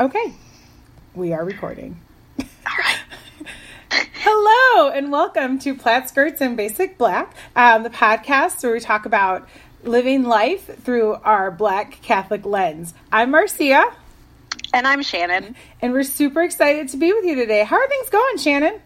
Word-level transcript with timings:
Okay, 0.00 0.32
we 1.14 1.34
are 1.34 1.44
recording. 1.44 2.00
All 2.40 2.46
right. 2.78 2.98
Hello, 4.14 4.90
and 4.90 5.12
welcome 5.12 5.58
to 5.58 5.74
Plaid 5.74 6.08
Skirts 6.08 6.40
and 6.40 6.56
Basic 6.56 6.96
Black, 6.96 7.34
um, 7.54 7.82
the 7.82 7.90
podcast 7.90 8.62
where 8.62 8.72
we 8.72 8.80
talk 8.80 9.04
about 9.04 9.46
living 9.84 10.22
life 10.22 10.82
through 10.82 11.16
our 11.24 11.50
Black 11.50 12.00
Catholic 12.00 12.46
lens. 12.46 12.94
I'm 13.12 13.32
Marcia. 13.32 13.84
And 14.72 14.86
I'm 14.86 15.02
Shannon. 15.02 15.54
And 15.82 15.92
we're 15.92 16.04
super 16.04 16.40
excited 16.42 16.88
to 16.88 16.96
be 16.96 17.12
with 17.12 17.26
you 17.26 17.34
today. 17.34 17.62
How 17.62 17.76
are 17.76 17.88
things 17.88 18.08
going, 18.08 18.38
Shannon? 18.38 18.80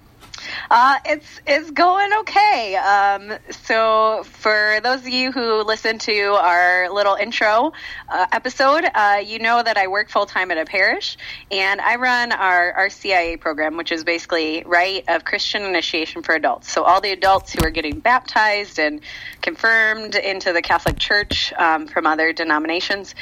Uh, 0.70 0.98
it's 1.04 1.41
it's 1.46 1.70
going 1.70 2.12
okay. 2.20 2.77
Um, 2.77 3.32
so 3.50 4.25
for 4.25 4.80
those 4.82 5.00
of 5.00 5.09
you 5.09 5.32
who 5.32 5.62
listen 5.62 5.98
to 6.00 6.22
our 6.34 6.90
little 6.90 7.14
intro 7.14 7.72
uh, 8.09 8.27
episode, 8.32 8.84
uh, 8.95 9.22
you 9.25 9.39
know 9.39 9.62
that 9.62 9.77
I 9.77 9.86
work 9.89 10.08
full 10.08 10.27
time 10.27 10.50
at 10.50 10.58
a 10.58 10.64
parish, 10.64 11.16
and 11.50 11.80
I 11.80 11.96
run 11.96 12.32
our 12.32 12.72
our 12.72 12.90
CIA 12.90 13.36
program, 13.36 13.77
which 13.77 13.93
is 13.93 14.04
basically 14.04 14.63
rite 14.66 15.04
of 15.08 15.25
Christian 15.25 15.63
initiation 15.63 16.22
for 16.22 16.35
adults. 16.35 16.71
So 16.71 16.82
all 16.82 17.00
the 17.00 17.13
adults 17.13 17.52
who 17.52 17.64
are 17.64 17.71
getting 17.71 18.00
baptized 18.00 18.79
and 18.79 19.00
confirmed 19.41 20.14
into 20.14 20.52
the 20.52 20.63
Catholic 20.63 20.99
Church 20.99 21.52
um, 21.52 21.86
from 21.86 22.07
other 22.07 22.32
denominations, 22.32 23.14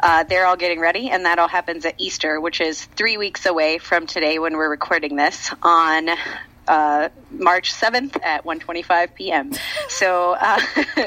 uh, 0.00 0.24
they're 0.24 0.46
all 0.46 0.56
getting 0.56 0.80
ready, 0.80 1.10
and 1.10 1.24
that 1.24 1.38
all 1.38 1.48
happens 1.48 1.84
at 1.84 1.94
Easter, 1.98 2.40
which 2.40 2.60
is 2.60 2.84
three 2.84 3.16
weeks 3.16 3.46
away 3.46 3.78
from 3.78 4.06
today 4.06 4.38
when 4.38 4.56
we're 4.56 4.70
recording 4.70 5.16
this 5.16 5.50
on 5.62 6.08
uh, 6.68 7.08
March 7.30 7.72
7th 7.72 8.16
at 8.22 8.44
1:25 8.44 9.14
p.m. 9.14 9.52
So 9.88 10.36
uh, 10.38 10.60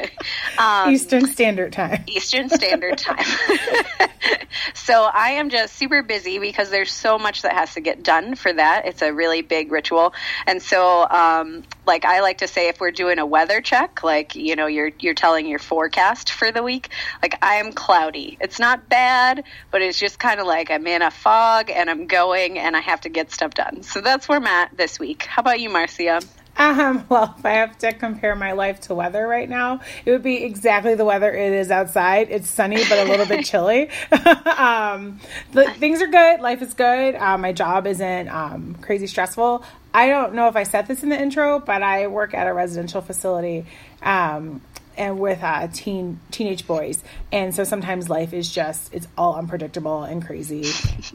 um, 0.57 0.93
Eastern 0.93 1.27
Standard 1.27 1.73
Time. 1.73 2.03
Eastern 2.07 2.49
Standard 2.49 2.97
Time. 2.97 3.25
so 4.73 5.09
I 5.13 5.31
am 5.31 5.49
just 5.49 5.75
super 5.75 6.03
busy 6.03 6.39
because 6.39 6.69
there's 6.69 6.91
so 6.91 7.17
much 7.17 7.43
that 7.43 7.53
has 7.53 7.73
to 7.75 7.81
get 7.81 8.03
done 8.03 8.35
for 8.35 8.51
that. 8.51 8.85
It's 8.85 9.01
a 9.01 9.13
really 9.13 9.41
big 9.41 9.71
ritual, 9.71 10.13
and 10.45 10.61
so 10.61 11.07
um, 11.09 11.63
like 11.85 12.05
I 12.05 12.21
like 12.21 12.39
to 12.39 12.47
say, 12.47 12.69
if 12.69 12.79
we're 12.79 12.91
doing 12.91 13.19
a 13.19 13.25
weather 13.25 13.61
check, 13.61 14.03
like 14.03 14.35
you 14.35 14.55
know, 14.55 14.67
you're 14.67 14.91
you're 14.99 15.13
telling 15.13 15.47
your 15.47 15.59
forecast 15.59 16.31
for 16.31 16.51
the 16.51 16.63
week. 16.63 16.89
Like 17.21 17.37
I 17.41 17.55
am 17.55 17.73
cloudy. 17.73 18.37
It's 18.39 18.59
not 18.59 18.89
bad, 18.89 19.43
but 19.71 19.81
it's 19.81 19.99
just 19.99 20.19
kind 20.19 20.39
of 20.39 20.47
like 20.47 20.71
I'm 20.71 20.85
in 20.87 21.01
a 21.01 21.11
fog 21.11 21.69
and 21.69 21.89
I'm 21.89 22.07
going 22.07 22.57
and 22.59 22.75
I 22.75 22.81
have 22.81 23.01
to 23.01 23.09
get 23.09 23.31
stuff 23.31 23.53
done. 23.53 23.83
So 23.83 24.01
that's 24.01 24.27
where 24.27 24.37
I'm 24.37 24.47
at 24.47 24.75
this 24.75 24.99
week. 24.99 25.23
How 25.23 25.41
about 25.41 25.59
you, 25.59 25.69
Marcia? 25.69 26.21
Um, 26.57 27.05
well, 27.09 27.35
if 27.37 27.45
I 27.45 27.53
have 27.53 27.77
to 27.79 27.93
compare 27.93 28.35
my 28.35 28.53
life 28.53 28.81
to 28.81 28.95
weather 28.95 29.27
right 29.27 29.49
now, 29.49 29.81
it 30.05 30.11
would 30.11 30.23
be 30.23 30.43
exactly 30.43 30.95
the 30.95 31.05
weather 31.05 31.33
it 31.33 31.53
is 31.53 31.71
outside. 31.71 32.29
It's 32.29 32.49
sunny, 32.49 32.83
but 32.87 32.99
a 32.99 33.09
little 33.09 33.25
bit 33.25 33.45
chilly. 33.45 33.89
um, 34.57 35.19
the, 35.51 35.69
things 35.77 36.01
are 36.01 36.07
good. 36.07 36.41
Life 36.41 36.61
is 36.61 36.73
good. 36.73 37.15
Um, 37.15 37.41
my 37.41 37.51
job 37.51 37.87
isn't 37.87 38.29
um, 38.29 38.75
crazy 38.81 39.07
stressful. 39.07 39.63
I 39.93 40.07
don't 40.07 40.33
know 40.33 40.47
if 40.47 40.55
I 40.55 40.63
said 40.63 40.87
this 40.87 41.03
in 41.03 41.09
the 41.09 41.19
intro, 41.19 41.59
but 41.59 41.81
I 41.81 42.07
work 42.07 42.33
at 42.33 42.47
a 42.47 42.53
residential 42.53 43.01
facility 43.01 43.65
um, 44.01 44.61
and 44.97 45.19
with 45.19 45.41
uh, 45.41 45.67
teen 45.71 46.19
teenage 46.31 46.67
boys, 46.67 47.01
and 47.31 47.55
so 47.55 47.63
sometimes 47.63 48.09
life 48.09 48.33
is 48.33 48.51
just 48.51 48.93
it's 48.93 49.07
all 49.17 49.35
unpredictable 49.35 50.03
and 50.03 50.25
crazy, 50.25 50.65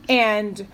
and 0.09 0.67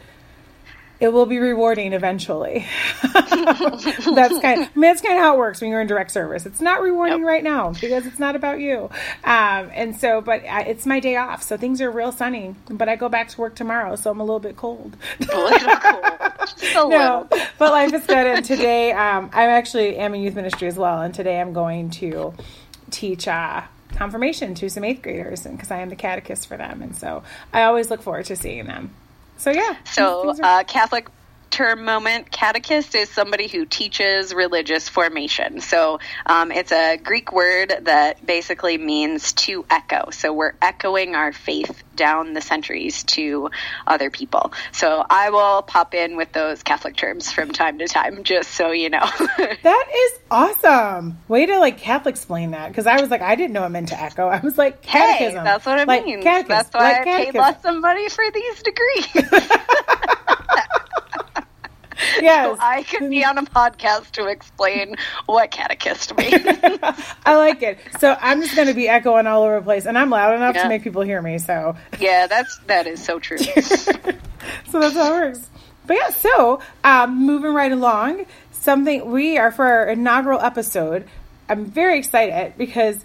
it 0.98 1.08
will 1.08 1.26
be 1.26 1.38
rewarding 1.38 1.92
eventually. 1.92 2.66
that's 3.02 4.38
kind. 4.40 4.62
Of, 4.62 4.68
I 4.68 4.70
mean, 4.74 4.80
that's 4.80 5.00
kind 5.00 5.18
of 5.18 5.24
how 5.24 5.34
it 5.34 5.38
works 5.38 5.60
when 5.60 5.70
you're 5.70 5.80
in 5.80 5.86
direct 5.86 6.10
service. 6.10 6.46
It's 6.46 6.60
not 6.60 6.80
rewarding 6.80 7.22
right 7.22 7.44
now 7.44 7.72
because 7.72 8.06
it's 8.06 8.18
not 8.18 8.34
about 8.34 8.60
you. 8.60 8.90
Um, 9.24 9.70
and 9.74 9.94
so, 9.96 10.20
but 10.20 10.44
I, 10.44 10.62
it's 10.62 10.86
my 10.86 11.00
day 11.00 11.16
off, 11.16 11.42
so 11.42 11.56
things 11.56 11.82
are 11.82 11.90
real 11.90 12.12
sunny. 12.12 12.54
But 12.70 12.88
I 12.88 12.96
go 12.96 13.08
back 13.08 13.28
to 13.28 13.40
work 13.40 13.54
tomorrow, 13.54 13.96
so 13.96 14.10
I'm 14.10 14.20
a 14.20 14.24
little 14.24 14.40
bit 14.40 14.56
cold. 14.56 14.96
a 15.20 15.36
little 15.36 15.76
cold. 15.76 16.90
no, 16.90 17.28
but 17.58 17.72
life 17.72 17.92
is 17.92 18.06
good. 18.06 18.26
And 18.26 18.44
today, 18.44 18.92
um, 18.92 19.30
I 19.34 19.46
actually 19.46 19.96
am 19.96 20.14
in 20.14 20.22
youth 20.22 20.34
ministry 20.34 20.68
as 20.68 20.76
well. 20.76 21.02
And 21.02 21.14
today, 21.14 21.40
I'm 21.40 21.52
going 21.52 21.90
to 21.90 22.34
teach. 22.90 23.28
Uh, 23.28 23.62
confirmation 23.94 24.54
to 24.54 24.68
some 24.68 24.84
eighth 24.84 25.00
graders 25.00 25.46
and 25.46 25.56
because 25.56 25.70
I 25.70 25.78
am 25.78 25.88
the 25.88 25.96
catechist 25.96 26.48
for 26.48 26.58
them 26.58 26.82
and 26.82 26.94
so 26.94 27.22
I 27.50 27.62
always 27.62 27.88
look 27.88 28.02
forward 28.02 28.26
to 28.26 28.36
seeing 28.36 28.66
them. 28.66 28.90
So 29.36 29.50
yeah. 29.50 29.76
So 29.84 30.34
uh, 30.42 30.64
Catholic 30.64 31.08
term 31.50 31.84
moment 31.84 32.30
catechist 32.30 32.94
is 32.94 33.08
somebody 33.08 33.46
who 33.46 33.64
teaches 33.64 34.34
religious 34.34 34.88
formation. 34.88 35.60
So 35.60 36.00
um, 36.26 36.50
it's 36.50 36.72
a 36.72 36.96
Greek 36.96 37.32
word 37.32 37.72
that 37.82 38.26
basically 38.26 38.76
means 38.78 39.32
to 39.34 39.64
echo. 39.70 40.10
So 40.10 40.32
we're 40.32 40.54
echoing 40.60 41.14
our 41.14 41.32
faith 41.32 41.82
down 41.94 42.34
the 42.34 42.40
centuries 42.40 43.04
to 43.04 43.50
other 43.86 44.10
people. 44.10 44.52
So 44.72 45.04
I 45.08 45.30
will 45.30 45.62
pop 45.62 45.94
in 45.94 46.16
with 46.16 46.32
those 46.32 46.62
Catholic 46.62 46.96
terms 46.96 47.32
from 47.32 47.52
time 47.52 47.78
to 47.78 47.86
time, 47.86 48.24
just 48.24 48.50
so 48.50 48.72
you 48.72 48.90
know. 48.90 49.08
that 49.38 49.86
is 49.94 50.20
awesome. 50.30 51.18
Way 51.28 51.46
to 51.46 51.58
like 51.58 51.78
Catholic 51.78 52.16
explain 52.16 52.52
that 52.52 52.68
because 52.68 52.86
I 52.86 53.00
was 53.00 53.10
like, 53.10 53.20
I 53.20 53.34
didn't 53.36 53.52
know 53.52 53.64
it 53.64 53.68
meant 53.68 53.88
to 53.88 54.00
echo. 54.00 54.26
I 54.26 54.40
was 54.40 54.56
like, 54.56 54.80
catechism. 54.80 55.38
Hey, 55.38 55.44
that's 55.44 55.66
what 55.66 55.78
it 55.78 55.86
like, 55.86 56.04
means. 56.04 56.24
That's 56.24 56.72
why 56.72 56.92
like 56.92 57.06
I 57.06 57.24
paid 57.24 57.34
lots 57.34 57.64
of 57.64 57.76
money 57.76 58.08
for 58.08 58.24
these 58.32 58.62
degrees. 58.62 59.06
yes. 62.20 62.58
So 62.58 62.64
I 62.64 62.82
could 62.82 63.10
be 63.10 63.24
on 63.24 63.38
a 63.38 63.42
podcast 63.42 64.12
to 64.12 64.26
explain 64.26 64.96
what 65.26 65.50
catechist 65.50 66.16
means. 66.16 66.32
I 67.24 67.36
like 67.36 67.62
it. 67.62 67.78
So 67.98 68.16
I'm 68.20 68.40
just 68.42 68.54
going 68.54 68.68
to 68.68 68.74
be 68.74 68.88
echoing 68.88 69.26
all 69.26 69.42
over 69.42 69.56
the 69.56 69.64
place, 69.64 69.86
and 69.86 69.98
I'm 69.98 70.10
loud 70.10 70.34
enough 70.34 70.54
yeah. 70.54 70.64
to 70.64 70.68
make 70.68 70.82
people 70.82 71.02
hear 71.02 71.20
me. 71.20 71.38
So 71.38 71.76
yeah, 71.98 72.26
that's 72.26 72.58
that 72.66 72.86
is 72.86 73.02
so 73.02 73.18
true. 73.18 73.38
so 73.38 73.54
that's 74.80 74.94
how 74.94 75.14
it 75.14 75.26
works. 75.26 75.48
But 75.86 75.96
yeah, 75.98 76.10
so 76.10 76.60
um, 76.84 77.24
moving 77.24 77.54
right 77.54 77.72
along, 77.72 78.26
something 78.52 79.10
we 79.10 79.38
are 79.38 79.52
for 79.52 79.64
our 79.64 79.88
inaugural 79.88 80.40
episode. 80.40 81.06
I'm 81.48 81.64
very 81.64 81.98
excited 81.98 82.54
because 82.58 83.04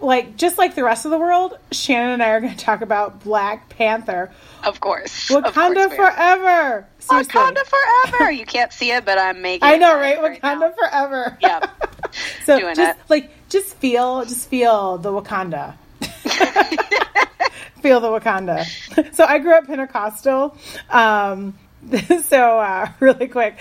like 0.00 0.36
just 0.36 0.56
like 0.56 0.74
the 0.74 0.82
rest 0.82 1.04
of 1.04 1.10
the 1.10 1.18
world, 1.18 1.58
Shannon 1.70 2.12
and 2.12 2.22
I 2.22 2.30
are 2.30 2.40
going 2.40 2.54
to 2.54 2.64
talk 2.64 2.80
about 2.80 3.22
Black 3.22 3.68
Panther. 3.68 4.30
Of 4.64 4.80
course, 4.80 5.28
Wakanda 5.28 5.84
of 5.84 5.94
course 5.94 5.94
forever. 5.94 6.86
Seriously. 6.98 7.32
Wakanda 7.32 7.64
forever. 7.66 8.30
You 8.32 8.46
can't 8.46 8.72
see 8.72 8.90
it, 8.90 9.04
but 9.04 9.18
I'm 9.18 9.42
making. 9.42 9.68
It. 9.68 9.72
I 9.74 9.76
know, 9.76 9.94
right? 9.94 10.18
Wakanda 10.18 10.60
right 10.60 10.74
forever. 10.74 11.38
Yeah. 11.40 11.70
so 12.44 12.58
Doing 12.58 12.74
just 12.74 12.98
it. 12.98 13.04
like 13.10 13.30
just 13.50 13.76
feel, 13.76 14.24
just 14.24 14.48
feel 14.48 14.96
the 14.98 15.10
Wakanda. 15.10 15.76
feel 17.82 18.00
the 18.00 18.08
Wakanda. 18.08 19.14
So 19.14 19.24
I 19.24 19.38
grew 19.38 19.52
up 19.52 19.66
Pentecostal. 19.66 20.56
Um, 20.88 21.58
so 22.22 22.58
uh, 22.58 22.88
really 23.00 23.28
quick, 23.28 23.58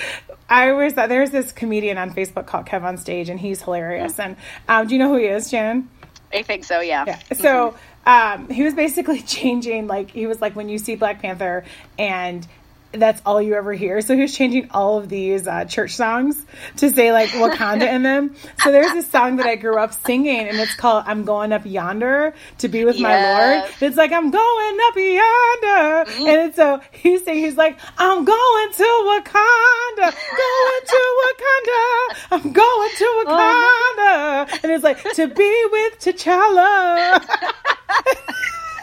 I 0.47 0.71
was 0.71 0.93
there's 0.93 1.31
this 1.31 1.51
comedian 1.51 1.97
on 1.97 2.13
Facebook 2.13 2.45
called 2.45 2.65
Kev 2.65 2.83
on 2.83 2.97
Stage, 2.97 3.27
and 3.27 3.37
he's 3.37 3.61
hilarious. 3.61 4.19
And 4.19 4.37
um, 4.69 4.87
do 4.87 4.95
you 4.95 4.99
know 4.99 5.09
who 5.09 5.17
he 5.17 5.25
is, 5.25 5.49
Shannon? 5.49 5.89
I 6.33 6.43
think 6.43 6.63
so, 6.63 6.79
yeah. 6.79 7.05
yeah. 7.05 7.19
So 7.33 7.75
um, 8.05 8.49
he 8.49 8.63
was 8.63 8.73
basically 8.73 9.21
changing, 9.23 9.87
like, 9.87 10.11
he 10.11 10.27
was 10.27 10.41
like, 10.41 10.55
when 10.55 10.69
you 10.69 10.77
see 10.77 10.95
Black 10.95 11.21
Panther 11.21 11.63
and 11.97 12.45
that's 12.93 13.21
all 13.25 13.41
you 13.41 13.55
ever 13.55 13.73
hear. 13.73 14.01
So 14.01 14.15
he 14.15 14.21
was 14.21 14.35
changing 14.35 14.69
all 14.71 14.97
of 14.99 15.09
these 15.09 15.47
uh, 15.47 15.65
church 15.65 15.95
songs 15.95 16.43
to 16.77 16.89
say 16.89 17.11
like 17.11 17.29
Wakanda 17.29 17.91
in 17.91 18.03
them. 18.03 18.35
So 18.63 18.71
there's 18.71 18.93
this 18.93 19.09
song 19.09 19.37
that 19.37 19.45
I 19.45 19.55
grew 19.55 19.77
up 19.77 19.93
singing, 19.93 20.47
and 20.47 20.59
it's 20.59 20.75
called 20.75 21.03
"I'm 21.07 21.25
Going 21.25 21.51
Up 21.51 21.65
Yonder 21.65 22.33
to 22.59 22.67
Be 22.67 22.85
with 22.85 22.97
yes. 22.97 23.03
My 23.03 23.59
Lord." 23.59 23.71
It's 23.81 23.97
like 23.97 24.11
I'm 24.11 24.31
going 24.31 24.77
up 24.87 24.95
yonder, 24.95 26.11
mm-hmm. 26.11 26.27
and 26.27 26.41
it's 26.47 26.55
so 26.55 26.81
he's 26.91 27.23
saying 27.23 27.39
he's 27.43 27.57
like 27.57 27.79
I'm 27.97 28.23
going 28.23 28.71
to 28.73 28.83
Wakanda, 28.83 30.13
going 30.37 30.83
to 30.87 31.01
Wakanda, 31.23 32.15
I'm 32.31 32.53
going 32.53 32.89
to 32.97 33.05
oh, 33.05 33.25
Wakanda, 33.25 34.53
oh, 34.53 34.59
and 34.63 34.71
it's 34.71 34.83
like 34.83 35.03
to 35.13 35.27
be 35.27 35.65
with 35.71 35.99
T'Challa. 35.99 37.23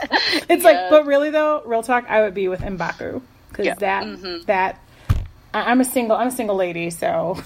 it's 0.49 0.49
yes. 0.49 0.65
like, 0.65 0.91
but 0.91 1.07
really 1.07 1.31
though, 1.31 1.63
real 1.65 1.83
talk, 1.83 2.07
I 2.09 2.23
would 2.23 2.35
be 2.35 2.49
with 2.49 2.61
Mbaku 2.61 3.23
because 3.51 3.67
yeah. 3.67 3.75
that 3.75 4.05
mm-hmm. 4.05 4.45
that 4.47 4.83
I'm 5.53 5.81
a 5.81 5.85
single 5.85 6.17
I'm 6.17 6.29
a 6.29 6.33
single 6.33 6.57
lady, 6.57 6.91
so 6.91 7.41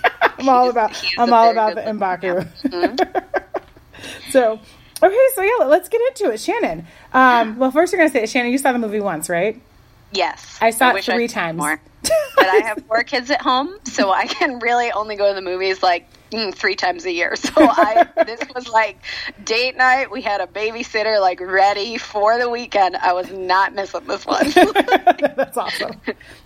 I'm 0.22 0.48
all 0.48 0.70
about 0.70 1.02
I'm 1.18 1.32
all 1.32 1.50
about 1.50 1.76
the 1.76 1.82
Mbaku. 1.82 2.46
Mm-hmm. 2.62 4.30
so 4.30 4.58
okay, 5.02 5.26
so 5.34 5.42
yeah, 5.42 5.64
let's 5.66 5.88
get 5.88 6.00
into 6.08 6.32
it, 6.32 6.40
Shannon. 6.40 6.86
Um, 7.12 7.58
well, 7.58 7.70
first 7.70 7.92
you're 7.92 8.00
gonna 8.00 8.10
say, 8.10 8.26
Shannon, 8.26 8.50
you 8.50 8.58
saw 8.58 8.72
the 8.72 8.78
movie 8.78 9.00
once, 9.00 9.28
right? 9.28 9.60
Yes, 10.14 10.58
I 10.60 10.70
saw 10.70 10.90
I 10.90 10.98
it 10.98 11.04
three 11.04 11.28
times. 11.28 11.58
More. 11.58 11.80
but 12.36 12.46
I 12.46 12.56
have 12.66 12.84
four 12.86 13.02
kids 13.02 13.30
at 13.30 13.40
home, 13.40 13.78
so 13.84 14.10
I 14.10 14.26
can 14.26 14.58
really 14.58 14.92
only 14.92 15.16
go 15.16 15.28
to 15.28 15.34
the 15.34 15.42
movies 15.42 15.82
like 15.82 16.06
mm, 16.30 16.54
three 16.54 16.76
times 16.76 17.04
a 17.04 17.12
year. 17.12 17.34
So 17.44 17.68
I 17.68 18.06
this 18.24 18.40
was 18.54 18.68
like 18.68 18.98
date 19.44 19.76
night. 19.76 20.10
We 20.10 20.22
had 20.22 20.40
a 20.40 20.46
babysitter 20.46 21.20
like 21.20 21.40
ready 21.40 21.98
for 21.98 22.38
the 22.38 22.50
weekend. 22.50 22.96
I 22.96 23.12
was 23.12 23.30
not 23.30 23.74
missing 23.74 24.04
this 24.06 24.26
one. 24.26 24.50
That's 25.36 25.56
awesome. 25.56 26.00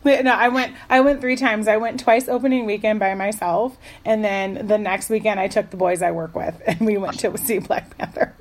no, 0.04 0.30
I 0.30 0.48
went. 0.48 0.74
I 0.90 1.00
went 1.00 1.20
three 1.20 1.36
times. 1.36 1.66
I 1.66 1.78
went 1.78 2.00
twice 2.00 2.28
opening 2.28 2.66
weekend 2.66 3.00
by 3.00 3.14
myself, 3.14 3.78
and 4.04 4.24
then 4.24 4.66
the 4.66 4.76
next 4.76 5.08
weekend 5.08 5.40
I 5.40 5.48
took 5.48 5.70
the 5.70 5.78
boys 5.78 6.02
I 6.02 6.10
work 6.10 6.34
with, 6.34 6.60
and 6.66 6.80
we 6.80 6.98
went 6.98 7.20
to 7.20 7.36
see 7.38 7.58
Black 7.58 7.96
Panther. 7.96 8.34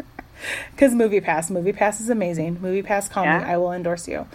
Because 0.71 0.93
Movie 0.93 1.21
Pass, 1.21 1.49
Movie 1.49 1.73
Pass 1.73 1.99
is 1.99 2.09
amazing. 2.09 2.59
Movie 2.61 2.83
Pass, 2.83 3.09
call 3.09 3.23
Yeah. 3.23 3.39
me. 3.39 3.45
I 3.45 3.57
will 3.57 3.71
endorse 3.73 4.07
you. 4.07 4.27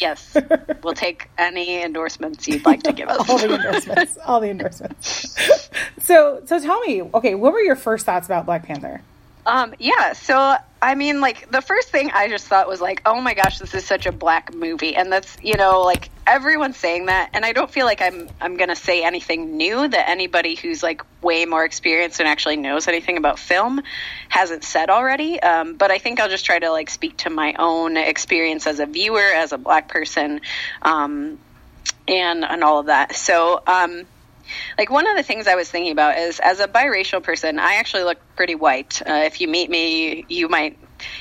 Yes, 0.00 0.36
we'll 0.82 0.94
take 0.94 1.28
any 1.38 1.82
endorsements 1.82 2.46
you'd 2.48 2.64
like 2.64 2.82
to 2.84 2.92
give 2.92 3.08
us. 3.08 3.28
all 3.28 3.38
the 3.38 3.54
endorsements. 3.54 4.18
all 4.24 4.40
the 4.40 4.48
endorsements. 4.50 5.36
so, 6.00 6.42
so 6.44 6.60
tell 6.60 6.80
me, 6.80 7.02
okay, 7.14 7.34
what 7.34 7.52
were 7.52 7.60
your 7.60 7.76
first 7.76 8.06
thoughts 8.06 8.26
about 8.26 8.46
Black 8.46 8.64
Panther? 8.64 9.02
Um, 9.46 9.74
yeah, 9.78 10.12
so 10.12 10.56
I 10.82 10.94
mean, 10.94 11.20
like 11.20 11.50
the 11.50 11.60
first 11.60 11.88
thing 11.88 12.10
I 12.12 12.28
just 12.28 12.46
thought 12.46 12.68
was 12.68 12.80
like, 12.80 13.02
oh 13.04 13.20
my 13.20 13.34
gosh, 13.34 13.58
this 13.58 13.74
is 13.74 13.84
such 13.84 14.06
a 14.06 14.12
black 14.12 14.54
movie, 14.54 14.96
and 14.96 15.12
that's 15.12 15.36
you 15.42 15.56
know 15.56 15.82
like 15.82 16.10
everyone's 16.26 16.76
saying 16.76 17.06
that, 17.06 17.30
and 17.34 17.44
I 17.44 17.52
don't 17.52 17.70
feel 17.70 17.84
like 17.84 18.00
I'm 18.00 18.28
I'm 18.40 18.56
gonna 18.56 18.76
say 18.76 19.04
anything 19.04 19.56
new 19.56 19.88
that 19.88 20.08
anybody 20.08 20.54
who's 20.54 20.82
like 20.82 21.02
way 21.22 21.44
more 21.44 21.64
experienced 21.64 22.20
and 22.20 22.28
actually 22.28 22.56
knows 22.56 22.88
anything 22.88 23.18
about 23.18 23.38
film 23.38 23.82
hasn't 24.28 24.64
said 24.64 24.88
already. 24.88 25.40
Um, 25.40 25.74
but 25.74 25.90
I 25.90 25.98
think 25.98 26.18
I'll 26.20 26.30
just 26.30 26.46
try 26.46 26.58
to 26.58 26.70
like 26.70 26.88
speak 26.88 27.18
to 27.18 27.30
my 27.30 27.54
own 27.58 27.96
experience 27.98 28.66
as 28.66 28.80
a 28.80 28.86
viewer, 28.86 29.20
as 29.20 29.52
a 29.52 29.58
black 29.58 29.88
person, 29.88 30.40
um, 30.80 31.38
and 32.08 32.44
and 32.44 32.64
all 32.64 32.80
of 32.80 32.86
that. 32.86 33.16
So. 33.16 33.62
Um, 33.66 34.06
like 34.78 34.90
one 34.90 35.06
of 35.06 35.16
the 35.16 35.22
things 35.22 35.46
I 35.46 35.54
was 35.54 35.70
thinking 35.70 35.92
about 35.92 36.18
is 36.18 36.40
as 36.40 36.60
a 36.60 36.68
biracial 36.68 37.22
person, 37.22 37.58
I 37.58 37.74
actually 37.74 38.04
look 38.04 38.18
pretty 38.36 38.54
white. 38.54 39.02
Uh, 39.06 39.22
if 39.24 39.40
you 39.40 39.48
meet 39.48 39.70
me, 39.70 40.24
you 40.28 40.48
might, 40.48 40.78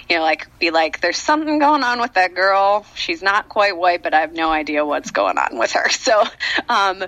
you 0.10 0.18
know, 0.18 0.22
like 0.22 0.48
be 0.60 0.72
like, 0.72 1.02
"There's 1.02 1.18
something 1.18 1.60
going 1.60 1.84
on 1.84 2.00
with 2.02 2.14
that 2.14 2.34
girl. 2.34 2.86
She's 2.96 3.22
not 3.22 3.50
quite 3.50 3.78
white, 3.78 4.04
but 4.04 4.14
I 4.14 4.22
have 4.22 4.34
no 4.34 4.52
idea 4.52 4.86
what's 4.86 5.12
going 5.12 5.38
on 5.38 5.58
with 5.58 5.72
her." 5.74 5.90
So, 6.00 6.24
um, 6.68 7.04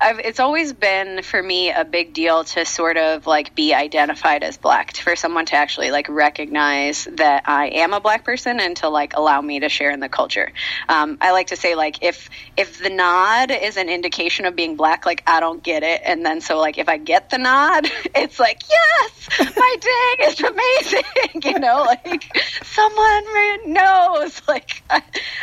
I've, 0.00 0.18
it's 0.18 0.40
always 0.40 0.72
been 0.72 1.22
for 1.22 1.42
me 1.42 1.70
a 1.70 1.84
big 1.84 2.12
deal 2.12 2.44
to 2.44 2.64
sort 2.64 2.96
of 2.96 3.26
like 3.26 3.54
be 3.54 3.74
identified 3.74 4.42
as 4.42 4.56
black 4.56 4.96
for 4.96 5.16
someone 5.16 5.46
to 5.46 5.56
actually 5.56 5.90
like 5.90 6.08
recognize 6.08 7.08
that 7.12 7.44
I 7.46 7.68
am 7.68 7.94
a 7.94 8.00
black 8.00 8.24
person 8.24 8.60
and 8.60 8.76
to 8.78 8.88
like 8.88 9.16
allow 9.16 9.40
me 9.40 9.60
to 9.60 9.68
share 9.68 9.90
in 9.90 10.00
the 10.00 10.08
culture. 10.08 10.52
Um, 10.88 11.18
I 11.20 11.32
like 11.32 11.48
to 11.48 11.56
say 11.56 11.74
like 11.74 12.02
if 12.02 12.28
if 12.56 12.82
the 12.82 12.90
nod 12.90 13.50
is 13.50 13.76
an 13.76 13.88
indication 13.88 14.46
of 14.46 14.56
being 14.56 14.76
black, 14.76 15.06
like 15.06 15.22
I 15.26 15.40
don't 15.40 15.62
get 15.62 15.82
it, 15.82 16.02
and 16.04 16.24
then 16.24 16.40
so 16.40 16.58
like 16.58 16.78
if 16.78 16.88
I 16.88 16.98
get 16.98 17.30
the 17.30 17.38
nod, 17.38 17.86
it's 18.14 18.38
like 18.38 18.62
yes, 18.68 19.28
my 19.56 19.76
day 19.80 20.24
is 20.24 20.40
amazing, 20.40 21.42
you 21.52 21.58
know, 21.58 21.82
like 21.82 22.24
someone 22.62 23.72
knows, 23.72 24.42
like 24.48 24.82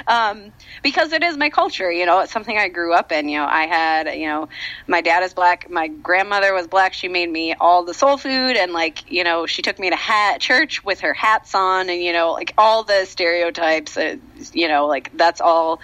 um, 0.08 0.52
because 0.82 1.14
it 1.14 1.24
is 1.24 1.38
my 1.38 1.50
culture, 1.50 1.92
you 1.92 2.06
know, 2.06 2.20
it's 2.20 2.32
something 2.32 2.58
I 2.58 2.68
grew 2.70 2.94
up 2.94 3.12
in. 3.12 3.30
You 3.30 3.40
know, 3.40 3.46
I 3.46 3.68
had 3.68 4.16
you 4.16 4.28
know 4.28 4.50
my 4.88 5.02
dad 5.02 5.24
is 5.24 5.34
black, 5.34 5.70
my 5.70 5.88
grandmother 5.88 6.54
was 6.54 6.68
black. 6.68 6.94
She 6.94 7.08
made 7.08 7.30
me 7.30 7.54
all 7.54 7.84
the 7.84 7.94
soul 7.94 8.18
food, 8.18 8.58
and 8.58 8.74
like 8.74 9.12
you 9.12 9.24
know, 9.24 9.46
she 9.46 9.62
took 9.62 9.80
me 9.80 9.90
to 9.90 9.96
hat 9.96 10.42
church 10.42 10.84
with 10.84 11.02
her 11.02 11.14
hats 11.14 11.54
on, 11.56 11.90
and 11.90 12.02
you 12.02 12.14
know, 12.14 12.32
like 12.32 12.54
all 12.58 12.84
the 12.84 13.06
stereotypes. 13.06 13.98
Uh, 13.98 14.18
you 14.54 14.68
know, 14.68 14.88
like 14.88 15.16
that's 15.16 15.42
all 15.42 15.80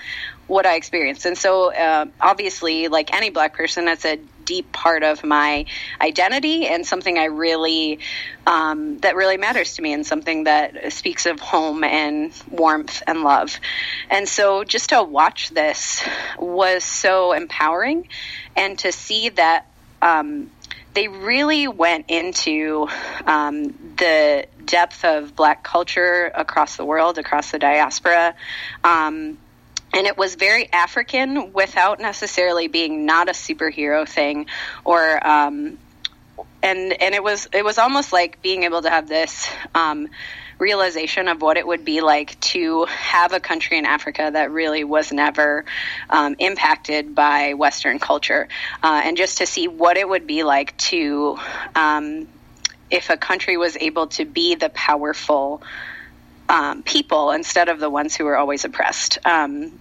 what 0.48 0.66
I 0.66 0.76
experienced. 0.76 1.26
And 1.26 1.38
so, 1.38 1.74
uh, 1.74 2.06
obviously, 2.20 2.88
like 2.88 3.14
any 3.14 3.30
black 3.30 3.56
person, 3.56 3.86
that's 3.86 4.06
a 4.06 4.20
deep 4.48 4.72
part 4.72 5.04
of 5.04 5.24
my 5.24 5.66
identity 6.02 6.66
and 6.66 6.88
something 6.88 7.20
I 7.20 7.26
really, 7.26 8.00
um, 8.48 8.98
that 9.00 9.16
really 9.16 9.38
matters 9.38 9.76
to 9.76 9.82
me 9.84 9.94
and 9.94 10.08
something 10.08 10.46
that 10.46 10.92
speaks 10.94 11.28
of 11.28 11.40
home 11.40 11.84
and 11.84 12.34
warmth 12.50 13.04
and 13.06 13.22
love. 13.22 13.60
And 14.10 14.28
so, 14.28 14.64
just 14.64 14.90
to 14.90 15.04
watch 15.04 15.50
this 15.50 16.04
was 16.40 16.84
so 16.84 17.34
empowering 17.34 18.08
and 18.56 18.80
to 18.80 18.92
see 18.92 19.30
that. 19.30 19.68
Um, 20.02 20.50
they 20.94 21.08
really 21.08 21.68
went 21.68 22.06
into 22.08 22.88
um, 23.28 23.66
the 23.98 24.48
depth 24.66 25.06
of 25.06 25.36
black 25.36 25.64
culture 25.64 26.32
across 26.34 26.76
the 26.76 26.86
world, 26.86 27.20
across 27.20 27.52
the 27.52 27.60
diaspora. 27.60 28.34
Um, 28.84 29.38
and 29.94 30.08
it 30.08 30.18
was 30.18 30.36
very 30.36 30.72
African 30.72 31.54
without 31.54 32.00
necessarily 32.00 32.68
being 32.68 33.06
not 33.06 33.30
a 33.30 33.34
superhero 33.34 34.08
thing 34.08 34.48
or 34.86 35.28
um, 35.28 35.78
and 36.64 37.02
and 37.02 37.16
it 37.16 37.24
was 37.24 37.48
it 37.54 37.64
was 37.64 37.78
almost 37.78 38.12
like 38.14 38.42
being 38.42 38.64
able 38.64 38.82
to 38.82 38.90
have 38.90 39.08
this 39.08 39.48
um, 39.74 40.08
realization 40.60 41.28
of 41.28 41.42
what 41.42 41.58
it 41.58 41.66
would 41.66 41.86
be 41.86 42.02
like 42.02 42.40
to 42.40 42.86
have 42.86 43.34
a 43.34 43.40
country 43.40 43.78
in 43.78 43.86
Africa 43.86 44.30
that 44.34 44.52
really 44.52 44.84
was 44.84 45.12
never 45.12 45.66
um, 46.10 46.36
impacted 46.40 47.14
by 47.14 47.54
Western 47.54 48.00
culture, 48.00 48.48
uh, 48.84 49.02
and 49.04 49.18
just 49.18 49.40
to 49.40 49.46
see 49.46 49.68
what 49.68 49.98
it 49.98 50.08
would 50.08 50.28
be 50.28 50.44
like 50.44 50.76
to 50.78 51.38
um, 51.76 52.28
if 52.90 53.10
a 53.10 53.18
country 53.18 53.58
was 53.58 53.78
able 53.78 54.08
to 54.08 54.26
be 54.26 54.56
the 54.56 54.70
powerful 54.70 55.62
um, 56.50 56.84
people 56.84 57.32
instead 57.32 57.70
of 57.70 57.80
the 57.80 57.90
ones 57.90 58.16
who 58.16 58.26
were 58.26 58.38
always 58.38 58.66
oppressed. 58.66 59.18
Um, 59.26 59.80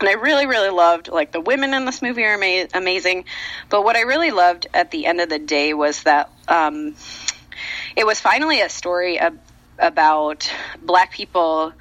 and 0.00 0.08
I 0.08 0.14
really, 0.14 0.46
really 0.46 0.70
loved 0.70 1.08
like 1.08 1.32
the 1.32 1.40
women 1.40 1.74
in 1.74 1.84
this 1.84 2.00
movie 2.00 2.24
are 2.24 2.34
ama- 2.34 2.68
amazing, 2.72 3.26
but 3.68 3.84
what 3.84 3.96
I 3.96 4.02
really 4.02 4.30
loved 4.30 4.66
at 4.72 4.90
the 4.90 5.06
end 5.06 5.20
of 5.20 5.28
the 5.28 5.38
day 5.38 5.74
was 5.74 6.04
that 6.04 6.30
um, 6.48 6.94
it 7.96 8.06
was 8.06 8.18
finally 8.18 8.60
a 8.62 8.68
story 8.68 9.18
ab- 9.18 9.38
about 9.78 10.50
black 10.82 11.12
people 11.12 11.72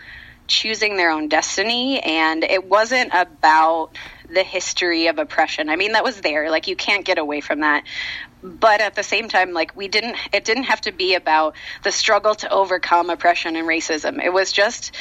choosing 0.47 0.97
their 0.97 1.11
own 1.11 1.29
destiny, 1.29 2.01
and 2.01 2.43
it 2.43 2.65
wasn't 2.65 3.11
about 3.13 3.91
the 4.33 4.43
history 4.43 5.07
of 5.07 5.17
oppression. 5.17 5.69
I 5.69 5.75
mean, 5.75 5.93
that 5.93 6.03
was 6.03 6.19
there; 6.21 6.49
like 6.49 6.67
you 6.67 6.75
can't 6.75 7.05
get 7.05 7.19
away 7.19 7.39
from 7.39 7.61
that 7.61 7.85
but 8.43 8.81
at 8.81 8.95
the 8.95 9.03
same 9.03 9.27
time 9.27 9.53
like 9.53 9.75
we 9.75 9.87
didn't 9.87 10.15
it 10.33 10.45
didn't 10.45 10.63
have 10.63 10.81
to 10.81 10.91
be 10.91 11.15
about 11.15 11.55
the 11.83 11.91
struggle 11.91 12.35
to 12.35 12.49
overcome 12.49 13.09
oppression 13.09 13.55
and 13.55 13.67
racism. 13.67 14.23
It 14.23 14.31
was 14.31 14.51
just 14.51 14.95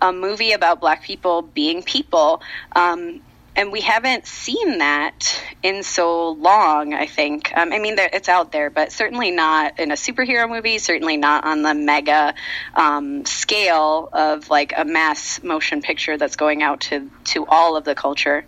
a 0.00 0.12
movie 0.12 0.52
about 0.52 0.80
black 0.80 1.02
people 1.02 1.42
being 1.42 1.82
people. 1.82 2.42
Um, 2.74 3.20
and 3.56 3.70
we 3.70 3.80
haven't 3.80 4.26
seen 4.26 4.78
that 4.78 5.40
in 5.62 5.84
so 5.84 6.30
long 6.30 6.92
i 6.92 7.06
think. 7.06 7.52
Um, 7.56 7.72
i 7.72 7.78
mean 7.78 7.96
it's 7.98 8.28
out 8.28 8.52
there 8.52 8.70
but 8.70 8.92
certainly 8.92 9.30
not 9.30 9.78
in 9.78 9.90
a 9.90 9.94
superhero 9.94 10.48
movie 10.48 10.78
certainly 10.78 11.16
not 11.16 11.44
on 11.44 11.62
the 11.62 11.74
mega 11.74 12.34
um, 12.74 13.24
scale 13.24 14.08
of 14.12 14.50
like 14.50 14.72
a 14.76 14.84
mass 14.84 15.42
motion 15.42 15.82
picture 15.82 16.16
that's 16.16 16.36
going 16.36 16.62
out 16.62 16.80
to 16.80 17.10
to 17.24 17.46
all 17.46 17.76
of 17.76 17.84
the 17.84 17.94
culture. 17.94 18.44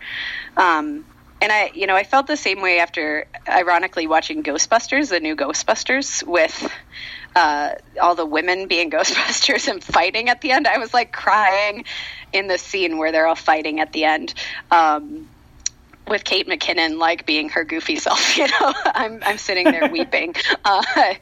Um, 0.56 1.04
and 1.40 1.52
I, 1.52 1.70
you 1.74 1.86
know, 1.86 1.96
I 1.96 2.04
felt 2.04 2.26
the 2.26 2.36
same 2.36 2.62
way 2.62 2.80
after, 2.80 3.26
ironically, 3.48 4.06
watching 4.06 4.42
Ghostbusters, 4.42 5.10
the 5.10 5.20
new 5.20 5.36
Ghostbusters, 5.36 6.26
with 6.26 6.72
uh, 7.34 7.72
all 8.00 8.14
the 8.14 8.26
women 8.26 8.66
being 8.66 8.90
Ghostbusters 8.96 9.68
and 9.68 9.82
fighting 9.82 10.28
at 10.28 10.40
the 10.40 10.52
end. 10.52 10.66
I 10.66 10.78
was 10.78 10.94
like 10.94 11.12
crying 11.12 11.84
in 12.32 12.46
the 12.46 12.58
scene 12.58 12.98
where 12.98 13.12
they're 13.12 13.26
all 13.26 13.34
fighting 13.34 13.80
at 13.80 13.92
the 13.92 14.04
end. 14.04 14.34
Um, 14.70 15.28
with 16.08 16.22
Kate 16.22 16.46
McKinnon 16.46 16.98
like 16.98 17.26
being 17.26 17.48
her 17.50 17.64
goofy 17.64 17.96
self, 18.06 18.36
you 18.36 18.46
know, 18.46 18.74
I'm 18.84 19.22
I'm 19.24 19.38
sitting 19.38 19.64
there 19.64 19.88
weeping. 19.90 20.34
Uh, 20.64 21.14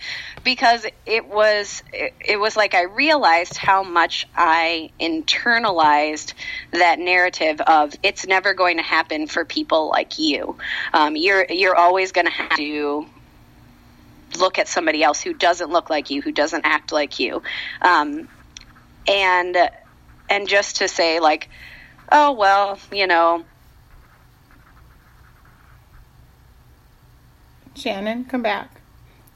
because 0.43 0.87
it 1.05 1.27
was 1.27 1.83
it, 1.93 2.15
it, 2.21 2.37
was 2.39 2.57
like 2.57 2.75
I 2.75 2.85
realized 2.85 3.59
how 3.59 3.83
much 3.83 4.27
I 4.35 4.91
internalized 4.99 6.33
that 6.73 6.99
narrative 6.99 7.61
of 7.61 7.95
it's 8.03 8.27
never 8.27 8.55
going 8.55 8.79
to 8.79 8.83
happen 8.83 9.27
for 9.27 9.45
people 9.45 9.89
like 9.89 10.19
you. 10.19 10.57
Um, 10.95 11.15
you're 11.17 11.45
you're 11.51 11.77
always 11.77 12.13
going 12.13 12.27
to 12.27 12.33
have 12.33 12.57
to 12.57 13.07
look 14.39 14.59
at 14.59 14.67
somebody 14.67 15.03
else 15.03 15.21
who 15.21 15.35
doesn't 15.35 15.71
look 15.71 15.91
like 15.91 16.11
you, 16.11 16.23
who 16.23 16.33
doesn't 16.33 16.65
act 16.65 16.91
like 16.91 17.19
you, 17.19 17.43
um, 17.83 18.29
and 19.07 19.57
and 20.31 20.49
just 20.49 20.77
to 20.77 20.89
say 20.89 21.21
like, 21.21 21.51
oh 22.11 22.33
well, 22.33 22.79
you 22.91 23.07
know 23.07 23.45
Shannon, 27.77 28.25
come 28.25 28.43
back. 28.43 28.81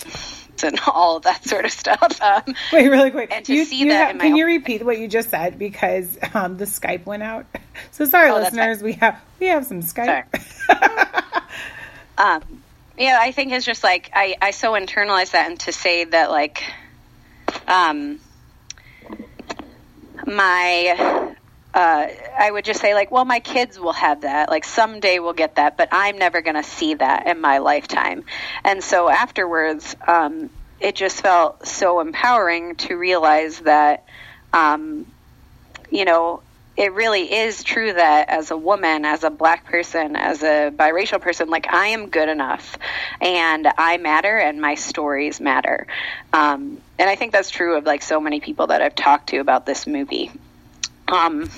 And 0.61 0.77
all 0.89 1.19
of 1.19 1.23
that 1.23 1.45
sort 1.45 1.65
of 1.65 1.71
stuff. 1.71 2.21
Um, 2.21 2.43
Wait, 2.73 2.89
really 2.89 3.13
quick. 3.13 3.31
And 3.33 3.45
to 3.45 3.55
you, 3.55 3.65
see 3.65 3.77
you 3.79 3.91
that, 3.91 4.17
ha- 4.17 4.21
can 4.21 4.35
you 4.35 4.45
repeat 4.45 4.85
what 4.85 4.99
you 4.99 5.07
just 5.07 5.31
said 5.31 5.57
because 5.57 6.19
um, 6.35 6.57
the 6.57 6.65
Skype 6.65 7.07
went 7.07 7.23
out? 7.23 7.47
So 7.93 8.05
sorry, 8.07 8.31
Oh, 8.31 8.35
listeners. 8.39 8.83
We 8.83 8.95
have 8.95 9.21
we 9.39 9.47
have 9.47 9.65
some 9.65 9.83
Skype. 9.83 10.25
um, 12.19 12.43
yeah, 12.99 13.19
I 13.21 13.31
think 13.31 13.53
it's 13.53 13.65
just 13.65 13.85
like 13.85 14.11
I, 14.13 14.35
I 14.43 14.51
so 14.51 14.73
internalized 14.73 15.31
that, 15.31 15.49
and 15.49 15.61
to 15.61 15.73
say 15.73 16.03
that 16.03 16.29
like, 16.33 16.65
um, 17.69 18.19
my 20.27 21.37
uh, 21.79 22.09
I 22.37 22.51
would 22.51 22.65
just 22.65 22.81
say 22.81 22.93
like, 22.93 23.13
well, 23.13 23.25
my 23.25 23.39
kids 23.39 23.79
will 23.79 23.93
have 23.93 24.23
that. 24.23 24.49
Like 24.49 24.65
someday 24.65 25.21
we'll 25.21 25.33
get 25.33 25.55
that, 25.55 25.77
but 25.77 25.89
I'm 25.93 26.19
never 26.19 26.43
going 26.43 26.57
to 26.57 26.65
see 26.65 26.95
that 26.95 27.29
in 27.29 27.41
my 27.41 27.59
lifetime. 27.59 28.25
And 28.65 28.83
so 28.83 29.09
afterwards, 29.09 29.95
um, 30.05 30.51
it 30.81 30.97
just 30.97 31.21
felt 31.21 31.69
so 31.69 32.01
empowering 32.01 32.75
to 32.77 32.97
realize 32.97 33.61
that, 33.61 34.03
um, 34.53 35.07
you 35.89 36.05
know, 36.05 36.43
it 36.77 36.95
really 36.95 37.33
is 37.33 37.63
true 37.63 37.93
that 37.93 38.29
as 38.29 38.51
a 38.51 38.57
woman, 38.57 39.05
as 39.05 39.23
a 39.23 39.31
black 39.31 39.65
person, 39.65 40.17
as 40.17 40.43
a 40.43 40.73
biracial 40.75 41.21
person, 41.21 41.49
like 41.49 41.73
I 41.73 41.89
am 41.89 42.09
good 42.09 42.29
enough 42.29 42.77
and 43.21 43.69
I 43.79 43.99
matter 43.99 44.37
and 44.37 44.61
my 44.61 44.75
stories 44.75 45.41
matter. 45.41 45.87
Um, 46.33 46.81
and 46.99 47.09
I 47.09 47.15
think 47.15 47.31
that's 47.31 47.51
true 47.51 47.77
of 47.77 47.85
like 47.85 48.03
so 48.03 48.21
many 48.21 48.41
people 48.41 48.67
that 48.67 48.83
I've 48.83 48.97
talked 48.97 49.29
to 49.29 49.39
about 49.39 49.65
this 49.65 49.87
movie. 49.87 50.33
Um, 51.09 51.51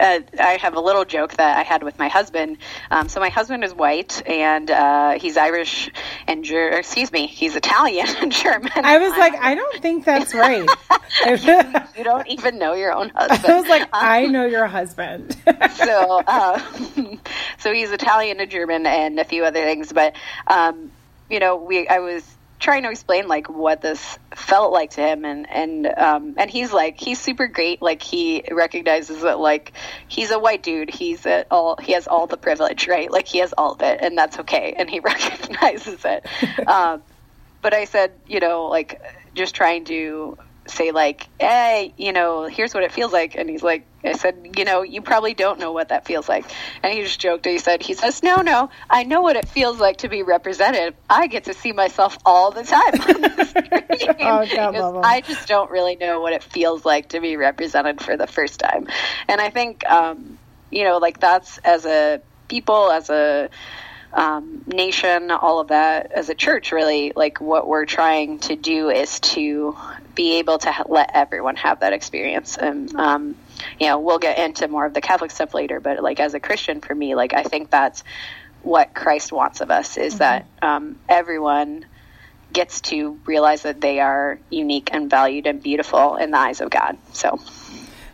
uh, 0.00 0.20
I 0.38 0.56
have 0.56 0.74
a 0.74 0.80
little 0.80 1.04
joke 1.04 1.34
that 1.34 1.58
I 1.58 1.62
had 1.62 1.82
with 1.82 1.98
my 1.98 2.08
husband. 2.08 2.58
Um, 2.90 3.08
so 3.08 3.20
my 3.20 3.28
husband 3.28 3.64
is 3.64 3.74
white 3.74 4.22
and 4.26 4.70
uh, 4.70 5.18
he's 5.18 5.36
Irish 5.36 5.90
and 6.26 6.44
Ger- 6.44 6.70
excuse 6.78 7.12
me, 7.12 7.26
he's 7.26 7.54
Italian 7.54 8.06
and 8.20 8.32
German. 8.32 8.70
I 8.74 8.98
was 8.98 9.10
like, 9.18 9.34
I 9.34 9.54
don't 9.54 9.82
think 9.82 10.04
that's 10.04 10.34
right. 10.34 10.68
you 11.96 12.04
don't 12.04 12.28
even 12.28 12.58
know 12.58 12.72
your 12.72 12.92
own 12.92 13.10
husband. 13.10 13.44
I 13.52 13.60
was 13.60 13.68
like, 13.68 13.88
I 13.92 14.26
know 14.26 14.46
your 14.46 14.66
husband. 14.66 15.36
so, 15.74 16.22
uh, 16.26 16.60
so 17.58 17.72
he's 17.72 17.90
Italian 17.90 18.40
and 18.40 18.50
German 18.50 18.86
and 18.86 19.18
a 19.18 19.24
few 19.24 19.44
other 19.44 19.62
things, 19.62 19.92
but 19.92 20.14
um, 20.46 20.90
you 21.28 21.38
know, 21.38 21.56
we 21.56 21.86
I 21.86 21.98
was 21.98 22.24
trying 22.60 22.82
to 22.84 22.90
explain 22.90 23.26
like 23.26 23.48
what 23.48 23.80
this 23.80 24.18
felt 24.36 24.72
like 24.72 24.90
to 24.90 25.00
him 25.00 25.24
and 25.24 25.50
and 25.50 25.86
um 25.86 26.34
and 26.36 26.50
he's 26.50 26.72
like 26.72 27.00
he's 27.00 27.20
super 27.20 27.48
great. 27.48 27.82
Like 27.82 28.02
he 28.02 28.44
recognizes 28.50 29.22
that 29.22 29.40
like 29.40 29.72
he's 30.06 30.30
a 30.30 30.38
white 30.38 30.62
dude. 30.62 30.90
He's 30.90 31.26
at 31.26 31.46
all 31.50 31.76
he 31.82 31.92
has 31.92 32.06
all 32.06 32.26
the 32.26 32.36
privilege 32.36 32.86
right? 32.86 33.10
Like 33.10 33.26
he 33.26 33.38
has 33.38 33.52
all 33.56 33.72
of 33.72 33.82
it 33.82 34.00
and 34.02 34.16
that's 34.16 34.38
okay 34.40 34.74
and 34.78 34.88
he 34.88 35.00
recognizes 35.12 36.04
it. 36.04 36.26
Um 36.66 37.02
but 37.62 37.74
i 37.74 37.84
said 37.84 38.12
you 38.26 38.40
know 38.40 38.66
like 38.66 39.00
just 39.34 39.54
trying 39.54 39.84
to 39.84 40.36
say 40.70 40.90
like, 40.92 41.28
"Hey, 41.38 41.94
you 41.96 42.12
know, 42.12 42.46
here's 42.46 42.74
what 42.74 42.82
it 42.82 42.92
feels 42.92 43.12
like," 43.12 43.34
and 43.36 43.48
he's 43.48 43.62
like, 43.62 43.86
"I 44.04 44.12
said, 44.12 44.54
you 44.56 44.64
know, 44.64 44.82
you 44.82 45.02
probably 45.02 45.34
don't 45.34 45.58
know 45.58 45.72
what 45.72 45.88
that 45.88 46.06
feels 46.06 46.28
like," 46.28 46.44
and 46.82 46.92
he 46.92 47.02
just 47.02 47.20
joked. 47.20 47.46
And 47.46 47.52
he 47.52 47.58
said, 47.58 47.82
"He 47.82 47.94
says, 47.94 48.22
no, 48.22 48.36
no, 48.36 48.70
I 48.88 49.04
know 49.04 49.20
what 49.20 49.36
it 49.36 49.48
feels 49.48 49.78
like 49.78 49.98
to 49.98 50.08
be 50.08 50.22
represented. 50.22 50.94
I 51.08 51.26
get 51.26 51.44
to 51.44 51.54
see 51.54 51.72
myself 51.72 52.18
all 52.24 52.50
the 52.50 52.64
time 52.64 52.94
on 52.94 53.20
the 53.20 53.44
screen. 53.98 54.76
oh, 54.76 55.00
I 55.02 55.20
just 55.20 55.48
don't 55.48 55.70
really 55.70 55.96
know 55.96 56.20
what 56.20 56.32
it 56.32 56.42
feels 56.42 56.84
like 56.84 57.10
to 57.10 57.20
be 57.20 57.36
represented 57.36 58.00
for 58.00 58.16
the 58.16 58.26
first 58.26 58.60
time." 58.60 58.86
And 59.28 59.40
I 59.40 59.50
think, 59.50 59.84
um, 59.88 60.38
you 60.70 60.84
know, 60.84 60.98
like 60.98 61.20
that's 61.20 61.58
as 61.58 61.84
a 61.84 62.20
people, 62.48 62.90
as 62.90 63.10
a 63.10 63.50
um, 64.12 64.62
nation, 64.66 65.30
all 65.30 65.60
of 65.60 65.68
that 65.68 66.12
as 66.12 66.28
a 66.28 66.34
church, 66.34 66.72
really, 66.72 67.12
like 67.14 67.40
what 67.40 67.66
we're 67.66 67.86
trying 67.86 68.38
to 68.40 68.56
do 68.56 68.90
is 68.90 69.20
to 69.20 69.76
be 70.20 70.36
able 70.36 70.58
to 70.58 70.70
ha- 70.70 70.84
let 70.86 71.10
everyone 71.14 71.56
have 71.56 71.80
that 71.80 71.94
experience. 71.94 72.58
And, 72.58 72.94
um, 72.94 73.36
you 73.78 73.86
know, 73.86 73.98
we'll 74.00 74.18
get 74.18 74.38
into 74.38 74.68
more 74.68 74.84
of 74.84 74.92
the 74.92 75.00
Catholic 75.00 75.30
stuff 75.30 75.54
later, 75.54 75.80
but 75.80 76.02
like 76.02 76.20
as 76.20 76.34
a 76.34 76.40
Christian, 76.40 76.82
for 76.82 76.94
me, 76.94 77.14
like 77.14 77.32
I 77.32 77.42
think 77.42 77.70
that's 77.70 78.04
what 78.60 78.92
Christ 78.92 79.32
wants 79.32 79.62
of 79.62 79.70
us 79.70 79.96
is 79.96 80.16
mm-hmm. 80.16 80.18
that 80.18 80.46
um, 80.60 80.98
everyone 81.08 81.86
gets 82.52 82.82
to 82.82 83.18
realize 83.24 83.62
that 83.62 83.80
they 83.80 83.98
are 83.98 84.38
unique 84.50 84.90
and 84.92 85.08
valued 85.08 85.46
and 85.46 85.62
beautiful 85.62 86.16
in 86.16 86.32
the 86.32 86.38
eyes 86.38 86.60
of 86.60 86.68
God. 86.68 86.98
So, 87.14 87.40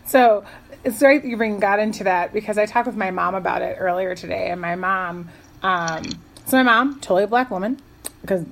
so 0.06 0.44
it's 0.84 1.00
great 1.00 1.22
that 1.22 1.28
you 1.28 1.36
bring 1.36 1.58
God 1.58 1.80
into 1.80 2.04
that 2.04 2.32
because 2.32 2.56
I 2.56 2.66
talked 2.66 2.86
with 2.86 2.96
my 2.96 3.10
mom 3.10 3.34
about 3.34 3.62
it 3.62 3.78
earlier 3.80 4.14
today, 4.14 4.50
and 4.50 4.60
my 4.60 4.76
mom, 4.76 5.28
um, 5.60 6.04
so 6.44 6.56
my 6.58 6.62
mom, 6.62 7.00
totally 7.00 7.24
a 7.24 7.26
black 7.26 7.50
woman, 7.50 7.80
because 8.20 8.44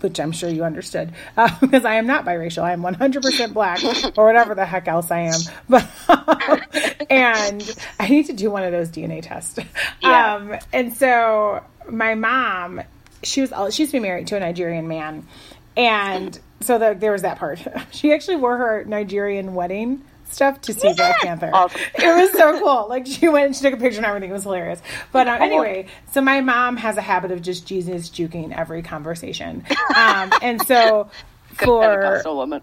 which 0.00 0.18
I'm 0.20 0.32
sure 0.32 0.48
you 0.48 0.64
understood, 0.64 1.12
uh, 1.36 1.48
because 1.60 1.84
I 1.84 1.94
am 1.94 2.06
not 2.06 2.24
biracial. 2.24 2.62
I 2.62 2.72
am 2.72 2.82
100% 2.82 3.52
black 3.52 3.82
or 4.18 4.26
whatever 4.26 4.54
the 4.54 4.64
heck 4.64 4.88
else 4.88 5.10
I 5.10 5.20
am. 5.20 5.40
But 5.68 5.88
and 7.10 7.84
I 7.98 8.08
need 8.08 8.26
to 8.26 8.32
do 8.32 8.50
one 8.50 8.62
of 8.62 8.72
those 8.72 8.88
DNA 8.88 9.22
tests. 9.22 9.58
Yeah. 10.02 10.34
Um, 10.34 10.58
and 10.72 10.92
so 10.92 11.62
my 11.88 12.14
mom, 12.14 12.82
she 13.22 13.40
was 13.40 13.50
she 13.74 13.82
used 13.82 13.92
to 13.92 13.98
be 13.98 14.00
married 14.00 14.26
to 14.28 14.36
a 14.36 14.40
Nigerian 14.40 14.88
man, 14.88 15.26
and 15.76 16.38
so 16.60 16.78
the, 16.78 16.94
there 16.98 17.12
was 17.12 17.22
that 17.22 17.38
part. 17.38 17.60
She 17.90 18.12
actually 18.12 18.36
wore 18.36 18.56
her 18.56 18.84
Nigerian 18.84 19.54
wedding 19.54 20.04
stuff 20.32 20.60
to 20.62 20.72
see 20.72 20.88
yeah. 20.88 20.94
Black 20.94 21.20
Panther. 21.20 21.50
Awesome. 21.52 21.80
It 21.94 22.16
was 22.16 22.32
so 22.32 22.58
cool. 22.58 22.86
Like 22.88 23.06
she 23.06 23.28
went 23.28 23.46
and 23.46 23.56
she 23.56 23.62
took 23.62 23.74
a 23.74 23.76
picture 23.76 23.98
and 23.98 24.06
everything 24.06 24.30
it 24.30 24.32
was 24.32 24.42
hilarious. 24.44 24.80
But 25.12 25.28
uh, 25.28 25.38
anyway, 25.40 25.86
so 26.12 26.20
my 26.20 26.40
mom 26.40 26.76
has 26.78 26.96
a 26.96 27.00
habit 27.00 27.30
of 27.30 27.42
just 27.42 27.66
Jesus 27.66 28.08
juking 28.10 28.56
every 28.56 28.82
conversation, 28.82 29.64
um, 29.96 30.32
and 30.42 30.64
so. 30.66 31.10
For 31.52 32.22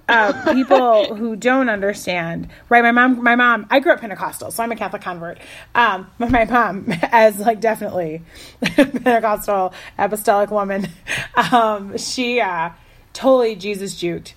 uh, 0.10 0.52
people 0.52 1.16
who 1.16 1.36
don't 1.36 1.70
understand, 1.70 2.48
right? 2.70 2.82
My 2.82 2.92
mom, 2.92 3.24
my 3.24 3.36
mom, 3.36 3.68
I 3.70 3.82
grew 3.82 3.92
up 3.92 4.02
Pentecostal, 4.02 4.50
so 4.50 4.64
I'm 4.64 4.72
a 4.72 4.76
Catholic 4.76 5.04
convert. 5.04 5.38
Um, 5.76 6.10
but 6.18 6.32
my 6.32 6.46
mom, 6.46 6.92
as 7.04 7.38
like 7.38 7.62
definitely 7.62 8.24
Pentecostal 8.64 9.76
apostolic 9.96 10.50
woman, 10.50 10.88
um, 11.52 12.00
she 12.00 12.42
uh, 12.42 12.72
totally 13.14 13.56
Jesus 13.56 13.94
juked 13.94 14.34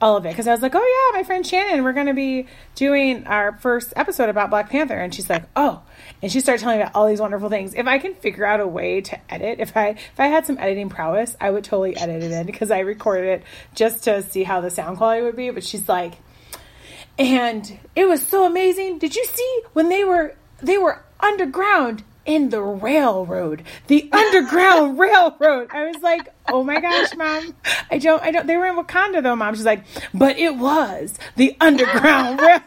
all 0.00 0.16
of 0.16 0.26
it 0.26 0.30
because 0.30 0.46
I 0.46 0.52
was 0.52 0.60
like, 0.60 0.74
oh 0.74 1.10
yeah, 1.12 1.18
my 1.18 1.24
friend 1.24 1.46
Shannon, 1.46 1.82
we're 1.82 1.92
going 1.92 2.06
to 2.06 2.14
be 2.14 2.46
doing 2.74 3.26
our 3.26 3.56
first 3.58 3.92
episode 3.96 4.28
about 4.28 4.50
Black 4.50 4.68
Panther, 4.68 4.94
and 4.94 5.14
she's 5.14 5.30
like, 5.30 5.44
oh, 5.56 5.82
and 6.22 6.30
she 6.30 6.40
started 6.40 6.62
telling 6.62 6.78
me 6.78 6.82
about 6.82 6.94
all 6.94 7.06
these 7.06 7.20
wonderful 7.20 7.48
things. 7.48 7.74
If 7.74 7.86
I 7.86 7.98
can 7.98 8.14
figure 8.14 8.44
out 8.44 8.60
a 8.60 8.66
way 8.66 9.00
to 9.00 9.32
edit, 9.32 9.60
if 9.60 9.76
I 9.76 9.88
if 9.88 10.18
I 10.18 10.26
had 10.26 10.46
some 10.46 10.58
editing 10.58 10.88
prowess, 10.88 11.36
I 11.40 11.50
would 11.50 11.64
totally 11.64 11.96
edit 11.96 12.22
it 12.22 12.30
in 12.30 12.46
because 12.46 12.70
I 12.70 12.80
recorded 12.80 13.40
it 13.40 13.42
just 13.74 14.04
to 14.04 14.22
see 14.22 14.44
how 14.44 14.60
the 14.60 14.70
sound 14.70 14.98
quality 14.98 15.22
would 15.22 15.36
be. 15.36 15.50
But 15.50 15.64
she's 15.64 15.88
like, 15.88 16.14
and 17.18 17.78
it 17.94 18.06
was 18.06 18.26
so 18.26 18.46
amazing. 18.46 18.98
Did 18.98 19.16
you 19.16 19.24
see 19.24 19.60
when 19.72 19.88
they 19.88 20.04
were 20.04 20.34
they 20.58 20.78
were 20.78 21.02
underground 21.20 22.02
in 22.26 22.50
the 22.50 22.60
railroad, 22.60 23.62
the 23.86 24.08
underground 24.12 24.98
railroad. 24.98 25.70
I 25.72 25.86
was 25.86 26.02
like, 26.02 26.28
oh 26.48 26.62
my 26.62 26.80
gosh, 26.80 27.14
mom. 27.16 27.54
I 27.90 27.98
don't, 27.98 28.22
I 28.22 28.30
don't, 28.30 28.46
they 28.46 28.56
were 28.56 28.66
in 28.66 28.76
Wakanda 28.76 29.22
though, 29.22 29.36
mom. 29.36 29.54
She's 29.54 29.64
like, 29.64 29.84
but 30.12 30.38
it 30.38 30.56
was 30.56 31.18
the 31.36 31.56
underground 31.60 32.40
rail. 32.42 32.60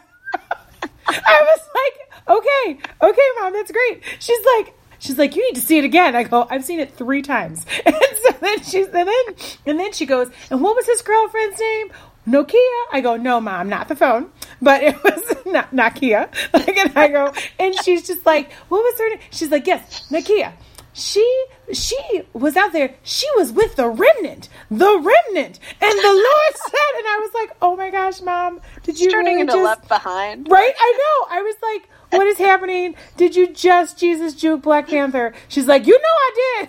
I 1.06 1.56
was 1.56 1.60
like, 1.74 2.38
okay, 2.38 2.90
okay, 3.02 3.28
mom, 3.40 3.52
that's 3.52 3.70
great. 3.70 4.02
She's 4.18 4.44
like, 4.56 4.74
she's 4.98 5.18
like, 5.18 5.34
you 5.34 5.44
need 5.44 5.54
to 5.56 5.60
see 5.60 5.78
it 5.78 5.84
again. 5.84 6.14
I 6.14 6.22
go, 6.24 6.46
I've 6.50 6.64
seen 6.64 6.80
it 6.80 6.94
three 6.94 7.22
times. 7.22 7.66
And 7.84 7.94
so 8.22 8.32
then 8.40 8.62
she's, 8.62 8.86
and 8.86 9.08
then, 9.08 9.24
and 9.66 9.80
then 9.80 9.92
she 9.92 10.06
goes, 10.06 10.30
and 10.50 10.62
what 10.62 10.76
was 10.76 10.86
his 10.86 11.02
girlfriend's 11.02 11.58
name? 11.58 11.90
Nokia? 12.30 12.84
I 12.92 13.00
go, 13.02 13.16
no, 13.16 13.40
mom, 13.40 13.68
not 13.68 13.88
the 13.88 13.96
phone, 13.96 14.30
but 14.62 14.82
it 14.82 15.02
was 15.02 15.36
not 15.46 15.72
Nokia. 15.72 16.28
Like, 16.52 16.76
and 16.76 16.96
I 16.96 17.08
go, 17.08 17.32
and 17.58 17.74
she's 17.82 18.06
just 18.06 18.24
like, 18.26 18.52
what 18.68 18.78
was 18.78 18.98
her 18.98 19.08
name? 19.10 19.18
She's 19.30 19.50
like, 19.50 19.66
yes, 19.66 20.08
Nokia. 20.10 20.52
She 20.92 21.44
she 21.72 21.96
was 22.32 22.56
out 22.56 22.72
there. 22.72 22.94
She 23.04 23.26
was 23.36 23.52
with 23.52 23.76
the 23.76 23.88
remnant, 23.88 24.48
the 24.70 24.86
remnant, 24.86 25.60
and 25.80 25.98
the 25.98 26.12
Lord 26.12 26.54
said, 26.56 26.98
and 26.98 27.06
I 27.06 27.18
was 27.22 27.30
like, 27.34 27.56
oh 27.62 27.76
my 27.76 27.90
gosh, 27.90 28.20
mom, 28.20 28.60
did 28.82 28.98
you 28.98 29.10
turning 29.10 29.34
really 29.34 29.40
into 29.42 29.52
just... 29.52 29.64
left 29.64 29.88
behind? 29.88 30.48
Right? 30.50 30.74
I 30.78 30.98
know. 30.98 31.36
I 31.36 31.42
was 31.42 31.56
like, 31.62 31.88
what 32.12 32.26
is 32.26 32.38
happening? 32.38 32.96
Did 33.16 33.36
you 33.36 33.52
just 33.52 33.98
Jesus 33.98 34.34
juke 34.34 34.62
Black 34.62 34.88
Panther? 34.88 35.32
She's 35.48 35.68
like, 35.68 35.86
you 35.86 35.94
know 35.94 36.02
I 36.08 36.32
did. 36.60 36.68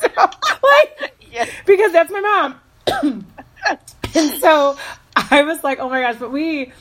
so, 0.00 0.24
like, 0.62 1.14
yes. 1.32 1.48
because 1.64 1.92
that's 1.92 2.12
my 2.12 2.20
mom. 2.20 3.24
and 4.14 4.32
so 4.40 4.76
I 5.16 5.42
was 5.42 5.62
like, 5.64 5.78
oh 5.78 5.88
my 5.88 6.00
gosh, 6.00 6.16
but 6.18 6.32
we, 6.32 6.72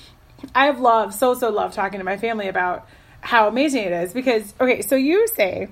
I 0.54 0.66
have 0.66 0.80
loved, 0.80 1.14
so, 1.14 1.34
so 1.34 1.50
love 1.50 1.74
talking 1.74 2.00
to 2.00 2.04
my 2.04 2.18
family 2.18 2.48
about 2.48 2.88
how 3.22 3.48
amazing 3.48 3.84
it 3.84 3.92
is 3.92 4.14
because, 4.14 4.54
okay, 4.60 4.82
so 4.82 4.96
you 4.96 5.28
say, 5.30 5.70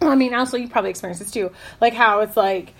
well, 0.00 0.10
I 0.10 0.14
mean, 0.14 0.34
also 0.34 0.56
you 0.56 0.68
probably 0.68 0.90
experienced 0.90 1.22
this 1.22 1.30
too, 1.30 1.52
like 1.80 1.94
how 1.94 2.20
it's 2.20 2.36
like, 2.36 2.74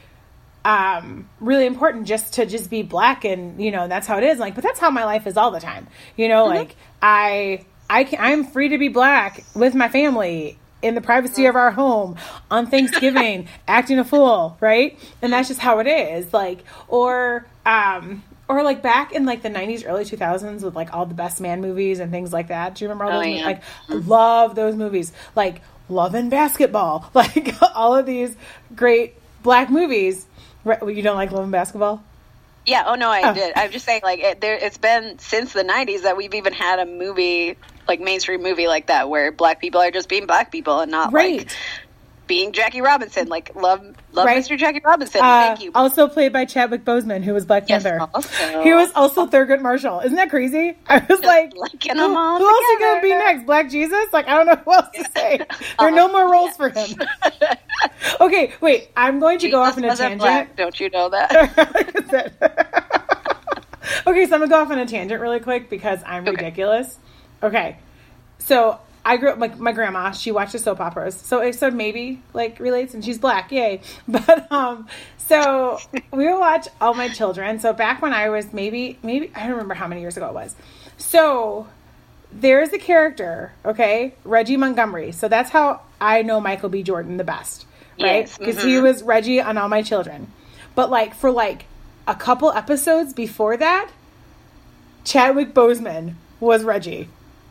um 0.63 1.27
really 1.41 1.65
important 1.65 2.07
just 2.07 2.35
to 2.35 2.45
just 2.45 2.69
be 2.69 2.83
black 2.83 3.25
and 3.25 3.63
you 3.63 3.71
know 3.71 3.89
that's 3.89 4.07
how 4.07 4.19
it 4.19 4.25
is 4.25 4.39
like 4.39 4.55
but 4.55 4.63
that's 4.63 4.79
how 4.79 4.91
my 4.91 5.05
life 5.05 5.27
is 5.27 5.39
all 5.39 5.51
the 5.51 5.59
time 5.59 5.89
you 6.19 6.29
know 6.29 6.45
mm-hmm. 6.45 6.57
like 6.57 6.77
i 7.01 7.65
i 7.89 8.05
can 8.05 8.19
i'm 8.21 8.45
free 8.45 8.69
to 8.69 8.77
be 8.77 8.89
black 8.89 9.43
with 9.55 9.75
my 9.75 9.89
family 9.89 10.59
in 10.83 10.95
the 10.95 11.01
privacy 11.01 11.47
of 11.47 11.57
our 11.57 11.71
home 11.71 12.17
on 12.51 12.67
Thanksgiving, 12.67 13.49
acting 13.69 13.99
a 13.99 14.05
fool, 14.05 14.57
right? 14.61 14.99
And 15.23 15.33
that's 15.33 15.49
just 15.49 15.61
how 15.61 15.79
it 15.79 15.87
is. 15.87 16.33
Like, 16.33 16.65
or, 16.89 17.47
um, 17.67 18.23
or 18.49 18.63
like 18.63 18.83
back 18.83 19.13
in 19.13 19.25
like 19.25 19.43
the 19.43 19.49
90s 19.49 19.85
early 19.87 20.05
2000s 20.05 20.63
with 20.63 20.75
like 20.75 20.93
all 20.93 21.07
the 21.07 21.15
best 21.15 21.41
man 21.41 21.61
movies 21.61 22.01
and 22.01 22.11
things 22.11 22.33
like 22.33 22.49
that 22.49 22.75
do 22.75 22.85
you 22.85 22.89
remember 22.89 23.05
all 23.05 23.21
oh, 23.21 23.23
those 23.23 23.39
yeah. 23.39 23.47
like 23.47 23.63
love 23.89 24.57
those 24.57 24.75
movies 24.75 25.13
like 25.37 25.61
love 25.89 26.17
and 26.17 26.33
basketball 26.33 27.09
like 27.15 27.55
all 27.77 27.95
of 27.95 28.07
these 28.07 28.37
great 28.75 29.15
black 29.45 29.71
movies 29.71 30.27
you 30.65 31.01
don't 31.01 31.15
like 31.15 31.31
love 31.31 31.45
and 31.45 31.53
basketball 31.53 32.03
yeah. 32.67 32.85
Oh 32.87 32.95
no, 32.95 33.11
I 33.11 33.31
oh. 33.31 33.35
did. 33.35 33.53
I'm 33.57 33.71
just 33.71 33.85
saying, 33.85 34.03
like, 34.05 34.21
it, 34.21 34.41
there, 34.41 34.55
it's 34.55 34.79
been 34.79 35.19
since 35.19 35.53
the 35.53 35.65
'90s 35.65 36.03
that 36.03 36.17
we've 36.17 36.35
even 36.35 36.53
had 36.53 36.79
a 36.79 36.87
movie, 36.87 37.57
like 37.89 38.01
mainstream 38.01 38.43
movie 38.43 38.69
like 38.69 38.87
that, 38.87 39.09
where 39.09 39.33
black 39.33 39.61
people 39.61 39.81
are 39.81 39.91
just 39.91 40.09
being 40.09 40.27
black 40.27 40.53
people 40.53 40.81
and 40.81 40.91
not 40.91 41.13
right. 41.13 41.39
like 41.39 41.51
being 42.31 42.53
Jackie 42.53 42.81
Robinson. 42.81 43.27
Like, 43.27 43.57
love, 43.57 43.85
love 44.13 44.25
right. 44.25 44.43
Mr. 44.43 44.57
Jackie 44.57 44.81
Robinson. 44.85 45.21
Uh, 45.21 45.49
Thank 45.49 45.63
you. 45.63 45.73
Also 45.75 46.07
played 46.07 46.33
by 46.33 46.45
Chadwick 46.45 46.85
Boseman, 46.85 47.25
who 47.25 47.35
was 47.35 47.45
Black 47.45 47.69
yes, 47.69 47.83
Panther. 47.83 48.09
Also. 48.15 48.63
He 48.63 48.73
was 48.73 48.93
also 48.95 49.27
Thurgood 49.27 49.61
Marshall. 49.61 49.99
Isn't 49.99 50.15
that 50.15 50.31
crazy? 50.31 50.77
I 50.87 50.99
was 50.99 51.09
just 51.09 51.25
like, 51.25 51.53
who, 51.53 51.59
who 51.59 51.65
else 51.67 51.73
is 51.73 52.79
going 52.79 52.99
to 52.99 53.01
be 53.03 53.09
next? 53.09 53.47
Black 53.47 53.69
Jesus? 53.69 54.13
Like, 54.13 54.29
I 54.29 54.37
don't 54.37 54.47
know 54.47 54.55
who 54.65 54.73
else 54.73 54.91
to 54.95 55.05
say. 55.17 55.39
There 55.39 55.47
are 55.81 55.91
no 55.91 56.07
more 56.07 56.31
roles 56.31 56.57
for 56.57 56.69
him. 56.69 56.91
okay, 58.21 58.53
wait. 58.61 58.91
I'm 58.97 59.19
going 59.19 59.41
to 59.41 59.49
Jesus 59.49 59.57
go 59.57 59.63
off 59.63 59.77
in 59.77 59.85
a 59.85 59.97
tangent. 59.97 60.21
Black. 60.21 60.55
Don't 60.55 60.79
you 60.79 60.89
know 60.91 61.09
that? 61.09 61.33
okay, 64.07 64.27
so 64.27 64.35
I'm 64.35 64.41
gonna 64.41 64.47
go 64.47 64.63
off 64.63 64.71
on 64.71 64.79
a 64.79 64.87
tangent 64.87 65.21
really 65.21 65.41
quick 65.41 65.69
because 65.69 65.99
I'm 66.07 66.23
Okay. 66.23 66.31
ridiculous. 66.31 67.01
Okay, 67.43 67.77
so 68.39 68.79
I 69.05 69.17
grew 69.17 69.31
up 69.31 69.39
like 69.39 69.59
my 69.59 69.73
grandma. 69.73 70.11
She 70.13 70.31
watches 70.31 70.65
soap 70.65 70.81
operas, 70.81 71.17
so 71.17 71.51
so 71.53 71.71
maybe 71.71 72.23
like 72.35 72.61
relates, 72.61 72.95
and 72.95 73.05
she's 73.05 73.19
black, 73.19 73.51
yay. 73.51 73.81
But 74.09 74.51
um, 74.53 74.89
so 75.17 75.79
we 76.13 76.29
would 76.29 76.39
watch 76.39 76.69
All 76.81 76.95
My 76.95 77.09
Children. 77.09 77.61
So 77.61 77.73
back 77.73 78.03
when 78.03 78.13
I 78.13 78.29
was 78.29 78.53
maybe 78.53 78.99
maybe 79.03 79.31
I 79.35 79.41
don't 79.41 79.53
remember 79.53 79.75
how 79.75 79.87
many 79.87 80.01
years 80.01 80.17
ago 80.17 80.29
it 80.29 80.35
was. 80.35 80.55
So 80.99 81.67
there's 82.33 82.73
a 82.73 82.79
character, 82.79 83.53
okay, 83.65 84.15
Reggie 84.25 84.57
Montgomery. 84.57 85.13
So 85.13 85.29
that's 85.29 85.51
how 85.51 85.81
I 86.01 86.23
know 86.23 86.41
Michael 86.41 86.69
B. 86.69 86.83
Jordan 86.83 87.17
the 87.17 87.25
best, 87.25 87.67
right? 88.01 88.27
Yes, 88.27 88.39
Because 88.39 88.63
he 88.63 88.79
was 88.81 89.03
Reggie 89.03 89.41
on 89.41 89.57
All 89.57 89.69
My 89.69 89.83
Children. 89.83 90.31
But 90.75 90.91
like 90.91 91.15
for 91.15 91.31
like 91.31 91.65
a 92.07 92.15
couple 92.15 92.53
episodes 92.53 93.13
before 93.13 93.57
that, 93.57 93.91
Chadwick 95.05 95.55
Boseman 95.55 96.15
was 96.39 96.65
Reggie. 96.65 97.09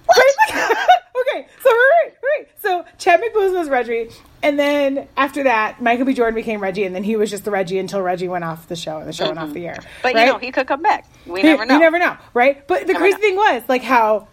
Okay, 1.34 1.48
so 1.62 1.70
right, 1.70 2.12
right. 2.24 2.48
So 2.62 2.86
Chadwick 2.98 3.36
Boseman 3.36 3.60
was 3.60 3.70
Reggie, 3.70 4.10
and 4.42 4.58
then 4.58 5.08
after 5.18 5.44
that, 5.44 5.82
Michael 5.82 6.06
B. 6.06 6.14
Jordan 6.14 6.34
became 6.34 6.62
Reggie, 6.62 6.86
and 6.86 6.96
then 6.96 7.04
he 7.04 7.18
was 7.18 7.30
just 7.30 7.44
the 7.44 7.52
Reggie 7.52 7.78
until 7.78 8.02
Reggie 8.02 8.30
went 8.30 8.46
off 8.46 8.68
the 8.70 8.76
show, 8.78 8.98
and 9.00 9.08
the 9.08 9.12
show 9.14 9.26
went 9.26 9.38
off 9.38 9.52
the 9.54 9.68
air. 9.68 9.80
But 10.02 10.14
right? 10.14 10.26
you 10.28 10.32
know, 10.32 10.38
he 10.40 10.52
could 10.52 10.66
come 10.66 10.82
back. 10.82 11.06
We 11.26 11.42
You- 11.42 11.48
never 11.50 11.66
know. 11.66 11.74
You 11.74 11.80
never 11.82 12.00
know, 12.00 12.16
right? 12.34 12.66
But 12.68 12.88
the 12.88 12.94
Never 12.94 13.00
crazy 13.00 13.16
know. 13.18 13.22
thing 13.22 13.36
was, 13.36 13.64
like, 13.68 13.84
how 13.84 14.28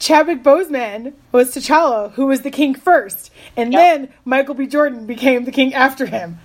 Chadwick 0.00 0.42
Boseman 0.42 1.12
was 1.32 1.54
T'Challa, 1.54 2.12
who 2.12 2.26
was 2.26 2.42
the 2.42 2.50
king 2.50 2.74
first, 2.74 3.30
and 3.56 3.72
Yep. 3.72 3.80
then 3.80 4.08
Michael 4.24 4.54
B. 4.54 4.66
Jordan 4.66 5.06
became 5.06 5.44
the 5.44 5.52
king 5.52 5.74
after 5.74 6.06
him. 6.06 6.38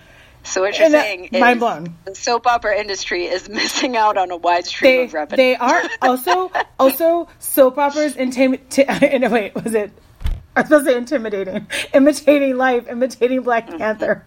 So 0.44 0.62
what 0.62 0.78
you're 0.78 0.86
And 0.88 0.96
uh, 0.96 1.02
saying 1.02 1.26
is 1.32 1.40
mind 1.40 1.60
blown. 1.60 1.98
the 2.06 2.16
soap 2.16 2.48
opera 2.48 2.78
industry 2.78 3.26
is 3.26 3.48
missing 3.60 3.96
out 3.96 4.18
on 4.18 4.30
a 4.32 4.38
wide 4.38 4.66
stream 4.66 4.92
They 4.98 5.04
of 5.06 5.14
revenue. 5.14 5.38
they 5.38 5.56
are 5.56 5.84
also 6.02 6.52
also 6.80 7.28
soap 7.40 7.78
operas 7.78 8.16
intimidating. 8.16 9.22
No, 9.22 9.30
wait, 9.30 9.56
was 9.56 9.74
it? 9.74 9.92
I 10.56 10.62
was 10.62 10.68
supposed 10.68 10.86
to 10.86 10.92
say 10.92 10.98
intimidating, 10.98 11.68
imitating 11.94 12.58
life, 12.58 12.88
imitating 12.88 13.42
Black 13.42 13.68
mm-hmm. 13.68 13.78
Panther. 13.78 14.24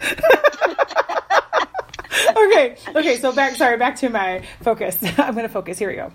okay, 2.36 2.76
okay. 2.96 3.16
So 3.18 3.32
back. 3.32 3.54
Sorry, 3.54 3.76
back 3.76 3.96
to 3.96 4.08
my 4.08 4.42
focus. 4.62 4.98
I'm 5.18 5.34
going 5.34 5.46
to 5.46 5.52
focus. 5.52 5.78
Here 5.78 5.88
we 5.88 5.94
go. 5.96 6.12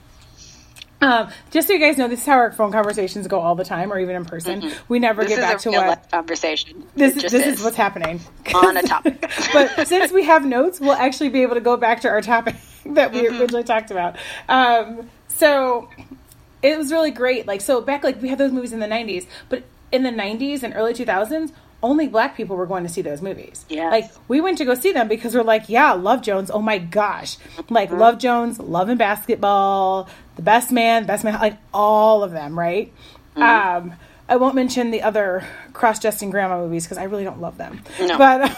Um, 1.01 1.29
just 1.49 1.67
so 1.67 1.73
you 1.73 1.79
guys 1.79 1.97
know, 1.97 2.07
this 2.07 2.19
is 2.21 2.25
how 2.25 2.33
our 2.37 2.51
phone 2.51 2.71
conversations 2.71 3.27
go 3.27 3.39
all 3.39 3.55
the 3.55 3.63
time, 3.63 3.91
or 3.91 3.99
even 3.99 4.15
in 4.15 4.25
person. 4.25 4.71
We 4.87 4.99
never 4.99 5.23
Mm-hmm. 5.23 5.29
this 5.29 5.37
get 5.39 5.43
is 5.43 5.51
back 5.53 5.59
to 5.61 5.71
what 5.87 6.11
conversation. 6.11 6.83
this 6.95 7.15
is 7.15 7.31
this 7.31 7.45
is. 7.47 7.63
what's 7.63 7.75
happening 7.75 8.19
On 8.53 8.77
a 8.77 8.81
topic. 8.87 9.19
but 9.51 9.87
since 9.87 10.11
we 10.11 10.23
have 10.25 10.45
notes, 10.45 10.79
we'll 10.79 10.91
actually 10.93 11.29
be 11.29 11.41
able 11.41 11.55
to 11.55 11.61
go 11.61 11.75
back 11.77 12.01
to 12.01 12.09
our 12.09 12.21
topic 12.21 12.55
that 12.85 13.11
we 13.11 13.21
Mm-hmm. 13.21 13.41
originally 13.41 13.63
talked 13.63 13.89
about. 13.91 14.17
Um, 14.47 15.09
so 15.27 15.89
it 16.61 16.77
was 16.77 16.91
really 16.91 17.11
great. 17.11 17.47
Like 17.47 17.61
so 17.61 17.81
back 17.81 18.03
like 18.03 18.21
we 18.21 18.29
had 18.29 18.37
those 18.37 18.51
movies 18.51 18.71
in 18.73 18.79
the 18.79 18.87
'90s, 18.87 19.25
but 19.49 19.63
in 19.91 20.03
the 20.03 20.11
'90s 20.11 20.61
and 20.63 20.73
early 20.75 20.93
2000s. 20.93 21.51
Only 21.83 22.07
black 22.07 22.35
people 22.35 22.55
were 22.55 22.67
going 22.67 22.83
to 22.83 22.89
see 22.89 23.01
those 23.01 23.21
movies. 23.21 23.65
Yeah. 23.69 23.89
Like 23.89 24.11
we 24.27 24.39
went 24.41 24.57
to 24.59 24.65
go 24.65 24.75
see 24.75 24.91
them 24.91 25.07
because 25.07 25.35
we're 25.35 25.43
like, 25.43 25.67
yeah, 25.67 25.93
Love 25.93 26.21
Jones. 26.21 26.51
Oh 26.51 26.61
my 26.61 26.77
gosh, 26.77 27.37
like 27.69 27.89
Mm-hmm. 27.89 27.99
Love 27.99 28.19
Jones, 28.19 28.59
Love 28.59 28.89
and 28.89 28.99
Basketball, 28.99 30.07
The 30.35 30.41
Best 30.41 30.71
Man, 30.71 31.05
Best 31.05 31.23
Man, 31.23 31.33
like 31.39 31.57
all 31.73 32.23
of 32.23 32.31
them, 32.31 32.57
right? 32.57 32.93
Mm-hmm. 33.35 33.87
Um, 33.91 33.93
I 34.29 34.37
won't 34.37 34.55
mention 34.55 34.91
the 34.91 35.01
other 35.01 35.45
cross-dressing 35.73 36.29
grandma 36.29 36.59
movies 36.59 36.85
because 36.85 36.97
I 36.97 37.03
really 37.03 37.25
don't 37.25 37.41
love 37.41 37.57
them. 37.57 37.81
No. 37.99 38.17
But 38.17 38.49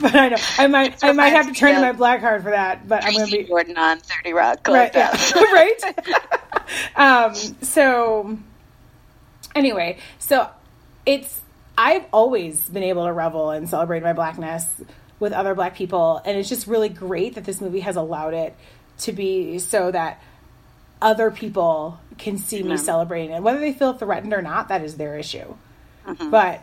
but 0.00 0.14
I 0.14 0.28
know 0.28 0.36
I 0.58 0.66
might 0.68 1.02
I 1.02 1.12
might 1.12 1.30
have 1.30 1.48
to 1.48 1.52
turn 1.52 1.74
in 1.74 1.80
my 1.80 1.92
black 1.92 2.20
card 2.20 2.42
for 2.42 2.50
that. 2.50 2.86
But 2.86 3.04
I'm 3.04 3.14
going 3.14 3.26
to 3.26 3.36
be 3.36 3.44
Jordan 3.44 3.76
on 3.76 3.98
Thirty 3.98 4.32
Rock, 4.32 4.66
right, 4.68 4.92
yeah. 4.94 5.10
right. 5.34 5.82
um, 6.96 7.34
so 7.62 8.38
anyway, 9.54 9.98
so 10.18 10.48
it's 11.04 11.40
I've 11.76 12.04
always 12.12 12.60
been 12.68 12.82
able 12.82 13.06
to 13.06 13.12
revel 13.12 13.50
and 13.50 13.68
celebrate 13.68 14.02
my 14.02 14.12
blackness 14.12 14.66
with 15.18 15.32
other 15.32 15.54
black 15.54 15.74
people, 15.74 16.20
and 16.24 16.36
it's 16.36 16.48
just 16.48 16.66
really 16.66 16.88
great 16.88 17.34
that 17.36 17.44
this 17.44 17.60
movie 17.60 17.80
has 17.80 17.96
allowed 17.96 18.34
it 18.34 18.54
to 18.98 19.12
be 19.12 19.58
so 19.58 19.90
that 19.90 20.20
other 21.00 21.30
people 21.30 21.98
can 22.18 22.38
see 22.38 22.62
me 22.62 22.76
celebrating 22.76 23.34
it, 23.34 23.42
whether 23.42 23.58
they 23.58 23.72
feel 23.72 23.92
threatened 23.92 24.32
or 24.32 24.42
not. 24.42 24.68
That 24.68 24.82
is 24.82 24.96
their 24.96 25.18
issue. 25.18 25.54
Mm-hmm. 26.06 26.30
But 26.30 26.62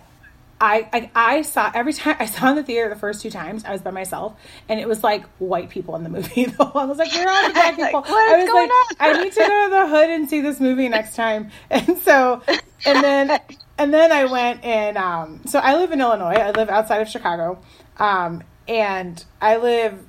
I, 0.61 0.89
I 0.91 1.11
I 1.15 1.41
saw 1.43 1.71
every 1.73 1.93
time 1.93 2.17
I 2.19 2.25
saw 2.25 2.49
in 2.49 2.57
the 2.57 2.63
theater 2.63 2.89
the 2.89 2.99
first 2.99 3.21
two 3.21 3.29
times 3.29 3.63
I 3.63 3.71
was 3.71 3.81
by 3.81 3.91
myself 3.91 4.35
and 4.67 4.79
it 4.79 4.87
was 4.87 5.03
like 5.03 5.25
white 5.39 5.69
people 5.69 5.95
in 5.95 6.03
the 6.03 6.09
movie 6.09 6.45
though 6.57 6.71
I 6.75 6.85
was 6.85 6.97
like 6.97 7.13
where 7.13 7.29
are 7.29 7.47
the 7.47 7.53
black 7.53 7.77
Like, 7.77 7.87
people 7.87 8.01
what 8.01 8.33
I 8.33 8.37
was 8.37 8.49
going 8.49 8.69
like 8.69 9.01
on? 9.01 9.17
I 9.19 9.23
need 9.23 9.31
to 9.33 9.39
go 9.39 9.65
to 9.65 9.69
the 9.69 9.87
hood 9.87 10.09
and 10.09 10.29
see 10.29 10.41
this 10.41 10.59
movie 10.59 10.89
next 10.89 11.15
time 11.15 11.51
and 11.69 11.97
so 11.99 12.41
and 12.85 13.03
then 13.03 13.39
and 13.79 13.93
then 13.93 14.11
I 14.11 14.25
went 14.25 14.63
and 14.63 14.97
um 14.97 15.41
so 15.45 15.59
I 15.59 15.75
live 15.75 15.91
in 15.91 16.01
Illinois 16.01 16.35
I 16.35 16.51
live 16.51 16.69
outside 16.69 17.01
of 17.01 17.09
Chicago 17.09 17.59
um 17.97 18.43
and 18.67 19.23
I 19.41 19.57
live 19.57 20.05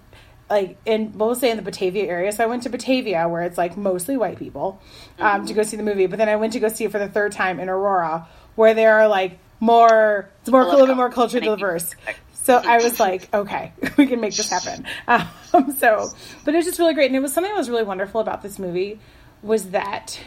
like 0.50 0.76
in 0.84 1.14
say 1.36 1.50
in 1.50 1.56
the 1.56 1.62
Batavia 1.62 2.04
area. 2.04 2.32
So 2.32 2.42
I 2.42 2.46
went 2.48 2.64
to 2.64 2.70
Batavia 2.70 3.28
where 3.28 3.42
it's 3.42 3.56
like 3.56 3.76
mostly 3.76 4.16
white 4.16 4.38
people 4.38 4.82
um, 5.18 5.46
to 5.46 5.54
go 5.54 5.62
see 5.62 5.76
the 5.76 5.84
movie. 5.84 6.06
But 6.06 6.18
then 6.18 6.28
I 6.28 6.36
went 6.36 6.52
to 6.54 6.60
go 6.60 6.68
see 6.68 6.84
it 6.84 6.90
for 6.90 6.98
the 6.98 7.08
third 7.08 7.32
time 7.32 7.60
in 7.60 7.68
Aurora 7.68 8.26
where 8.56 8.74
there 8.74 8.98
are 8.98 9.08
like 9.08 9.38
more 9.60 10.28
it's 10.40 10.50
more 10.50 10.62
a 10.62 10.66
little 10.66 10.86
bit 10.86 10.96
more 10.96 11.10
culturally 11.10 11.46
diverse. 11.46 11.94
So 12.32 12.56
I 12.56 12.78
was 12.78 12.98
like, 12.98 13.32
okay, 13.32 13.72
we 13.96 14.06
can 14.06 14.20
make 14.20 14.34
this 14.34 14.50
happen. 14.50 14.86
Um, 15.06 15.76
so, 15.78 16.08
but 16.44 16.54
it 16.54 16.56
was 16.56 16.66
just 16.66 16.78
really 16.78 16.94
great, 16.94 17.06
and 17.06 17.16
it 17.16 17.20
was 17.20 17.32
something 17.32 17.52
that 17.52 17.58
was 17.58 17.68
really 17.68 17.84
wonderful 17.84 18.20
about 18.20 18.42
this 18.42 18.58
movie 18.58 18.98
was 19.42 19.70
that 19.70 20.20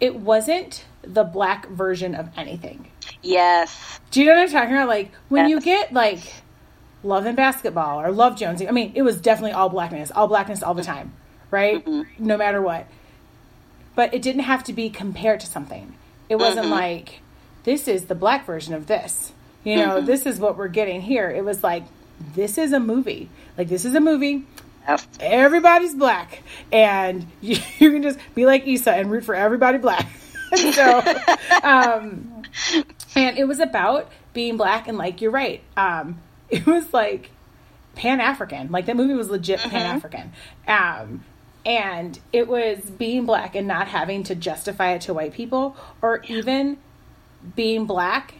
it 0.00 0.16
wasn't 0.16 0.84
the 1.06 1.24
black 1.24 1.68
version 1.68 2.14
of 2.14 2.28
anything. 2.36 2.90
Yes. 3.22 4.00
Do 4.10 4.20
you 4.20 4.26
know 4.26 4.34
what 4.34 4.42
I'm 4.42 4.50
talking 4.50 4.72
about? 4.74 4.88
Like 4.88 5.12
when 5.28 5.48
you 5.48 5.60
get 5.60 5.92
like 5.92 6.20
Love 7.02 7.26
and 7.26 7.36
Basketball 7.36 8.00
or 8.00 8.10
Love 8.10 8.36
Jonesy. 8.36 8.68
I 8.68 8.72
mean, 8.72 8.92
it 8.94 9.02
was 9.02 9.20
definitely 9.20 9.52
all 9.52 9.68
blackness, 9.68 10.10
all 10.10 10.26
blackness 10.26 10.62
all 10.62 10.74
the 10.74 10.82
time, 10.82 11.12
right? 11.50 11.84
Mm-hmm. 11.84 12.24
No 12.26 12.36
matter 12.36 12.60
what. 12.60 12.86
But 13.94 14.12
it 14.12 14.22
didn't 14.22 14.42
have 14.42 14.64
to 14.64 14.72
be 14.72 14.90
compared 14.90 15.40
to 15.40 15.46
something. 15.46 15.94
It 16.28 16.36
wasn't 16.36 16.66
Mm-hmm. 16.66 16.74
like 16.74 17.20
this 17.64 17.86
is 17.88 18.06
the 18.06 18.14
black 18.14 18.44
version 18.46 18.74
of 18.74 18.86
this. 18.86 19.32
You 19.64 19.76
know, 19.76 19.96
Mm-hmm. 19.98 20.06
this 20.06 20.26
is 20.26 20.38
what 20.40 20.56
we're 20.56 20.68
getting 20.68 21.00
here. 21.02 21.30
It 21.30 21.44
was 21.44 21.62
like 21.62 21.84
this 22.34 22.58
is 22.58 22.72
a 22.72 22.80
movie. 22.80 23.28
Like 23.56 23.68
this 23.68 23.84
is 23.84 23.94
a 23.94 24.00
movie 24.00 24.44
Yes. 24.88 25.06
everybody's 25.18 25.94
black 25.96 26.42
and 26.70 27.26
you, 27.40 27.56
you 27.78 27.90
can 27.90 28.02
just 28.02 28.18
be 28.36 28.46
like 28.46 28.66
Issa 28.68 28.92
and 28.92 29.10
root 29.10 29.24
for 29.24 29.34
everybody 29.34 29.78
black. 29.78 30.06
And 30.52 30.74
so, 30.74 31.02
um, 31.62 32.42
and 33.14 33.38
it 33.38 33.46
was 33.46 33.60
about 33.60 34.10
being 34.32 34.56
black 34.56 34.88
and 34.88 34.98
like 34.98 35.20
you're 35.20 35.30
right. 35.30 35.62
Um, 35.76 36.20
it 36.48 36.66
was 36.66 36.92
like 36.92 37.30
Pan 37.94 38.20
African. 38.20 38.70
Like 38.70 38.86
that 38.86 38.96
movie 38.96 39.14
was 39.14 39.28
legit 39.28 39.60
Pan 39.60 39.96
African. 39.96 40.32
Um, 40.68 41.24
and 41.64 42.18
it 42.32 42.46
was 42.46 42.78
being 42.78 43.26
black 43.26 43.56
and 43.56 43.66
not 43.66 43.88
having 43.88 44.22
to 44.24 44.34
justify 44.34 44.92
it 44.92 45.02
to 45.02 45.14
white 45.14 45.32
people 45.32 45.76
or 46.00 46.22
even 46.28 46.78
being 47.56 47.86
black 47.86 48.34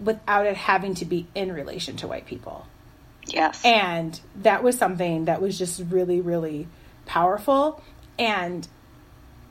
without 0.00 0.46
it 0.46 0.56
having 0.56 0.94
to 0.96 1.04
be 1.04 1.28
in 1.34 1.52
relation 1.52 1.96
to 1.98 2.08
white 2.08 2.26
people. 2.26 2.66
Yes. 3.26 3.64
And 3.64 4.18
that 4.36 4.64
was 4.64 4.76
something 4.76 5.26
that 5.26 5.40
was 5.40 5.56
just 5.56 5.80
really, 5.88 6.20
really 6.20 6.66
powerful. 7.06 7.82
And 8.18 8.66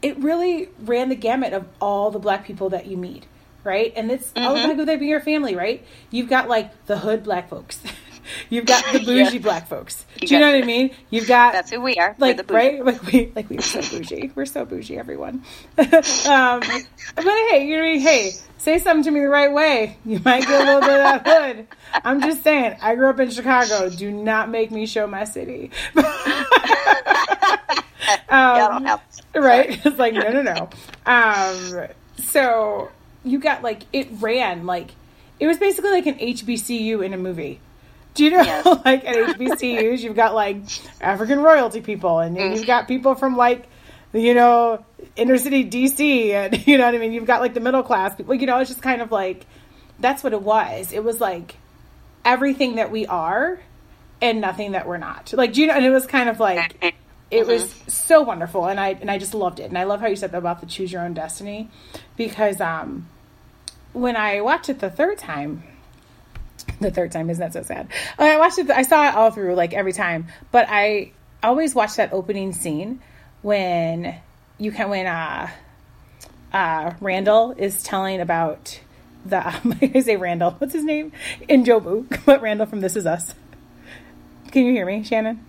it 0.02 0.18
really 0.18 0.70
ran 0.80 1.10
the 1.10 1.16
gamut 1.16 1.54
of 1.54 1.68
all 1.80 2.12
the 2.12 2.20
black 2.20 2.46
people 2.46 2.70
that 2.70 2.88
you 2.88 2.98
meet, 2.98 3.26
right? 3.64 3.94
And 3.96 4.12
it's 4.12 4.32
all 4.36 4.54
the 4.54 4.60
black 4.62 4.72
people 4.72 4.86
that 4.86 5.00
be 5.00 5.08
your 5.08 5.22
family, 5.22 5.56
right? 5.56 5.86
You've 6.10 6.30
got 6.30 6.48
like 6.50 6.86
the 6.86 6.98
hood 6.98 7.24
black 7.24 7.50
folks. 7.50 7.80
You've 8.50 8.66
got 8.68 8.84
the 8.94 9.00
bougie 9.06 9.38
Yeah. 9.38 9.42
black 9.42 9.68
folks. 9.68 10.06
Do 10.20 10.28
you 10.28 10.40
know 10.40 10.52
what 10.52 10.62
I 10.64 10.66
mean? 10.66 10.92
You've 11.10 11.28
got 11.28 11.54
That's 11.54 11.72
who 11.72 11.82
we 11.82 11.96
are. 11.96 12.16
Like 12.20 12.38
the 12.38 12.54
right 12.54 12.84
like 12.86 13.02
we 13.04 13.32
like 13.36 13.50
we're 13.50 13.62
so 13.62 13.82
bougie 13.82 14.32
we're 14.36 14.46
so 14.46 14.64
bougie 14.64 14.98
everyone 14.98 15.44
um 15.78 16.60
but 16.60 17.26
hey 17.50 17.66
you 17.68 17.78
know 17.78 18.00
hey 18.00 18.32
say 18.58 18.78
something 18.78 19.04
to 19.04 19.12
me 19.12 19.22
the 19.22 19.28
right 19.28 19.52
way 19.52 19.98
you 20.06 20.20
might 20.24 20.42
get 20.46 20.62
a 20.62 20.66
little 20.66 20.82
bit 20.82 20.90
of 21.00 21.24
that 21.24 21.28
hood 21.28 21.68
i'm 22.06 22.22
just 22.22 22.44
saying 22.44 22.76
i 22.82 22.94
grew 22.96 23.10
up 23.10 23.20
in 23.20 23.30
chicago 23.30 23.90
do 23.90 24.12
not 24.12 24.50
make 24.50 24.70
me 24.70 24.86
show 24.86 25.08
my 25.08 25.24
city 25.24 25.72
yeah, 25.96 26.06
I 28.30 28.58
don't 28.58 28.72
um, 28.78 28.86
have 28.86 29.02
right? 29.36 29.80
It's 29.86 29.98
like 29.98 30.14
no 30.14 30.32
no 30.32 30.42
no. 30.42 30.70
Um 31.06 31.88
so 32.18 32.92
you 33.24 33.40
got 33.40 33.64
like 33.64 33.84
it 33.94 34.08
ran 34.20 34.66
like 34.66 34.90
it 35.40 35.48
was 35.48 35.58
basically 35.58 35.92
like 35.92 36.06
an 36.06 36.16
hbcu 36.16 37.04
in 37.06 37.14
a 37.14 37.18
movie. 37.18 37.60
Do 38.14 38.26
you 38.26 38.32
know 38.32 38.42
Yes. 38.44 38.66
like 38.86 39.06
at 39.06 39.16
hbcus 39.38 40.00
you've 40.02 40.16
got 40.16 40.34
like 40.36 40.58
african 41.02 41.40
royalty 41.40 41.82
people 41.82 42.20
and 42.20 42.36
then 42.36 42.56
you've 42.56 42.68
got 42.68 42.88
people 42.88 43.16
from 43.16 43.38
like 43.38 43.68
you 44.14 44.34
know 44.34 44.84
inner 45.16 45.38
city 45.38 45.64
dc 45.70 46.30
and 46.32 46.68
you 46.68 46.78
know 46.78 46.86
what 46.86 46.96
i 46.96 46.98
mean? 46.98 47.14
You've 47.14 47.26
got 47.26 47.42
like 47.42 47.54
the 47.54 47.60
middle 47.62 47.84
class 47.84 48.16
people 48.16 48.36
you 48.36 48.46
know 48.46 48.60
it's 48.60 48.70
just 48.70 48.82
kind 48.82 49.02
of 49.02 49.12
like 49.12 49.46
that's 50.00 50.24
what 50.24 50.34
it 50.34 50.42
was. 50.42 50.92
It 50.94 51.04
was 51.04 51.22
like 51.22 51.56
everything 52.26 52.76
that 52.76 52.92
we 52.92 53.06
are 53.06 53.60
and 54.22 54.42
nothing 54.42 54.72
that 54.74 54.88
we're 54.88 54.98
not. 54.98 55.32
Like 55.34 55.54
do 55.54 55.62
you 55.62 55.68
know 55.68 55.74
and 55.74 55.86
it 55.86 55.92
was 55.92 56.06
kind 56.08 56.28
of 56.28 56.40
like 56.40 56.96
it 57.32 57.48
was 57.48 57.74
so 57.88 58.22
wonderful, 58.22 58.66
and 58.68 58.80
I 58.80 58.90
and 58.90 59.10
I 59.10 59.18
just 59.18 59.34
loved 59.34 59.60
it. 59.60 59.64
And 59.64 59.78
I 59.78 59.86
love 59.86 60.02
how 60.02 60.08
you 60.08 60.18
said 60.18 60.34
that 60.34 60.38
about 60.38 60.60
the 60.60 60.68
choose 60.68 60.92
your 60.92 61.02
own 61.02 61.14
destiny, 61.14 61.70
because 62.18 62.60
um, 62.60 63.08
when 63.94 64.18
I 64.18 64.42
watched 64.42 64.70
it 64.70 64.80
the 64.80 64.90
third 64.90 65.18
time, 65.18 65.64
the 66.82 66.92
third 66.92 67.12
time 67.12 67.30
isn't 67.30 67.42
that 67.42 67.54
so 67.54 67.64
sad? 67.64 67.88
I 68.20 68.38
watched 68.38 68.60
it. 68.60 68.70
I 68.70 68.82
saw 68.82 69.08
it 69.08 69.16
all 69.16 69.32
through, 69.32 69.56
like 69.56 69.74
every 69.74 69.94
time. 69.94 70.28
But 70.52 70.68
I 70.70 71.14
always 71.42 71.74
watch 71.74 71.96
that 71.96 72.12
opening 72.12 72.52
scene 72.52 73.02
when 73.42 74.16
you 74.58 74.74
can 74.74 74.90
when 74.90 75.08
uh, 75.08 75.50
uh, 76.52 76.94
Randall 77.00 77.54
is 77.58 77.82
telling 77.82 78.20
about 78.20 78.80
the. 79.26 79.42
I 79.96 80.02
say 80.02 80.18
Randall. 80.18 80.52
What's 80.52 80.74
his 80.74 80.84
name? 80.84 81.14
N'Jobu, 81.48 82.24
but 82.26 82.42
Randall 82.42 82.68
from 82.68 82.82
This 82.82 82.98
Is 82.98 83.06
Us. 83.06 83.34
Can 84.52 84.66
you 84.66 84.74
hear 84.74 84.86
me, 84.86 85.04
Shannon? 85.04 85.46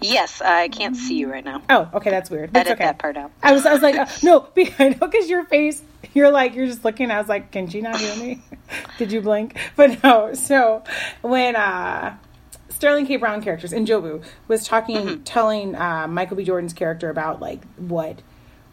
Yes, 0.00 0.40
I 0.40 0.68
can't 0.68 0.96
see 0.96 1.18
you 1.18 1.30
right 1.30 1.44
now. 1.44 1.62
Oh, 1.68 1.88
okay, 1.94 2.10
that's 2.10 2.30
weird. 2.30 2.52
That's 2.52 2.68
Edit 2.68 2.78
okay. 2.78 2.84
that 2.86 2.98
part 2.98 3.16
out. 3.16 3.32
I 3.42 3.52
was, 3.52 3.66
I 3.66 3.72
was 3.72 3.82
like, 3.82 3.96
uh, 3.96 4.06
no, 4.22 4.48
I 4.78 4.90
know 4.90 5.06
because 5.06 5.28
your 5.28 5.44
face, 5.44 5.82
you're 6.14 6.30
like, 6.30 6.54
you're 6.54 6.66
just 6.66 6.84
looking. 6.84 7.10
I 7.10 7.18
was 7.18 7.28
like, 7.28 7.50
can 7.50 7.68
she 7.68 7.80
not 7.80 7.98
hear 7.98 8.16
me? 8.16 8.42
Did 8.98 9.12
you 9.12 9.20
blink? 9.20 9.56
But 9.74 10.02
no. 10.02 10.34
So 10.34 10.84
when 11.22 11.56
uh, 11.56 12.16
Sterling 12.70 13.06
K. 13.06 13.16
Brown 13.16 13.42
characters 13.42 13.72
N'Jobu 13.72 14.22
was 14.48 14.66
talking, 14.66 15.22
telling 15.24 15.74
uh, 15.74 16.06
Michael 16.08 16.36
B. 16.36 16.44
Jordan's 16.44 16.74
character 16.74 17.10
about 17.10 17.40
like 17.40 17.64
what 17.76 18.20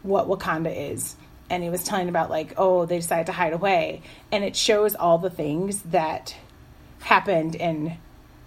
what 0.02 0.28
Wakanda 0.28 0.92
is, 0.92 1.16
and 1.48 1.62
he 1.62 1.70
was 1.70 1.82
telling 1.84 2.10
about 2.10 2.28
like, 2.28 2.52
oh, 2.58 2.84
they 2.84 2.98
decided 2.98 3.26
to 3.26 3.32
hide 3.32 3.54
away, 3.54 4.02
and 4.30 4.44
it 4.44 4.56
shows 4.56 4.94
all 4.94 5.16
the 5.18 5.30
things 5.30 5.82
that 5.84 6.36
happened 7.00 7.54
in 7.54 7.96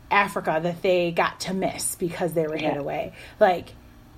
Africa 0.10 0.60
that 0.62 0.82
they 0.82 1.12
got 1.12 1.42
to 1.42 1.54
miss 1.54 1.96
because 1.96 2.34
they 2.34 2.48
were 2.48 2.58
hid 2.58 2.78
away. 2.78 3.14
Like 3.40 3.70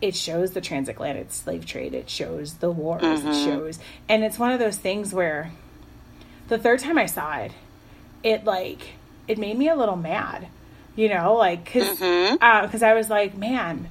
it 0.02 0.16
shows 0.16 0.52
the 0.52 0.62
transatlantic 0.62 1.32
slave 1.32 1.66
trade, 1.66 1.94
it 1.94 2.10
shows 2.10 2.56
the 2.56 2.72
wars, 2.72 3.04
it 3.04 3.26
mm-hmm. 3.26 3.46
shows, 3.46 3.80
and 4.08 4.24
it's 4.24 4.40
one 4.40 4.52
of 4.52 4.60
those 4.60 4.78
things 4.78 5.14
where 5.14 5.52
the 6.48 6.58
third 6.58 6.80
time 6.80 6.98
I 6.98 7.06
saw 7.06 7.38
it, 7.38 7.52
it 8.24 8.46
like 8.46 8.82
it 9.28 9.38
made 9.38 9.58
me 9.58 9.70
a 9.70 9.76
little 9.76 9.96
mad, 9.96 10.48
you 10.96 11.10
know, 11.10 11.36
like 11.36 11.66
because 11.66 11.90
because 11.90 12.00
mm-hmm. 12.00 12.84
uh, 12.84 12.88
I 12.88 12.94
was 12.94 13.10
like, 13.10 13.38
man, 13.38 13.90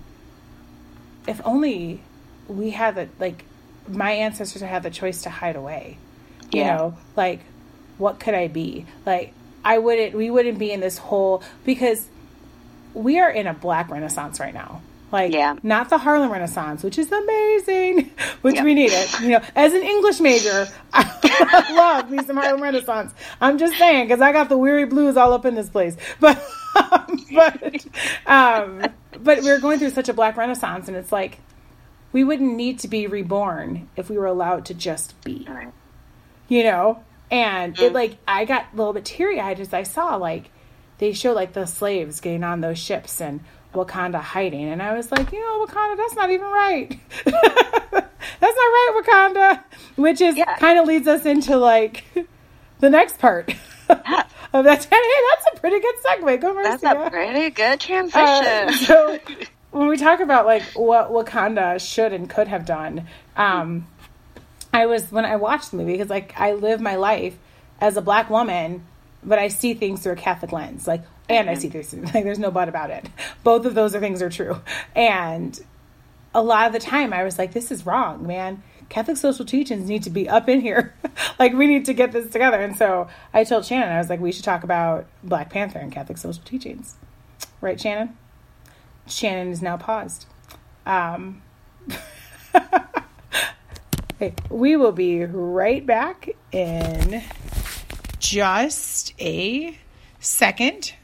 if 1.27 1.41
only 1.45 2.01
we 2.49 2.71
had 2.71 2.95
the 2.95 3.09
like 3.19 3.45
my 3.87 4.13
ancestors 4.13 4.63
had 4.63 4.83
the 4.83 4.91
choice 4.91 5.23
to 5.23 5.31
hide 5.31 5.57
away, 5.57 5.99
you 6.53 6.61
Yeah. 6.61 6.77
know, 6.77 6.99
like 7.17 7.41
what 7.99 8.21
could 8.21 8.35
I 8.35 8.49
be 8.49 8.87
like? 9.05 9.33
I 9.68 9.78
wouldn't. 9.78 10.14
We 10.14 10.31
wouldn't 10.31 10.59
be 10.59 10.72
in 10.72 10.81
this 10.81 10.96
whole 10.98 11.42
because 11.64 12.09
we 12.94 13.20
are 13.20 13.31
in 13.31 13.46
a 13.46 13.52
black 13.54 13.90
renaissance 13.90 14.40
right 14.40 14.54
now. 14.54 14.81
Like, 15.12 15.33
Yeah. 15.33 15.57
not 15.62 15.88
the 15.90 15.98
Harlem 15.98 16.31
Renaissance, 16.33 16.83
which 16.83 16.98
is 16.98 17.11
amazing, 17.12 18.11
which 18.42 18.61
we 18.61 18.74
need 18.74 18.90
it. 18.92 19.20
You 19.20 19.28
know, 19.31 19.40
as 19.54 19.72
an 19.74 19.83
English 19.83 20.20
major, 20.20 20.66
I 20.92 21.72
love 21.74 22.11
me 22.11 22.22
some 22.24 22.37
Harlem 22.37 22.62
Renaissance. 22.62 23.12
I'm 23.40 23.59
just 23.59 23.76
saying 23.78 24.07
because 24.09 24.20
I 24.22 24.33
got 24.33 24.48
the 24.48 24.59
weary 24.59 24.85
blues 24.87 25.16
all 25.16 25.33
up 25.35 25.44
in 25.44 25.54
this 25.54 25.68
place. 25.68 25.96
But, 26.74 27.11
but, 27.35 27.87
um, 28.26 28.85
but 29.20 29.42
we're 29.42 29.59
going 29.61 29.78
through 29.78 29.90
such 29.90 30.09
a 30.09 30.12
black 30.14 30.37
renaissance, 30.37 30.87
and 30.87 30.96
it's 30.96 31.11
like 31.11 31.38
we 32.12 32.22
wouldn't 32.24 32.54
need 32.54 32.78
to 32.81 32.88
be 32.88 33.07
reborn 33.07 33.88
if 33.96 34.09
we 34.09 34.16
were 34.16 34.26
allowed 34.26 34.64
to 34.66 34.74
just 34.74 35.20
be 35.24 35.46
you 36.48 36.62
know 36.62 37.02
and 37.31 37.79
it 37.79 37.93
like 37.93 38.17
i 38.27 38.45
got 38.45 38.67
a 38.73 38.77
little 38.77 38.93
bit 38.93 39.05
teary-eyed 39.05 39.61
as 39.61 39.73
i 39.75 39.83
saw 39.83 40.17
like 40.17 40.51
they 40.99 41.12
show 41.12 41.33
like 41.33 41.53
the 41.53 41.67
slaves 41.67 42.21
getting 42.21 42.43
on 42.45 42.61
those 42.61 42.79
ships 42.79 43.21
and 43.21 43.41
wakanda 43.75 44.21
hiding. 44.21 44.64
And 44.64 44.83
i 44.83 44.95
was 44.97 45.12
like 45.12 45.31
you 45.33 45.41
know 45.41 45.64
wakanda 45.67 45.97
that's 45.97 46.14
not 46.14 46.31
even 46.31 46.47
right. 46.47 46.99
That's 48.41 48.57
not 48.57 48.57
right 48.57 49.03
wakanda. 49.05 49.64
Which 49.97 50.21
is 50.21 50.37
Yeah. 50.37 50.57
kind 50.59 50.79
of 50.79 50.87
leads 50.87 51.07
us 51.09 51.25
into 51.25 51.57
like 51.57 52.05
the 52.81 52.91
next 52.91 53.19
part 53.19 53.51
of 53.88 53.99
that. 54.05 54.29
Hey 54.53 54.62
that's 54.62 54.87
a 55.57 55.61
pretty 55.61 55.81
good 55.81 55.95
segue. 56.05 56.41
Go 56.41 56.55
That's 56.62 56.83
Marcia. 56.83 57.01
a 57.07 57.11
pretty 57.11 57.51
good 57.51 57.64
Uh, 57.64 57.77
transition. 57.77 58.73
so 58.87 59.19
when 59.71 59.88
we 59.88 59.97
talk 59.97 60.21
about 60.21 60.47
like 60.47 60.62
what 60.75 61.11
Wakanda 61.11 61.81
should 61.81 62.12
and 62.12 62.29
could 62.29 62.49
have 62.49 62.64
done, 62.64 63.07
um, 63.37 63.87
I 64.72 64.87
was 64.87 65.11
when 65.11 65.24
I 65.24 65.37
watched 65.37 65.70
the 65.70 65.76
movie 65.76 65.92
because 65.92 66.11
like 66.11 66.38
I 66.38 66.52
live 66.52 66.81
my 66.81 66.96
life 66.96 67.37
as 67.81 67.96
a 67.96 68.02
black 68.02 68.31
woman, 68.31 68.85
but 69.22 69.38
I 69.38 69.48
see 69.48 69.74
things 69.74 70.02
through 70.02 70.12
a 70.12 70.16
Catholic 70.16 70.52
lens, 70.52 70.87
like 70.87 71.02
and 71.28 71.48
I 71.48 71.54
see 71.54 71.68
things 71.68 71.92
like 72.14 72.24
there's 72.24 72.38
no 72.38 72.50
but 72.50 72.68
about 72.68 72.90
it. 72.90 73.09
Both 73.44 73.66
of 73.66 73.74
those 73.74 73.94
are 73.94 74.00
things 74.00 74.22
are 74.22 74.31
true, 74.31 74.61
and 74.94 75.59
a 76.35 76.42
lot 76.42 76.66
of 76.66 76.72
the 76.72 76.78
time 76.78 77.12
I 77.12 77.24
was 77.24 77.38
like, 77.38 77.52
this 77.52 77.70
is 77.70 77.87
wrong, 77.87 78.26
man. 78.26 78.62
Catholic 78.88 79.16
social 79.18 79.44
teachings 79.44 79.88
need 79.88 80.02
to 80.04 80.11
be 80.11 80.28
up 80.28 80.48
in 80.48 80.61
here. 80.61 80.94
like 81.38 81.52
we 81.52 81.66
need 81.66 81.85
to 81.87 81.94
get 81.94 82.12
this 82.12 82.31
together. 82.31 82.61
And 82.61 82.76
so 82.76 83.09
I 83.35 83.44
told 83.44 83.66
Shannon, 83.66 83.90
I 83.90 83.98
was 83.98 84.09
like, 84.09 84.20
we 84.20 84.33
should 84.33 84.44
talk 84.44 84.64
about 84.64 85.07
Black 85.22 85.50
Panther 85.50 85.78
and 85.78 85.92
Catholic 85.92 86.16
social 86.18 86.42
teachings. 86.44 86.96
Right, 87.61 87.81
Shannon? 87.81 88.16
Shannon 89.07 89.48
is 89.48 89.61
now 89.61 89.76
paused. 89.76 90.26
Um, 90.87 91.42
okay, 94.20 94.35
we 94.50 94.76
will 94.76 94.92
be 94.92 95.24
right 95.24 95.87
back 95.87 96.31
in 96.50 97.22
just 98.18 99.14
a 99.20 99.78
second. 100.18 100.94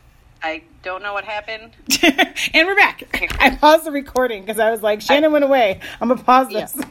I 0.42 0.64
don't 0.82 1.02
know 1.02 1.12
what 1.12 1.24
happened. 1.24 1.72
and 2.02 2.66
we're 2.66 2.74
back. 2.76 3.04
I 3.40 3.56
paused 3.56 3.84
the 3.84 3.92
recording 3.92 4.42
because 4.42 4.58
I 4.58 4.70
was 4.70 4.82
like, 4.82 5.00
Shannon 5.00 5.32
went 5.32 5.44
away. 5.44 5.80
I'm 6.00 6.08
gonna 6.08 6.22
pause 6.22 6.48
this. 6.48 6.76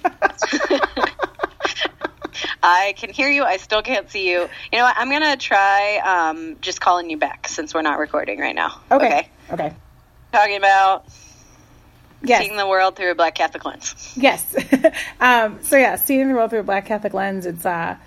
I 2.63 2.93
can 2.97 3.11
hear 3.11 3.29
you. 3.29 3.43
I 3.43 3.57
still 3.57 3.81
can't 3.81 4.09
see 4.09 4.29
you. 4.29 4.49
You 4.71 4.79
know 4.79 4.85
what? 4.85 4.95
I'm 4.97 5.11
gonna 5.11 5.35
try 5.37 5.97
um, 5.97 6.55
just 6.61 6.79
calling 6.79 7.09
you 7.09 7.17
back 7.17 7.49
since 7.49 7.73
we're 7.73 7.81
not 7.81 7.99
recording 7.99 8.39
right 8.39 8.55
now. 8.55 8.81
okay. 8.89 9.29
Okay. 9.51 9.73
Talking 10.31 10.55
about 10.55 11.05
Yes. 12.23 12.45
seeing 12.45 12.57
the 12.57 12.67
world 12.67 12.95
through 12.95 13.11
a 13.11 13.15
Black 13.15 13.35
Catholic 13.35 13.65
lens. 13.65 14.13
Yes. 14.15 14.55
um, 15.19 15.59
so 15.61 15.77
yeah, 15.77 15.97
seeing 15.97 16.29
the 16.29 16.35
world 16.35 16.49
through 16.51 16.61
a 16.61 16.63
black 16.63 16.85
Catholic 16.85 17.13
lens, 17.13 17.45
it's 17.45 17.65
uh 17.65 17.97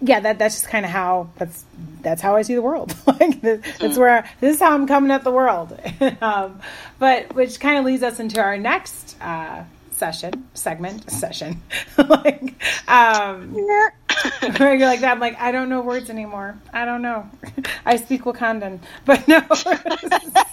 yeah, 0.00 0.20
that 0.20 0.38
that's 0.38 0.56
just 0.56 0.68
kind 0.68 0.84
of 0.84 0.90
how 0.90 1.30
that's 1.36 1.64
that's 2.02 2.20
how 2.20 2.36
I 2.36 2.42
see 2.42 2.54
the 2.54 2.62
world. 2.62 2.94
like 3.06 3.40
this, 3.40 3.78
that's 3.78 3.96
where 3.96 4.28
this 4.40 4.56
is 4.56 4.60
how 4.60 4.74
I'm 4.74 4.86
coming 4.86 5.10
at 5.10 5.24
the 5.24 5.30
world. 5.30 5.78
um, 6.20 6.60
but 6.98 7.34
which 7.34 7.58
kind 7.58 7.78
of 7.78 7.84
leads 7.84 8.02
us 8.02 8.20
into 8.20 8.40
our 8.40 8.58
next 8.58 9.16
uh, 9.20 9.64
session 9.92 10.46
segment 10.54 11.10
session. 11.10 11.62
like 11.96 12.54
um, 12.88 13.54
where 13.54 13.94
you're 14.42 14.78
like 14.78 15.00
that. 15.00 15.12
I'm 15.12 15.20
like 15.20 15.40
I 15.40 15.52
don't 15.52 15.68
know 15.68 15.80
words 15.80 16.10
anymore. 16.10 16.58
I 16.72 16.84
don't 16.84 17.02
know. 17.02 17.28
I 17.86 17.96
speak 17.96 18.22
Wakandan, 18.24 18.80
but 19.04 19.26
no. 19.28 19.40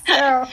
so 0.07 0.47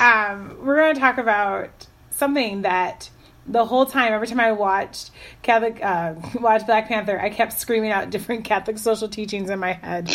um, 0.00 0.56
we're 0.64 0.76
going 0.76 0.94
to 0.94 1.00
talk 1.00 1.18
about 1.18 1.86
something 2.10 2.62
that 2.62 3.10
the 3.46 3.64
whole 3.64 3.86
time, 3.86 4.12
every 4.12 4.28
time 4.28 4.38
I 4.38 4.52
watched 4.52 5.10
Catholic, 5.42 5.80
uh, 5.82 6.14
watched 6.40 6.66
Black 6.66 6.86
Panther, 6.86 7.18
I 7.20 7.28
kept 7.28 7.58
screaming 7.58 7.90
out 7.90 8.10
different 8.10 8.44
Catholic 8.44 8.78
social 8.78 9.08
teachings 9.08 9.50
in 9.50 9.58
my 9.58 9.72
head. 9.72 10.08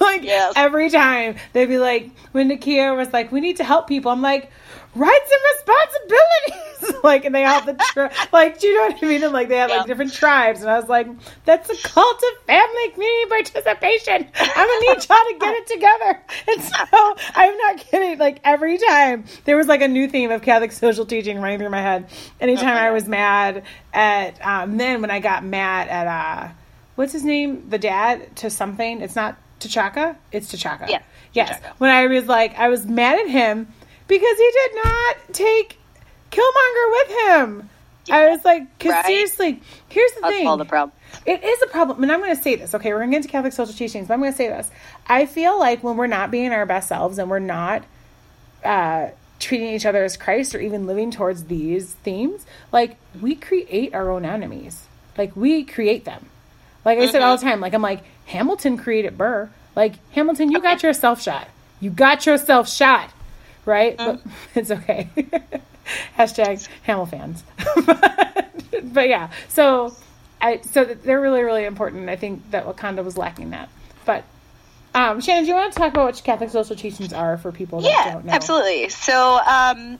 like 0.00 0.24
Yes. 0.24 0.54
every 0.56 0.90
time 0.90 1.36
they'd 1.52 1.66
be 1.66 1.78
like, 1.78 2.10
when 2.32 2.48
Nakia 2.50 2.96
was 2.96 3.12
like, 3.12 3.30
"We 3.30 3.40
need 3.40 3.58
to 3.58 3.64
help 3.64 3.86
people," 3.86 4.10
I'm 4.10 4.22
like, 4.22 4.50
rights 4.94 5.30
and 5.32 5.40
responsibilities. 5.56 7.00
like, 7.04 7.24
and 7.24 7.34
they 7.34 7.44
all 7.44 7.62
the 7.62 7.74
tri- 7.74 8.12
like, 8.32 8.58
do 8.60 8.66
you 8.66 8.76
know 8.76 8.88
what 8.94 9.02
I 9.02 9.06
mean? 9.08 9.22
And 9.22 9.32
like 9.32 9.48
they 9.48 9.56
had 9.56 9.70
like 9.70 9.80
Yeah. 9.80 9.86
different 9.86 10.12
tribes, 10.12 10.60
and 10.62 10.70
I 10.70 10.78
was 10.78 10.88
like, 10.88 11.06
that's 11.44 11.70
a 11.70 11.88
cult 11.88 12.16
of 12.16 12.44
family 12.46 12.88
community 12.90 13.28
participation. 13.28 14.28
I'm 14.34 14.68
gonna 14.68 14.80
need 14.80 15.08
y'all 15.08 15.16
to 15.18 15.36
get 15.40 15.54
it 15.54 15.66
together. 15.66 16.20
And 16.48 16.62
so 16.62 17.16
I'm 17.34 17.56
not 17.56 17.76
kidding. 17.78 18.18
Like 18.18 18.40
every 18.44 18.78
time 18.78 19.24
there 19.44 19.56
was 19.56 19.66
like 19.68 19.80
a 19.80 19.88
new 19.88 20.08
theme 20.08 20.30
of 20.30 20.42
Catholic 20.42 20.72
social 20.72 21.06
teaching 21.06 21.40
running 21.40 21.58
through 21.58 21.70
my 21.70 21.80
head. 21.80 22.06
Anytime 22.40 22.76
I 22.76 22.90
was 22.90 23.06
mad 23.06 23.62
at 23.94 24.44
um, 24.44 24.76
then 24.76 25.00
when 25.00 25.10
I 25.10 25.20
got 25.20 25.44
mad 25.44 25.88
at 25.88 26.06
uh, 26.06 26.52
what's 26.96 27.12
his 27.12 27.24
name, 27.24 27.68
the 27.70 27.78
dad 27.78 28.34
to 28.36 28.50
something. 28.50 29.00
It's 29.00 29.14
not 29.16 29.38
T'Chaka. 29.60 30.16
It's 30.32 30.52
T'Chaka. 30.52 30.88
Yeah, 30.88 31.02
Yes. 31.32 31.60
T'Chaka. 31.60 31.72
When 31.78 31.90
I 31.90 32.06
was 32.06 32.26
like, 32.26 32.58
I 32.58 32.68
was 32.68 32.84
mad 32.86 33.18
at 33.20 33.28
him 33.28 33.68
because 34.08 34.38
he 34.38 34.50
did 34.52 34.84
not 34.84 35.16
take 35.32 35.78
Killmonger 36.30 36.90
with 36.90 37.10
him. 37.28 37.68
I 38.10 38.28
was 38.30 38.44
like, 38.44 38.78
'cause 38.78 38.90
Right. 38.92 39.04
seriously, 39.06 39.62
here's 39.88 40.12
the 40.12 40.22
That's 40.22 40.34
thing. 40.34 40.46
all 40.46 40.56
the 40.56 40.64
problem. 40.64 40.92
It 41.24 41.44
is 41.44 41.62
a 41.62 41.66
problem, 41.68 42.02
and 42.02 42.10
I'm 42.10 42.20
going 42.20 42.34
to 42.34 42.42
say 42.42 42.56
this. 42.56 42.74
Okay, 42.74 42.92
we're 42.92 42.98
going 42.98 43.10
to 43.10 43.14
get 43.14 43.16
into 43.18 43.28
Catholic 43.28 43.52
social 43.52 43.74
teachings, 43.74 44.08
but 44.08 44.14
I'm 44.14 44.20
going 44.20 44.32
to 44.32 44.36
say 44.36 44.48
this. 44.48 44.70
I 45.06 45.26
feel 45.26 45.58
like 45.58 45.84
when 45.84 45.96
we're 45.96 46.08
not 46.08 46.30
being 46.32 46.50
our 46.52 46.66
best 46.66 46.88
selves 46.88 47.18
and 47.18 47.30
we're 47.30 47.38
not 47.38 47.84
uh, 48.64 49.08
treating 49.38 49.68
each 49.68 49.86
other 49.86 50.02
as 50.04 50.16
Christ 50.16 50.54
or 50.54 50.60
even 50.60 50.86
living 50.86 51.10
towards 51.12 51.44
these 51.44 51.92
themes, 52.02 52.44
like 52.72 52.96
we 53.20 53.34
create 53.36 53.94
our 53.94 54.10
own 54.10 54.24
enemies. 54.24 54.84
Like 55.16 55.36
we 55.36 55.62
create 55.64 56.04
them. 56.04 56.26
Like 56.84 56.98
I 56.98 57.06
said 57.06 57.22
all 57.22 57.36
the 57.36 57.42
time. 57.44 57.60
Like 57.60 57.74
I'm 57.74 57.82
like 57.82 58.02
Hamilton 58.26 58.76
created 58.78 59.16
Burr. 59.18 59.48
Like 59.76 59.94
Hamilton, 60.12 60.50
you 60.50 60.60
got 60.62 60.82
yourself 60.82 61.22
shot. 61.22 61.46
You 61.80 61.90
got 61.90 62.24
yourself 62.26 62.68
shot, 62.68 63.10
right? 63.64 63.96
But 63.96 64.20
it's 64.54 64.70
okay. 64.70 65.08
Hashtag 66.16 66.68
Hamill 66.82 67.06
fans. 67.06 67.44
but, 67.86 68.50
but 68.84 69.08
yeah, 69.08 69.30
so 69.48 69.94
I 70.40 70.60
so 70.62 70.84
they're 70.84 71.20
really 71.20 71.42
really 71.42 71.64
important. 71.64 72.08
I 72.08 72.16
think 72.16 72.50
that 72.50 72.66
Wakanda 72.66 73.04
was 73.04 73.16
lacking 73.16 73.50
that. 73.50 73.68
But 74.04 74.24
um, 74.94 75.20
Shannon, 75.20 75.44
do 75.44 75.50
you 75.50 75.54
want 75.54 75.72
to 75.72 75.78
talk 75.78 75.92
about 75.92 76.04
what 76.04 76.24
Catholic 76.24 76.50
social 76.50 76.76
teachings 76.76 77.12
are 77.12 77.38
for 77.38 77.50
people 77.50 77.80
that 77.80 77.88
yeah, 77.88 78.12
don't 78.12 78.26
know? 78.26 78.32
absolutely. 78.32 78.88
So, 78.90 79.38
um, 79.38 79.98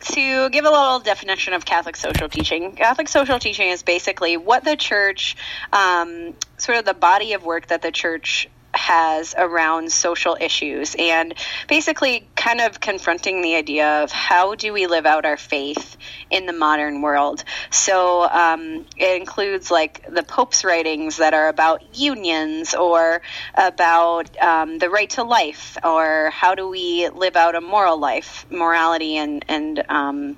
to 0.00 0.50
give 0.50 0.64
a 0.64 0.70
little 0.70 1.00
definition 1.00 1.52
of 1.52 1.64
Catholic 1.64 1.96
social 1.96 2.28
teaching, 2.28 2.72
Catholic 2.72 3.08
social 3.08 3.38
teaching 3.38 3.68
is 3.68 3.82
basically 3.82 4.36
what 4.36 4.64
the 4.64 4.74
church, 4.74 5.36
um, 5.72 6.34
sort 6.56 6.78
of 6.78 6.84
the 6.84 6.94
body 6.94 7.34
of 7.34 7.44
work 7.44 7.66
that 7.68 7.82
the 7.82 7.92
church 7.92 8.48
has 8.74 9.34
around 9.36 9.92
social 9.92 10.36
issues 10.40 10.96
and 10.98 11.34
basically 11.68 12.26
kind 12.36 12.60
of 12.60 12.80
confronting 12.80 13.42
the 13.42 13.54
idea 13.56 14.02
of 14.02 14.10
how 14.10 14.54
do 14.54 14.72
we 14.72 14.86
live 14.86 15.06
out 15.06 15.24
our 15.24 15.36
faith 15.36 15.96
in 16.30 16.46
the 16.46 16.52
modern 16.52 17.02
world. 17.02 17.44
So 17.70 18.22
um, 18.22 18.86
it 18.96 19.20
includes 19.20 19.70
like 19.70 20.06
the 20.12 20.22
Pope's 20.22 20.64
writings 20.64 21.18
that 21.18 21.34
are 21.34 21.48
about 21.48 21.96
unions 21.96 22.74
or 22.74 23.20
about 23.54 24.40
um, 24.42 24.78
the 24.78 24.88
right 24.88 25.10
to 25.10 25.22
life 25.22 25.76
or 25.84 26.30
how 26.30 26.54
do 26.54 26.68
we 26.68 27.08
live 27.08 27.36
out 27.36 27.54
a 27.54 27.60
moral 27.60 27.98
life, 27.98 28.46
morality, 28.50 29.16
and, 29.16 29.44
and 29.48 29.84
um, 29.88 30.36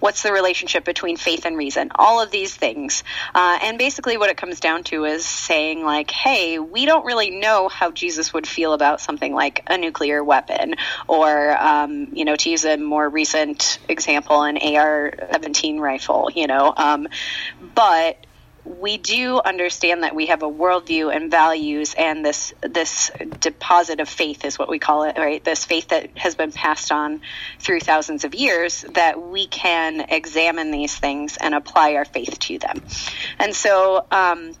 what's 0.00 0.22
the 0.22 0.32
relationship 0.32 0.84
between 0.84 1.16
faith 1.16 1.46
and 1.46 1.56
reason. 1.56 1.90
All 1.94 2.20
of 2.20 2.30
these 2.30 2.54
things. 2.54 3.04
Uh, 3.34 3.58
and 3.62 3.78
basically, 3.78 4.16
what 4.16 4.30
it 4.30 4.36
comes 4.36 4.60
down 4.60 4.84
to 4.84 5.04
is 5.04 5.24
saying, 5.24 5.84
like, 5.84 6.10
hey, 6.10 6.58
we 6.58 6.86
don't 6.86 7.04
really 7.04 7.30
know 7.30 7.68
how 7.76 7.90
Jesus 7.90 8.32
would 8.32 8.46
feel 8.46 8.72
about 8.72 9.02
something 9.02 9.34
like 9.34 9.62
a 9.66 9.76
nuclear 9.76 10.24
weapon 10.24 10.76
or, 11.06 11.54
um, 11.62 12.08
you 12.12 12.24
know, 12.24 12.34
to 12.34 12.50
use 12.50 12.64
a 12.64 12.78
more 12.78 13.06
recent 13.06 13.78
example, 13.86 14.42
an 14.42 14.56
AR 14.56 15.12
17 15.30 15.78
rifle, 15.78 16.30
you 16.34 16.46
know. 16.46 16.72
Um, 16.74 17.06
but 17.74 18.16
we 18.64 18.96
do 18.96 19.40
understand 19.44 20.02
that 20.04 20.14
we 20.14 20.26
have 20.26 20.42
a 20.42 20.50
worldview 20.50 21.14
and 21.14 21.30
values 21.30 21.94
and 21.96 22.24
this 22.24 22.52
this 22.62 23.10
deposit 23.40 24.00
of 24.00 24.08
faith 24.08 24.44
is 24.44 24.58
what 24.58 24.68
we 24.68 24.80
call 24.80 25.04
it 25.04 25.16
right 25.16 25.44
this 25.44 25.64
faith 25.64 25.88
that 25.88 26.18
has 26.18 26.34
been 26.34 26.50
passed 26.50 26.90
on 26.90 27.20
through 27.60 27.78
thousands 27.78 28.24
of 28.24 28.34
years 28.34 28.84
that 28.94 29.22
we 29.22 29.46
can 29.46 30.00
examine 30.08 30.72
these 30.72 30.96
things 30.96 31.36
and 31.36 31.54
apply 31.54 31.94
our 31.94 32.04
faith 32.04 32.40
to 32.40 32.58
them 32.58 32.82
and 33.38 33.54
so 33.54 34.04
um, 34.10 34.52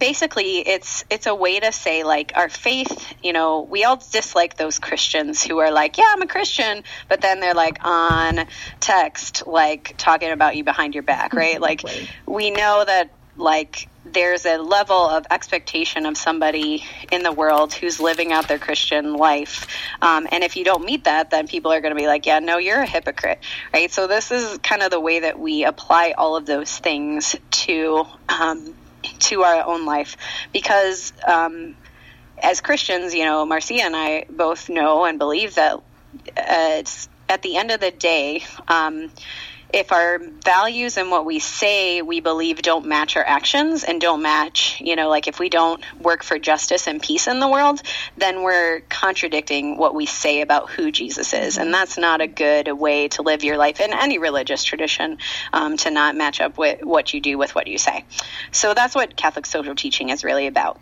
basically 0.00 0.66
it's 0.66 1.04
it's 1.10 1.26
a 1.26 1.34
way 1.34 1.60
to 1.60 1.70
say 1.70 2.02
like 2.02 2.32
our 2.34 2.48
faith 2.48 3.14
you 3.22 3.32
know 3.32 3.60
we 3.60 3.84
all 3.84 3.96
dislike 4.10 4.56
those 4.56 4.78
christians 4.78 5.44
who 5.44 5.58
are 5.58 5.70
like 5.70 5.98
yeah 5.98 6.06
i'm 6.08 6.22
a 6.22 6.26
christian 6.26 6.82
but 7.08 7.20
then 7.20 7.38
they're 7.38 7.54
like 7.54 7.78
on 7.84 8.46
text 8.80 9.46
like 9.46 9.94
talking 9.98 10.30
about 10.30 10.56
you 10.56 10.64
behind 10.64 10.94
your 10.94 11.02
back 11.04 11.34
right 11.34 11.60
like 11.68 11.84
we 12.26 12.50
know 12.50 12.82
that 12.84 13.10
like 13.36 13.88
there's 14.04 14.46
a 14.46 14.56
level 14.56 14.96
of 14.96 15.26
expectation 15.30 16.06
of 16.06 16.16
somebody 16.16 16.84
in 17.12 17.22
the 17.22 17.32
world 17.32 17.72
who's 17.72 18.00
living 18.00 18.32
out 18.32 18.48
their 18.48 18.58
Christian 18.58 19.14
life. 19.14 19.66
Um, 20.00 20.26
and 20.32 20.42
if 20.42 20.56
you 20.56 20.64
don't 20.64 20.84
meet 20.84 21.04
that, 21.04 21.30
then 21.30 21.46
people 21.46 21.70
are 21.72 21.80
going 21.80 21.94
to 21.94 22.00
be 22.00 22.06
like, 22.06 22.26
yeah, 22.26 22.38
no, 22.38 22.58
you're 22.58 22.80
a 22.80 22.86
hypocrite, 22.86 23.40
right? 23.72 23.90
So 23.90 24.06
this 24.06 24.30
is 24.30 24.58
kind 24.58 24.82
of 24.82 24.90
the 24.90 25.00
way 25.00 25.20
that 25.20 25.38
we 25.38 25.64
apply 25.64 26.14
all 26.16 26.36
of 26.36 26.46
those 26.46 26.76
things 26.78 27.36
to 27.50 28.04
um, 28.28 28.74
to 29.20 29.42
our 29.42 29.66
own 29.66 29.86
life. 29.86 30.16
Because 30.52 31.12
um, 31.26 31.74
as 32.42 32.60
Christians, 32.60 33.14
you 33.14 33.24
know, 33.24 33.44
Marcia 33.46 33.74
and 33.74 33.96
I 33.96 34.26
both 34.30 34.68
know 34.68 35.04
and 35.04 35.18
believe 35.18 35.54
that 35.56 35.74
uh, 35.74 35.80
it's 36.36 37.08
at 37.28 37.42
the 37.42 37.56
end 37.56 37.70
of 37.70 37.80
the 37.80 37.90
day, 37.90 38.42
um, 38.68 39.10
if 39.72 39.92
our 39.92 40.18
values 40.44 40.96
and 40.96 41.10
what 41.10 41.24
we 41.24 41.38
say 41.38 42.02
we 42.02 42.20
believe 42.20 42.62
don't 42.62 42.86
match 42.86 43.16
our 43.16 43.24
actions 43.24 43.84
and 43.84 44.00
don't 44.00 44.22
match, 44.22 44.80
you 44.80 44.96
know, 44.96 45.08
like 45.08 45.28
if 45.28 45.38
we 45.38 45.48
don't 45.48 45.82
work 46.00 46.22
for 46.22 46.38
justice 46.38 46.86
and 46.86 47.02
peace 47.02 47.26
in 47.26 47.40
the 47.40 47.48
world, 47.48 47.80
then 48.16 48.42
we're 48.42 48.80
contradicting 48.88 49.76
what 49.76 49.94
we 49.94 50.06
say 50.06 50.40
about 50.40 50.70
who 50.70 50.90
Jesus 50.90 51.32
is. 51.32 51.58
And 51.58 51.72
that's 51.72 51.98
not 51.98 52.20
a 52.20 52.26
good 52.26 52.72
way 52.72 53.08
to 53.08 53.22
live 53.22 53.44
your 53.44 53.56
life 53.56 53.80
in 53.80 53.92
any 53.92 54.18
religious 54.18 54.64
tradition 54.64 55.18
um, 55.52 55.76
to 55.78 55.90
not 55.90 56.16
match 56.16 56.40
up 56.40 56.58
with 56.58 56.80
what 56.82 57.14
you 57.14 57.20
do 57.20 57.38
with 57.38 57.54
what 57.54 57.66
you 57.66 57.78
say. 57.78 58.04
So 58.52 58.74
that's 58.74 58.94
what 58.94 59.16
Catholic 59.16 59.46
social 59.46 59.74
teaching 59.74 60.08
is 60.10 60.24
really 60.24 60.46
about. 60.46 60.80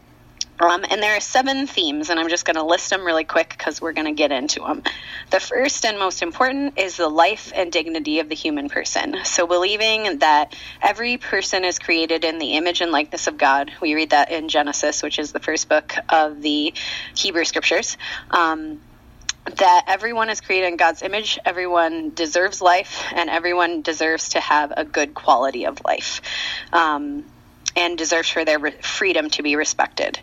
Um, 0.61 0.85
and 0.89 1.03
there 1.03 1.17
are 1.17 1.21
seven 1.21 1.67
themes, 1.67 2.11
and 2.11 2.19
I'm 2.19 2.29
just 2.29 2.45
going 2.45 2.57
to 2.57 2.65
list 2.65 2.91
them 2.91 3.05
really 3.05 3.25
quick 3.25 3.55
because 3.57 3.81
we're 3.81 3.93
going 3.93 4.07
to 4.07 4.13
get 4.13 4.33
into 4.33 4.61
them. 4.61 4.83
The 5.31 5.39
first 5.39 5.85
and 5.85 5.99
most 5.99 6.23
important 6.23 6.79
is 6.79 6.97
the 6.97 7.09
life 7.09 7.53
and 7.55 7.71
dignity 7.71 8.19
of 8.19 8.29
the 8.29 8.35
human 8.35 8.69
person. 8.69 9.19
So, 9.25 9.47
believing 9.47 10.19
that 10.19 10.57
every 10.83 11.17
person 11.17 11.65
is 11.65 11.79
created 11.79 12.25
in 12.25 12.39
the 12.39 12.55
image 12.55 12.81
and 12.81 12.91
likeness 12.91 13.29
of 13.29 13.39
God. 13.39 13.71
We 13.81 13.95
read 13.95 14.11
that 14.11 14.33
in 14.33 14.49
Genesis, 14.49 15.03
which 15.03 15.19
is 15.19 15.33
the 15.33 15.41
first 15.41 15.69
book 15.69 15.95
of 16.09 16.43
the 16.43 16.75
Hebrew 17.17 17.45
Scriptures. 17.45 17.97
Um, 18.31 18.81
that 19.57 19.85
everyone 19.87 20.29
is 20.29 20.41
created 20.41 20.69
in 20.69 20.77
God's 20.77 21.03
image, 21.03 21.39
everyone 21.45 22.11
deserves 22.11 22.61
life, 22.61 23.03
and 23.15 23.31
everyone 23.31 23.83
deserves 23.83 24.31
to 24.31 24.41
have 24.41 24.73
a 24.77 24.85
good 24.85 25.15
quality 25.15 25.65
of 25.65 25.83
life. 25.85 26.21
Um, 26.73 27.25
and 27.79 27.97
deserves 27.97 28.29
for 28.29 28.45
their 28.45 28.59
re- 28.59 28.75
freedom 28.83 29.31
to 29.31 29.43
be 29.43 29.57
respected. 29.57 30.19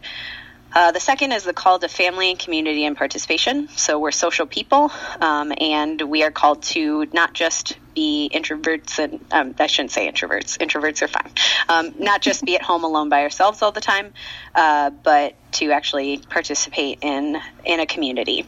Uh, 0.73 0.91
the 0.91 0.99
second 0.99 1.31
is 1.31 1.45
the 1.45 1.53
call 1.53 1.79
to 1.79 1.87
family, 1.87 2.35
community, 2.35 2.85
and 2.85 2.97
participation. 2.97 3.69
So 3.69 3.97
we're 3.97 4.11
social 4.11 4.45
people, 4.45 4.91
um, 5.21 5.53
and 5.57 6.01
we 6.01 6.23
are 6.23 6.31
called 6.31 6.63
to 6.63 7.05
not 7.13 7.33
just 7.33 7.77
be 7.95 8.29
introverts, 8.33 8.99
and 8.99 9.25
um, 9.31 9.55
I 9.57 9.67
shouldn't 9.67 9.91
say 9.91 10.11
introverts. 10.11 10.57
Introverts 10.57 11.01
are 11.01 11.07
fine. 11.07 11.31
Um, 11.69 11.95
not 11.97 12.21
just 12.21 12.43
be 12.43 12.55
at 12.55 12.61
home 12.61 12.83
alone 12.83 13.07
by 13.07 13.21
ourselves 13.21 13.61
all 13.61 13.71
the 13.71 13.79
time, 13.79 14.13
uh, 14.53 14.89
but 14.89 15.35
to 15.53 15.71
actually 15.71 16.17
participate 16.17 16.99
in 17.01 17.39
in 17.63 17.79
a 17.79 17.85
community. 17.85 18.45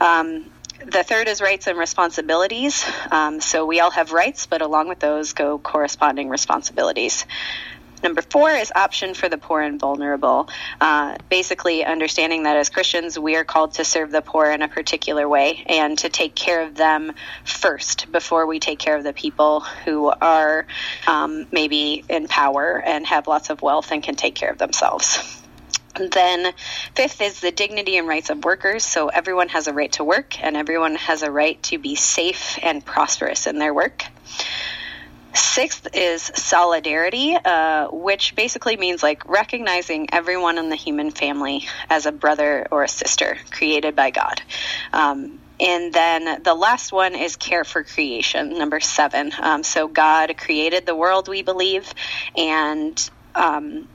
Um, 0.00 0.50
the 0.84 1.04
third 1.04 1.28
is 1.28 1.40
rights 1.40 1.68
and 1.68 1.78
responsibilities. 1.78 2.84
Um, 3.10 3.40
so 3.40 3.66
we 3.66 3.78
all 3.78 3.90
have 3.90 4.12
rights, 4.12 4.46
but 4.46 4.62
along 4.62 4.88
with 4.88 4.98
those 4.98 5.32
go 5.32 5.58
corresponding 5.58 6.28
responsibilities. 6.28 7.24
Number 8.02 8.22
four 8.22 8.50
is 8.50 8.72
option 8.74 9.14
for 9.14 9.28
the 9.28 9.38
poor 9.38 9.60
and 9.60 9.80
vulnerable. 9.80 10.48
Uh, 10.80 11.16
basically, 11.28 11.84
understanding 11.84 12.44
that 12.44 12.56
as 12.56 12.68
Christians, 12.68 13.18
we 13.18 13.36
are 13.36 13.44
called 13.44 13.74
to 13.74 13.84
serve 13.84 14.10
the 14.10 14.22
poor 14.22 14.46
in 14.50 14.62
a 14.62 14.68
particular 14.68 15.28
way 15.28 15.64
and 15.66 15.98
to 15.98 16.08
take 16.08 16.34
care 16.34 16.62
of 16.62 16.74
them 16.76 17.12
first 17.44 18.10
before 18.12 18.46
we 18.46 18.60
take 18.60 18.78
care 18.78 18.96
of 18.96 19.04
the 19.04 19.12
people 19.12 19.60
who 19.60 20.06
are 20.08 20.66
um, 21.06 21.46
maybe 21.50 22.04
in 22.08 22.28
power 22.28 22.80
and 22.84 23.06
have 23.06 23.26
lots 23.26 23.50
of 23.50 23.62
wealth 23.62 23.90
and 23.90 24.02
can 24.02 24.14
take 24.14 24.34
care 24.34 24.50
of 24.50 24.58
themselves. 24.58 25.42
Then, 25.98 26.52
fifth 26.94 27.20
is 27.20 27.40
the 27.40 27.50
dignity 27.50 27.96
and 27.96 28.06
rights 28.06 28.30
of 28.30 28.44
workers. 28.44 28.84
So, 28.84 29.08
everyone 29.08 29.48
has 29.48 29.66
a 29.66 29.72
right 29.72 29.90
to 29.92 30.04
work 30.04 30.40
and 30.42 30.56
everyone 30.56 30.94
has 30.94 31.22
a 31.22 31.30
right 31.30 31.60
to 31.64 31.78
be 31.78 31.96
safe 31.96 32.58
and 32.62 32.84
prosperous 32.84 33.48
in 33.48 33.58
their 33.58 33.74
work. 33.74 34.04
Sixth 35.34 35.88
is 35.94 36.22
solidarity, 36.22 37.36
uh, 37.44 37.88
which 37.88 38.34
basically 38.34 38.76
means 38.76 39.02
like 39.02 39.28
recognizing 39.28 40.08
everyone 40.12 40.58
in 40.58 40.68
the 40.68 40.76
human 40.76 41.10
family 41.10 41.66
as 41.90 42.06
a 42.06 42.12
brother 42.12 42.66
or 42.70 42.82
a 42.82 42.88
sister 42.88 43.36
created 43.50 43.94
by 43.94 44.10
God. 44.10 44.40
Um, 44.92 45.38
and 45.60 45.92
then 45.92 46.42
the 46.42 46.54
last 46.54 46.92
one 46.92 47.14
is 47.14 47.36
care 47.36 47.64
for 47.64 47.82
creation, 47.82 48.58
number 48.58 48.80
seven. 48.80 49.32
Um, 49.40 49.62
so 49.64 49.88
God 49.88 50.36
created 50.36 50.86
the 50.86 50.94
world, 50.94 51.28
we 51.28 51.42
believe, 51.42 51.92
and 52.36 53.10
um, 53.34 53.88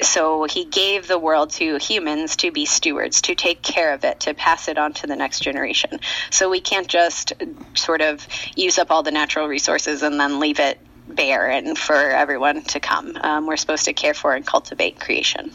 so 0.00 0.44
he 0.44 0.64
gave 0.64 1.06
the 1.06 1.18
world 1.18 1.50
to 1.50 1.76
humans 1.76 2.36
to 2.36 2.50
be 2.50 2.64
stewards, 2.64 3.22
to 3.22 3.34
take 3.34 3.62
care 3.62 3.92
of 3.92 4.04
it, 4.04 4.20
to 4.20 4.34
pass 4.34 4.68
it 4.68 4.78
on 4.78 4.92
to 4.94 5.06
the 5.06 5.16
next 5.16 5.40
generation. 5.40 6.00
So 6.30 6.50
we 6.50 6.60
can't 6.60 6.88
just 6.88 7.32
sort 7.74 8.00
of 8.00 8.26
use 8.56 8.78
up 8.78 8.90
all 8.90 9.02
the 9.02 9.10
natural 9.10 9.46
resources 9.48 10.02
and 10.02 10.18
then 10.18 10.40
leave 10.40 10.60
it 10.60 10.78
bare 11.08 11.48
and 11.50 11.76
for 11.76 11.94
everyone 11.94 12.62
to 12.62 12.80
come. 12.80 13.16
Um, 13.20 13.46
we're 13.46 13.56
supposed 13.56 13.84
to 13.84 13.92
care 13.92 14.14
for 14.14 14.34
and 14.34 14.46
cultivate 14.46 14.98
creation. 14.98 15.52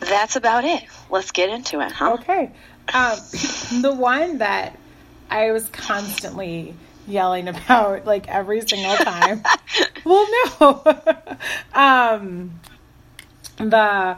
That's 0.00 0.36
about 0.36 0.64
it. 0.64 0.84
Let's 1.10 1.32
get 1.32 1.50
into 1.50 1.80
it, 1.80 1.92
huh? 1.92 2.14
Okay. 2.20 2.50
Um, 2.92 3.18
the 3.80 3.94
one 3.94 4.38
that 4.38 4.78
I 5.30 5.52
was 5.52 5.68
constantly 5.68 6.74
yelling 7.06 7.48
about, 7.48 8.04
like 8.04 8.28
every 8.28 8.60
single 8.60 8.96
time. 8.96 9.42
well, 10.04 10.26
no. 10.60 10.96
um, 11.74 12.60
the 13.58 14.16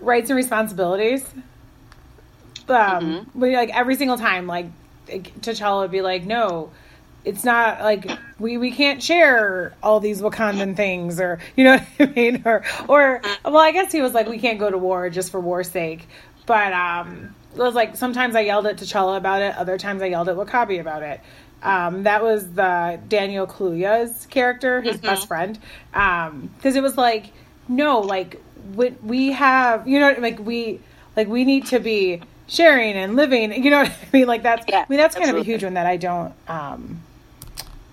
rights 0.00 0.30
and 0.30 0.36
responsibilities. 0.36 1.24
Um, 2.68 2.76
mm-hmm. 3.26 3.40
we 3.40 3.56
like 3.56 3.70
every 3.76 3.96
single 3.96 4.16
time, 4.16 4.46
like 4.46 4.66
T'Challa 5.08 5.82
would 5.82 5.90
be 5.90 6.00
like, 6.00 6.24
"No, 6.24 6.70
it's 7.24 7.44
not 7.44 7.80
like 7.80 8.10
we 8.38 8.56
we 8.56 8.70
can't 8.70 9.02
share 9.02 9.74
all 9.82 10.00
these 10.00 10.22
Wakandan 10.22 10.76
things, 10.76 11.20
or 11.20 11.38
you 11.56 11.64
know 11.64 11.78
what 11.96 12.08
I 12.08 12.12
mean, 12.12 12.42
or 12.44 12.64
or 12.88 13.20
well, 13.44 13.58
I 13.58 13.72
guess 13.72 13.92
he 13.92 14.00
was 14.00 14.12
like, 14.14 14.28
we 14.28 14.38
can't 14.38 14.58
go 14.58 14.70
to 14.70 14.78
war 14.78 15.10
just 15.10 15.30
for 15.32 15.40
war's 15.40 15.68
sake, 15.70 16.06
but 16.46 16.72
um, 16.72 17.34
it 17.54 17.58
was 17.58 17.74
like 17.74 17.96
sometimes 17.96 18.34
I 18.36 18.40
yelled 18.40 18.66
at 18.66 18.76
T'Challa 18.76 19.16
about 19.16 19.42
it, 19.42 19.56
other 19.56 19.76
times 19.76 20.00
I 20.00 20.06
yelled 20.06 20.28
at 20.28 20.36
W'Kabi 20.36 20.80
about 20.80 21.02
it, 21.02 21.20
Um, 21.62 22.04
that 22.04 22.22
was 22.22 22.48
the 22.52 22.98
Daniel 23.08 23.46
Kaluuya's 23.46 24.26
character, 24.26 24.80
his 24.80 24.96
Mm-hmm. 24.96 25.06
best 25.06 25.28
friend. 25.28 25.58
Because 25.92 26.76
it 26.76 26.82
was 26.82 26.96
like, 26.96 27.26
no, 27.68 28.00
like 28.00 28.40
we, 28.74 28.90
we 29.02 29.32
have, 29.32 29.86
you 29.88 30.00
know, 30.00 30.14
like 30.18 30.38
we 30.38 30.80
like 31.16 31.28
we 31.28 31.44
need 31.44 31.66
to 31.66 31.78
be 31.80 32.22
sharing 32.46 32.94
and 32.94 33.16
living. 33.16 33.52
You 33.64 33.70
know 33.70 33.78
what 33.82 33.90
I 33.90 34.08
mean? 34.12 34.26
Like 34.26 34.42
that's, 34.42 34.64
Yeah, 34.68 34.80
I 34.80 34.86
mean, 34.88 34.98
that's 34.98 35.14
kind 35.14 35.30
of 35.30 35.36
a 35.36 35.42
huge 35.42 35.64
one 35.64 35.74
that 35.74 35.86
I 35.86 35.96
don't. 35.96 36.32
Um, 36.48 37.02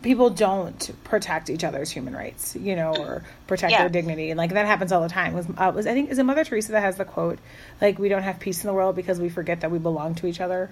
people 0.02 0.30
don't 0.30 0.92
protect 1.04 1.50
each 1.50 1.64
other's 1.64 1.92
human 1.92 2.16
rights, 2.16 2.56
you 2.56 2.76
know, 2.76 2.96
or 2.96 3.24
protect 3.48 3.72
Yeah. 3.74 3.80
their 3.80 3.90
dignity. 3.90 4.32
And 4.32 4.38
like 4.38 4.52
that 4.54 4.66
happens 4.66 4.92
all 4.92 5.02
the 5.02 5.10
time. 5.10 5.34
Was, 5.34 5.48
uh, 5.58 5.72
was 5.76 5.88
I 5.88 5.94
think 5.94 6.10
is 6.10 6.20
it 6.20 6.24
Mother 6.24 6.44
Teresa 6.46 6.72
that 6.74 6.82
has 6.82 6.98
the 6.98 7.06
quote 7.06 7.40
like 7.82 8.00
we 8.00 8.10
don't 8.10 8.24
have 8.24 8.40
peace 8.40 8.64
in 8.64 8.68
the 8.68 8.74
world 8.74 8.96
because 8.96 9.20
we 9.20 9.30
forget 9.30 9.62
that 9.62 9.72
we 9.72 9.80
belong 9.80 10.16
to 10.16 10.28
each 10.28 10.40
other. 10.42 10.70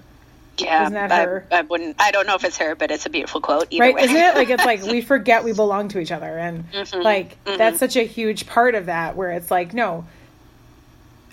Yeah, 0.58 0.82
Isn't 0.82 0.94
that 0.94 1.12
I, 1.12 1.24
her? 1.24 1.46
I 1.50 1.62
wouldn't. 1.62 1.96
I 2.00 2.10
don't 2.10 2.26
know 2.26 2.34
if 2.34 2.44
it's 2.44 2.58
her, 2.58 2.74
but 2.74 2.90
it's 2.90 3.06
a 3.06 3.10
beautiful 3.10 3.40
quote. 3.40 3.68
Right 3.78 3.94
way. 3.94 4.02
isn't 4.02 4.16
it 4.16 4.34
like 4.34 4.50
it's 4.50 4.64
like 4.64 4.82
we 4.86 5.00
forget 5.00 5.44
we 5.44 5.52
belong 5.52 5.88
to 5.88 5.98
each 6.00 6.12
other 6.12 6.38
and 6.38 6.70
Mm-hmm. 6.72 7.00
like 7.02 7.36
that's 7.44 7.78
such 7.78 7.96
a 7.96 8.02
huge 8.02 8.46
part 8.46 8.74
of 8.74 8.86
that 8.86 9.16
where 9.16 9.30
it's 9.32 9.50
like 9.50 9.72
no 9.74 10.04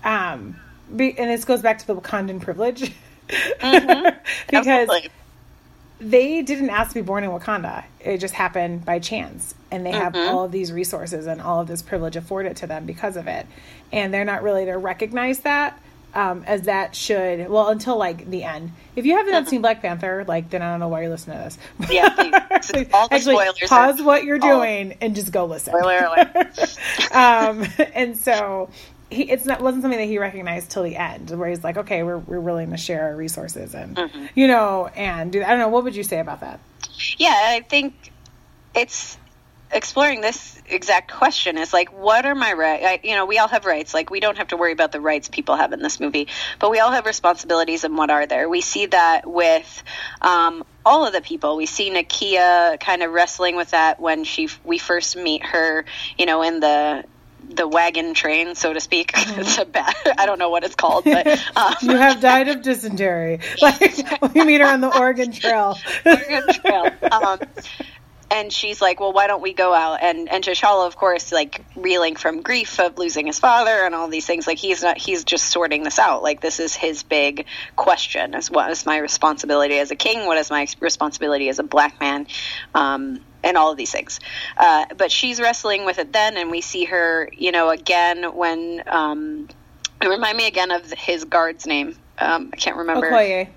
um 0.03 0.59
be, 0.95 1.17
and 1.17 1.29
this 1.29 1.45
goes 1.45 1.61
back 1.61 1.79
to 1.79 1.87
the 1.87 1.95
wakandan 1.95 2.39
privilege 2.41 2.91
because 3.27 4.13
Absolutely. 4.67 5.09
they 5.99 6.41
didn't 6.43 6.69
ask 6.69 6.89
to 6.89 6.95
be 6.95 7.01
born 7.01 7.23
in 7.23 7.31
wakanda 7.31 7.83
it 7.99 8.19
just 8.19 8.33
happened 8.35 8.85
by 8.85 8.99
chance 8.99 9.55
and 9.71 9.85
they 9.85 9.91
have 9.91 10.13
Mm-hmm. 10.13 10.29
all 10.35 10.45
of 10.45 10.51
these 10.51 10.71
resources 10.71 11.25
and 11.25 11.41
all 11.41 11.59
of 11.61 11.67
this 11.67 11.81
privilege 11.81 12.15
afforded 12.15 12.55
to 12.57 12.67
them 12.67 12.85
because 12.85 13.17
of 13.17 13.27
it 13.27 13.47
and 13.91 14.13
they're 14.13 14.25
not 14.25 14.43
really 14.43 14.65
to 14.65 14.77
recognize 14.77 15.39
that 15.39 15.79
um, 16.15 16.43
as 16.47 16.63
that 16.63 16.95
should 16.95 17.49
well 17.49 17.67
until 17.69 17.97
like 17.97 18.29
the 18.29 18.43
end 18.43 18.71
if 18.95 19.05
you 19.05 19.15
haven't 19.17 19.33
Mm-hmm. 19.33 19.47
seen 19.49 19.61
black 19.61 19.81
panther 19.81 20.23
like 20.27 20.49
then 20.49 20.61
i 20.61 20.71
don't 20.71 20.79
know 20.79 20.87
why 20.87 21.01
you're 21.01 21.09
listening 21.09 21.37
to 21.37 21.43
this 21.43 21.57
Yeah, 21.91 22.09
please. 22.09 22.87
All 22.93 23.07
the 23.09 23.15
Actually, 23.15 23.35
spoilers 23.35 23.59
pause 23.67 24.01
what 24.01 24.23
you're 24.23 24.41
all- 24.41 24.59
doing 24.61 24.97
and 25.01 25.13
just 25.15 25.31
go 25.31 25.45
listen. 25.45 25.73
Spoiler 25.77 25.97
alert. 26.05 26.77
um, 27.13 27.65
and 27.93 28.17
so 28.17 28.69
he, 29.11 29.23
it's 29.29 29.45
not 29.45 29.61
wasn't 29.61 29.83
something 29.83 29.99
that 29.99 30.05
he 30.07 30.17
recognized 30.17 30.71
till 30.71 30.81
the 30.83 30.95
end, 30.95 31.29
where 31.29 31.47
he's 31.49 31.63
like, 31.63 31.77
okay, 31.77 32.01
we're 32.03 32.17
we're 32.17 32.39
willing 32.39 32.71
to 32.71 32.77
share 32.77 33.03
our 33.03 33.15
resources 33.15 33.75
and 33.75 33.95
Mm-hmm. 33.95 34.25
you 34.35 34.47
know 34.47 34.87
and 34.95 35.31
do. 35.31 35.43
I 35.43 35.47
don't 35.49 35.59
know. 35.59 35.67
What 35.67 35.83
would 35.83 35.95
you 35.95 36.03
say 36.03 36.19
about 36.19 36.39
that? 36.41 36.59
yeah, 37.17 37.33
I 37.35 37.61
think 37.69 37.93
it's 38.73 39.17
exploring 39.71 40.21
this 40.21 40.61
exact 40.67 41.11
question 41.11 41.57
is 41.57 41.73
like 41.73 41.91
what 41.91 42.25
are 42.25 42.35
my 42.35 42.53
rights 42.53 43.03
you 43.03 43.15
know 43.15 43.25
we 43.25 43.37
all 43.37 43.47
have 43.47 43.65
rights 43.65 43.93
like 43.93 44.09
we 44.09 44.19
don't 44.19 44.37
have 44.37 44.47
to 44.47 44.57
worry 44.57 44.71
about 44.71 44.91
the 44.91 45.01
rights 45.01 45.27
people 45.27 45.55
have 45.55 45.73
in 45.73 45.81
this 45.81 45.99
movie 45.99 46.27
but 46.59 46.71
we 46.71 46.79
all 46.79 46.91
have 46.91 47.05
responsibilities 47.05 47.83
and 47.83 47.97
what 47.97 48.09
are 48.09 48.25
there 48.25 48.47
we 48.47 48.61
see 48.61 48.85
that 48.85 49.27
with 49.27 49.83
um, 50.21 50.63
all 50.85 51.05
of 51.05 51.13
the 51.13 51.21
people 51.21 51.55
we 51.55 51.65
see 51.65 51.91
nakia 51.91 52.79
kind 52.79 53.03
of 53.03 53.11
wrestling 53.11 53.55
with 53.55 53.71
that 53.71 53.99
when 53.99 54.23
she 54.23 54.49
we 54.63 54.77
first 54.77 55.15
meet 55.15 55.43
her 55.43 55.85
you 56.17 56.25
know 56.25 56.41
in 56.41 56.59
the 56.59 57.03
the 57.47 57.67
wagon 57.67 58.15
train 58.15 58.55
so 58.55 58.73
to 58.73 58.79
speak 58.79 59.11
it's 59.15 59.59
a 59.59 59.65
bad 59.65 59.93
i 60.17 60.25
don't 60.25 60.39
know 60.39 60.49
what 60.49 60.63
it's 60.63 60.75
called 60.75 61.03
but 61.03 61.27
um, 61.55 61.75
You 61.81 61.95
have 61.97 62.19
died 62.19 62.47
of 62.47 62.61
dysentery. 62.61 63.39
Like 63.61 64.33
we 64.33 64.43
meet 64.43 64.61
her 64.61 64.67
on 64.67 64.81
the 64.81 64.95
Oregon 64.97 65.31
Trail. 65.31 65.77
Oregon 66.05 66.43
Trail. 66.53 66.91
Um, 67.11 67.39
and 68.31 68.51
she's 68.51 68.81
like, 68.81 68.99
"Well, 68.99 69.13
why 69.13 69.27
don't 69.27 69.41
we 69.41 69.53
go 69.53 69.73
out?" 69.73 70.01
And 70.01 70.29
and 70.29 70.43
T'Challa, 70.43 70.87
of 70.87 70.95
course, 70.95 71.31
like 71.31 71.63
reeling 71.75 72.15
from 72.15 72.41
grief 72.41 72.79
of 72.79 72.97
losing 72.97 73.27
his 73.27 73.39
father 73.39 73.85
and 73.85 73.93
all 73.95 74.07
these 74.07 74.25
things. 74.25 74.47
Like 74.47 74.57
he's 74.57 74.83
not. 74.83 74.97
He's 74.97 75.23
just 75.23 75.45
sorting 75.45 75.83
this 75.83 75.99
out. 75.99 76.23
Like 76.23 76.41
this 76.41 76.59
is 76.59 76.75
his 76.75 77.03
big 77.03 77.45
question: 77.75 78.33
is 78.33 78.49
what 78.49 78.69
is 78.71 78.85
my 78.85 78.97
responsibility 78.97 79.77
as 79.79 79.91
a 79.91 79.95
king? 79.95 80.25
What 80.25 80.37
is 80.37 80.49
my 80.49 80.67
responsibility 80.79 81.49
as 81.49 81.59
a 81.59 81.63
black 81.63 81.99
man? 81.99 82.27
Um, 82.73 83.21
and 83.43 83.57
all 83.57 83.71
of 83.71 83.77
these 83.77 83.91
things. 83.91 84.19
Uh, 84.57 84.85
but 84.97 85.11
she's 85.11 85.39
wrestling 85.39 85.85
with 85.85 85.99
it 85.99 86.11
then, 86.11 86.35
and 86.35 86.49
we 86.49 86.61
see 86.61 86.85
her, 86.85 87.29
you 87.33 87.51
know, 87.51 87.69
again 87.69 88.35
when. 88.35 88.83
Um, 88.87 89.47
remind 90.03 90.37
me 90.37 90.47
again 90.47 90.71
of 90.71 90.91
his 90.91 91.23
guard's 91.23 91.65
name. 91.65 91.95
Um, 92.19 92.49
I 92.53 92.57
can't 92.57 92.77
remember. 92.77 93.09
Okoye. 93.09 93.49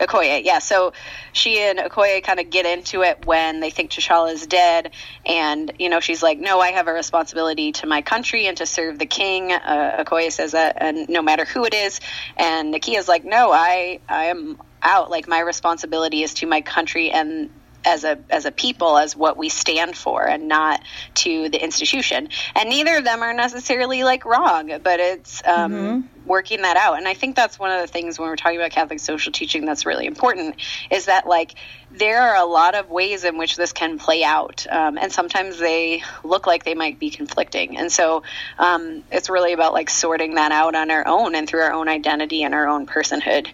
Okoye, 0.00 0.44
yeah. 0.44 0.58
So 0.58 0.92
she 1.32 1.60
and 1.60 1.78
Okoye 1.78 2.22
kind 2.22 2.40
of 2.40 2.50
get 2.50 2.66
into 2.66 3.02
it 3.02 3.24
when 3.26 3.60
they 3.60 3.70
think 3.70 3.90
T'Challa 3.90 4.32
is 4.32 4.46
dead, 4.46 4.92
and 5.24 5.72
you 5.78 5.88
know 5.88 6.00
she's 6.00 6.22
like, 6.22 6.38
"No, 6.38 6.58
I 6.60 6.72
have 6.72 6.88
a 6.88 6.92
responsibility 6.92 7.72
to 7.72 7.86
my 7.86 8.02
country 8.02 8.46
and 8.46 8.56
to 8.56 8.66
serve 8.66 8.98
the 8.98 9.06
king." 9.06 9.52
Uh, 9.52 10.04
Okoye 10.04 10.32
says 10.32 10.52
that, 10.52 10.78
and 10.80 11.08
no 11.08 11.22
matter 11.22 11.44
who 11.44 11.64
it 11.64 11.74
is, 11.74 12.00
and 12.36 12.74
Nakia's 12.74 13.08
like, 13.08 13.24
"No, 13.24 13.52
I 13.52 14.00
I 14.08 14.26
am 14.26 14.60
out. 14.82 15.10
Like 15.10 15.28
my 15.28 15.40
responsibility 15.40 16.22
is 16.22 16.34
to 16.34 16.46
my 16.46 16.60
country 16.60 17.10
and." 17.10 17.50
As 17.84 18.04
a 18.04 18.18
as 18.30 18.46
a 18.46 18.50
people, 18.50 18.96
as 18.96 19.16
what 19.16 19.36
we 19.36 19.48
stand 19.48 19.96
for, 19.96 20.26
and 20.26 20.48
not 20.48 20.82
to 21.14 21.48
the 21.48 21.62
institution, 21.62 22.28
and 22.54 22.68
neither 22.68 22.96
of 22.96 23.04
them 23.04 23.22
are 23.22 23.34
necessarily 23.34 24.04
like 24.04 24.24
wrong, 24.24 24.78
but 24.82 25.00
it's 25.00 25.42
um, 25.46 26.08
working 26.26 26.62
that 26.62 26.76
out. 26.76 26.96
And 26.98 27.06
I 27.06 27.14
think 27.14 27.36
that's 27.36 27.58
one 27.58 27.70
of 27.70 27.80
the 27.80 27.86
things 27.86 28.18
when 28.18 28.28
we're 28.28 28.36
talking 28.36 28.58
about 28.58 28.70
Catholic 28.70 29.00
social 29.00 29.32
teaching 29.32 29.66
that's 29.66 29.86
really 29.86 30.06
important 30.06 30.56
is 30.90 31.06
that 31.06 31.26
like 31.26 31.54
there 31.90 32.22
are 32.22 32.36
a 32.36 32.44
lot 32.44 32.74
of 32.74 32.90
ways 32.90 33.24
in 33.24 33.38
which 33.38 33.56
this 33.56 33.72
can 33.72 33.98
play 33.98 34.24
out, 34.24 34.66
um, 34.70 34.98
and 34.98 35.12
sometimes 35.12 35.58
they 35.58 36.02
look 36.22 36.46
like 36.46 36.64
they 36.64 36.74
might 36.74 36.98
be 36.98 37.10
conflicting. 37.10 37.76
And 37.76 37.92
so 37.92 38.22
um, 38.58 39.04
it's 39.12 39.30
really 39.30 39.52
about 39.52 39.72
like 39.72 39.90
sorting 39.90 40.34
that 40.34 40.52
out 40.52 40.74
on 40.74 40.90
our 40.90 41.06
own 41.06 41.34
and 41.34 41.48
through 41.48 41.60
our 41.60 41.72
own 41.72 41.88
identity 41.88 42.42
and 42.42 42.54
our 42.54 42.66
own 42.66 42.86
personhood. 42.86 43.48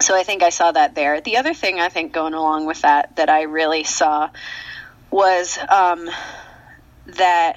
So 0.00 0.14
I 0.14 0.22
think 0.22 0.42
I 0.42 0.50
saw 0.50 0.70
that 0.72 0.94
there. 0.94 1.20
The 1.20 1.38
other 1.38 1.54
thing 1.54 1.80
I 1.80 1.88
think 1.88 2.12
going 2.12 2.34
along 2.34 2.66
with 2.66 2.82
that 2.82 3.16
that 3.16 3.28
I 3.28 3.42
really 3.42 3.84
saw 3.84 4.30
was 5.10 5.58
um, 5.68 6.08
that 7.06 7.56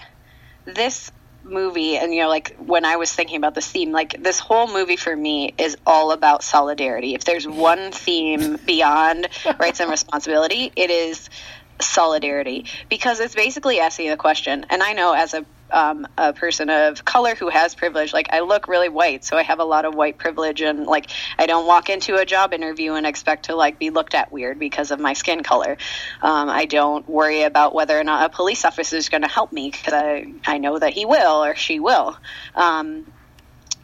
this 0.65 1.11
movie 1.43 1.97
and 1.97 2.13
you 2.13 2.21
know 2.21 2.29
like 2.29 2.55
when 2.57 2.85
i 2.85 2.97
was 2.97 3.11
thinking 3.11 3.35
about 3.35 3.55
this 3.55 3.67
theme 3.67 3.91
like 3.91 4.21
this 4.21 4.37
whole 4.37 4.67
movie 4.67 4.95
for 4.95 5.15
me 5.15 5.51
is 5.57 5.75
all 5.87 6.11
about 6.11 6.43
solidarity 6.43 7.15
if 7.15 7.23
there's 7.23 7.47
one 7.47 7.91
theme 7.91 8.59
beyond 8.67 9.27
rights 9.59 9.79
and 9.79 9.89
responsibility 9.89 10.71
it 10.75 10.91
is 10.91 11.31
solidarity 11.79 12.65
because 12.89 13.19
it's 13.19 13.33
basically 13.33 13.79
asking 13.79 14.09
the 14.09 14.17
question 14.17 14.67
and 14.69 14.83
i 14.83 14.93
know 14.93 15.13
as 15.13 15.33
a 15.33 15.43
um, 15.71 16.07
a 16.17 16.33
person 16.33 16.69
of 16.69 17.03
color 17.05 17.35
who 17.35 17.49
has 17.49 17.75
privilege. 17.75 18.13
Like 18.13 18.27
i 18.31 18.41
look 18.41 18.67
really 18.67 18.89
white 18.89 19.23
so 19.23 19.37
i 19.37 19.43
have 19.43 19.59
a 19.59 19.63
lot 19.63 19.85
of 19.85 19.95
white 19.95 20.17
privilege 20.17 20.61
and 20.61 20.85
like 20.85 21.09
i 21.37 21.45
don't 21.45 21.65
walk 21.65 21.89
into 21.89 22.15
a 22.15 22.25
job 22.25 22.53
interview 22.53 22.93
and 22.93 23.05
expect 23.05 23.45
to 23.45 23.55
like 23.55 23.79
be 23.79 23.89
looked 23.89 24.13
at 24.13 24.31
weird 24.31 24.59
because 24.59 24.91
of 24.91 24.99
my 24.99 25.13
skin 25.13 25.43
color. 25.43 25.77
Um, 26.21 26.49
i 26.49 26.65
don't 26.65 27.07
worry 27.07 27.43
about 27.43 27.73
whether 27.73 27.99
or 27.99 28.03
not 28.03 28.25
a 28.25 28.35
police 28.35 28.65
officer 28.65 28.97
is 28.97 29.09
going 29.09 29.21
to 29.21 29.27
help 29.27 29.51
me 29.51 29.71
because 29.71 29.93
I, 29.93 30.33
I 30.45 30.57
know 30.57 30.77
that 30.77 30.93
he 30.93 31.05
will 31.05 31.43
or 31.43 31.55
she 31.55 31.79
will. 31.79 32.17
Um, 32.55 33.05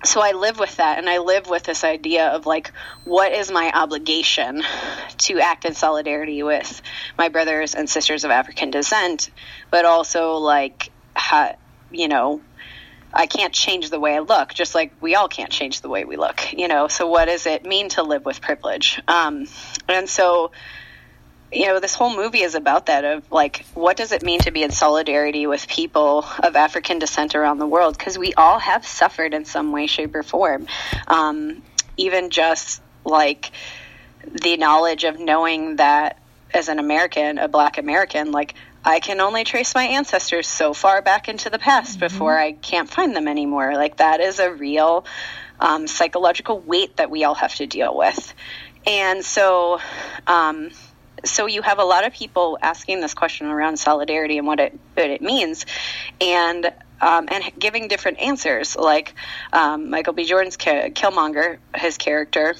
so 0.03 0.21
I 0.21 0.33
live 0.33 0.59
with 0.59 0.77
that 0.77 0.99
and 0.99 1.09
I 1.09 1.17
live 1.17 1.49
with 1.49 1.63
this 1.63 1.83
idea 1.83 2.27
of 2.27 2.45
like 2.45 2.71
what 3.03 3.31
is 3.33 3.51
my 3.51 3.71
obligation 3.73 4.63
to 5.17 5.39
act 5.39 5.65
in 5.65 5.73
solidarity 5.73 6.43
with 6.43 6.81
my 7.17 7.29
brothers 7.29 7.73
and 7.73 7.89
sisters 7.89 8.23
of 8.23 8.31
African 8.31 8.69
descent 8.69 9.31
but 9.71 9.85
also 9.85 10.33
like 10.35 10.91
how, 11.15 11.55
you 11.91 12.07
know 12.07 12.41
I 13.13 13.25
can't 13.25 13.53
change 13.53 13.89
the 13.89 13.99
way 13.99 14.15
I 14.15 14.19
look 14.19 14.53
just 14.53 14.75
like 14.75 14.93
we 15.01 15.15
all 15.15 15.27
can't 15.27 15.49
change 15.49 15.81
the 15.81 15.89
way 15.89 16.05
we 16.05 16.17
look 16.17 16.53
you 16.53 16.67
know. 16.67 16.87
So 16.87 17.07
what 17.07 17.25
does 17.25 17.45
it 17.45 17.65
mean 17.65 17.89
to 17.89 18.03
live 18.03 18.25
with 18.25 18.41
privilege? 18.41 19.01
Um, 19.07 19.47
and 19.87 20.09
so 20.09 20.51
you 21.51 21.67
know 21.67 21.79
this 21.79 21.95
whole 21.95 22.15
movie 22.15 22.41
is 22.41 22.55
about 22.55 22.87
that 22.87 23.05
of 23.05 23.31
like 23.31 23.65
what 23.73 23.95
does 23.95 24.11
it 24.11 24.21
mean 24.21 24.39
to 24.41 24.51
be 24.51 24.63
in 24.63 24.71
solidarity 24.71 25.47
with 25.47 25.67
people 25.67 26.25
of 26.43 26.55
african 26.57 26.99
descent 26.99 27.35
around 27.35 27.59
the 27.59 27.67
world? 27.67 27.97
Because 27.97 28.17
we 28.17 28.33
all 28.33 28.59
have 28.59 28.85
suffered 28.85 29.33
in 29.33 29.45
some 29.45 29.71
way 29.71 29.87
shape 29.87 30.13
or 30.15 30.23
form. 30.23 30.67
Um, 31.07 31.63
even 31.95 32.29
just 32.29 32.81
like 33.05 33.51
the 34.23 34.57
knowledge 34.57 35.05
of 35.05 35.19
knowing 35.19 35.77
that 35.77 36.19
as 36.53 36.67
an 36.67 36.79
american 36.79 37.37
a 37.37 37.47
black 37.47 37.77
american 37.77 38.31
like 38.31 38.53
i 38.83 38.99
can 38.99 39.19
only 39.19 39.43
trace 39.43 39.75
my 39.75 39.83
ancestors 39.83 40.47
so 40.47 40.73
far 40.73 41.01
back 41.01 41.27
into 41.27 41.49
the 41.49 41.59
past 41.59 41.99
before 41.99 42.37
i 42.37 42.51
can't 42.51 42.89
find 42.89 43.15
them 43.15 43.27
anymore 43.27 43.73
like 43.73 43.97
that 43.97 44.19
is 44.19 44.39
a 44.39 44.51
real 44.51 45.05
um, 45.59 45.87
psychological 45.87 46.59
weight 46.59 46.97
that 46.97 47.09
we 47.09 47.23
all 47.23 47.33
have 47.33 47.53
to 47.55 47.65
deal 47.65 47.97
with 47.97 48.33
and 48.85 49.25
so 49.25 49.79
um, 50.27 50.69
so 51.25 51.45
you 51.45 51.61
have 51.61 51.79
a 51.79 51.83
lot 51.83 52.05
of 52.05 52.13
people 52.13 52.57
asking 52.61 53.01
this 53.01 53.13
question 53.13 53.47
around 53.47 53.77
solidarity 53.77 54.37
and 54.37 54.47
what 54.47 54.59
it 54.59 54.79
what 54.93 55.09
it 55.09 55.21
means, 55.21 55.65
and 56.21 56.65
um, 57.01 57.27
and 57.29 57.51
giving 57.59 57.87
different 57.87 58.19
answers. 58.19 58.75
Like 58.75 59.13
um, 59.53 59.89
Michael 59.89 60.13
B. 60.13 60.25
Jordan's 60.25 60.57
ca- 60.57 60.89
Killmonger, 60.89 61.57
his 61.75 61.97
character. 61.97 62.55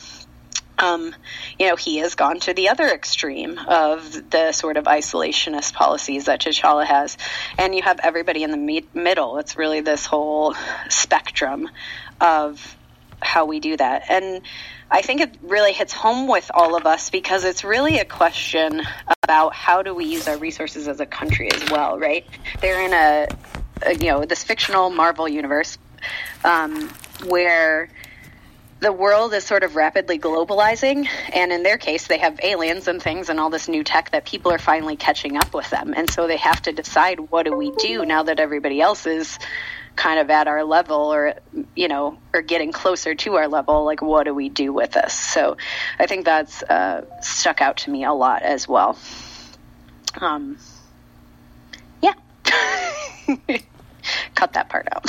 Um, 0.80 1.16
you 1.58 1.68
know, 1.68 1.76
he 1.76 1.98
has 1.98 2.16
gone 2.16 2.40
to 2.42 2.54
the 2.54 2.70
other 2.70 2.88
extreme 2.88 3.58
of 3.58 4.30
the 4.30 4.52
sort 4.52 4.78
of 4.78 4.86
isolationist 4.86 5.74
policies 5.74 6.26
that 6.26 6.42
T'Challa 6.42 6.86
has, 6.86 7.18
and 7.58 7.74
you 7.74 7.82
have 7.82 8.00
everybody 8.04 8.44
in 8.44 8.52
the 8.52 8.58
me- 8.58 8.86
middle. 8.94 9.38
It's 9.40 9.58
really 9.58 9.82
this 9.82 10.06
whole 10.06 10.56
spectrum 10.90 11.70
of 12.22 12.76
how 13.22 13.46
we 13.46 13.60
do 13.60 13.76
that. 13.78 14.04
And 14.10 14.42
I 14.90 15.02
think 15.02 15.22
it 15.22 15.38
really 15.42 15.74
hits 15.74 15.92
home 15.92 16.28
with 16.28 16.50
all 16.54 16.76
of 16.76 16.86
us 16.86 17.10
because 17.10 17.44
it's 17.44 17.64
really 17.64 18.00
a 18.00 18.06
question 18.06 18.84
about 19.24 19.54
how 19.54 19.82
do 19.82 19.94
we 19.94 20.06
use 20.06 20.28
our 20.28 20.38
resources 20.38 20.88
as 20.88 21.00
a 21.00 21.06
country 21.06 21.52
as 21.52 21.70
well, 21.70 22.00
right? 22.00 22.26
They're 22.62 22.86
in 22.86 22.94
a, 22.94 23.28
a 23.86 23.94
you 23.96 24.12
know 24.12 24.26
this 24.26 24.44
fictional 24.44 24.90
Marvel 24.90 25.28
universe 25.28 25.78
um, 26.44 26.90
where 27.26 27.90
the 28.80 28.92
world 28.92 29.34
is 29.34 29.44
sort 29.44 29.64
of 29.64 29.76
rapidly 29.76 30.20
globalizing 30.20 31.08
and 31.34 31.52
in 31.52 31.64
their 31.64 31.78
case 31.78 32.08
they 32.08 32.20
have 32.20 32.40
aliens 32.44 32.88
and 32.88 33.02
things 33.02 33.30
and 33.30 33.40
all 33.40 33.50
this 33.50 33.68
new 33.68 33.84
tech 33.84 34.12
that 34.12 34.26
people 34.26 34.52
are 34.52 34.60
finally 34.60 34.96
catching 34.96 35.36
up 35.36 35.54
with 35.54 35.70
them. 35.70 35.94
And 35.96 36.10
so 36.10 36.28
they 36.28 36.38
have 36.38 36.62
to 36.64 36.72
decide 36.72 37.20
what 37.20 37.46
do 37.46 37.56
we 37.56 37.72
do 37.72 38.06
now 38.06 38.24
that 38.24 38.40
everybody 38.40 38.80
else 38.80 39.08
is 39.08 39.40
kind 39.96 40.20
of 40.20 40.30
at 40.30 40.48
our 40.48 40.64
level 40.64 41.12
or 41.12 41.34
you 41.76 41.88
know 41.88 42.20
or 42.32 42.44
getting 42.44 42.72
closer 42.72 43.16
to 43.16 43.36
our 43.36 43.48
level? 43.48 43.84
Like 43.84 44.02
what 44.02 44.26
do 44.26 44.34
we 44.34 44.50
do 44.50 44.72
with 44.72 44.92
this? 44.92 45.14
So 45.14 45.58
i 45.98 46.06
think 46.06 46.26
that's 46.26 46.62
uh, 46.64 47.06
stuck 47.22 47.62
out 47.62 47.78
to 47.78 47.90
me 47.90 48.04
a 48.04 48.14
lot 48.14 48.44
as 48.44 48.68
well. 48.68 48.98
Um, 50.22 50.58
yeah 52.02 52.14
cut 54.36 54.54
that 54.54 54.70
part 54.70 54.88
out 54.92 55.04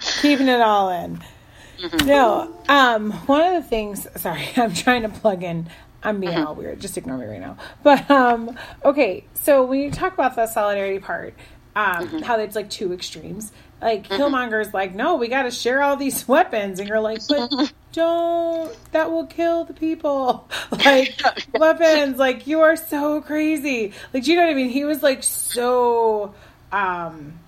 keeping 0.20 0.48
it 0.48 0.60
all 0.60 0.90
in 0.90 1.22
mm-hmm. 1.78 2.06
no 2.06 2.56
um, 2.68 3.12
one 3.26 3.54
of 3.54 3.62
the 3.62 3.68
things 3.68 4.06
sorry 4.16 4.48
i'm 4.56 4.74
trying 4.74 5.02
to 5.02 5.08
plug 5.08 5.42
in 5.42 5.68
I'm 6.02 6.20
being 6.20 6.34
mm-hmm. 6.34 6.46
all 6.46 6.54
weird. 6.54 6.78
Just 6.80 6.96
ignore 6.96 7.18
me 7.18 7.26
right 7.26 7.40
now. 7.40 7.56
But 7.82 8.08
um, 8.08 8.56
okay, 8.84 9.24
so 9.34 9.64
when 9.64 9.80
you 9.80 9.90
talk 9.90 10.14
about 10.14 10.36
the 10.36 10.46
solidarity 10.46 11.00
part, 11.00 11.34
um, 11.74 12.06
mm-hmm. 12.06 12.18
how 12.20 12.38
it's 12.38 12.54
like 12.54 12.70
two 12.70 12.92
extremes. 12.92 13.52
Like 13.80 14.08
mm-hmm. 14.08 14.20
Killmonger's 14.20 14.72
like, 14.72 14.94
no, 14.94 15.16
we 15.16 15.28
got 15.28 15.42
to 15.42 15.50
share 15.50 15.82
all 15.82 15.96
these 15.96 16.26
weapons, 16.28 16.80
and 16.80 16.88
you're 16.88 17.00
like, 17.00 17.20
but 17.28 17.72
don't. 17.92 18.76
That 18.92 19.10
will 19.10 19.26
kill 19.26 19.64
the 19.64 19.74
people. 19.74 20.48
Like 20.84 21.20
weapons. 21.54 22.18
Like 22.18 22.46
you 22.46 22.60
are 22.60 22.76
so 22.76 23.20
crazy. 23.20 23.92
Like 24.12 24.24
do 24.24 24.30
you 24.30 24.36
know 24.36 24.44
what 24.44 24.50
I 24.50 24.54
mean? 24.54 24.68
He 24.68 24.84
was 24.84 25.02
like 25.02 25.22
so. 25.22 26.34
um 26.70 27.38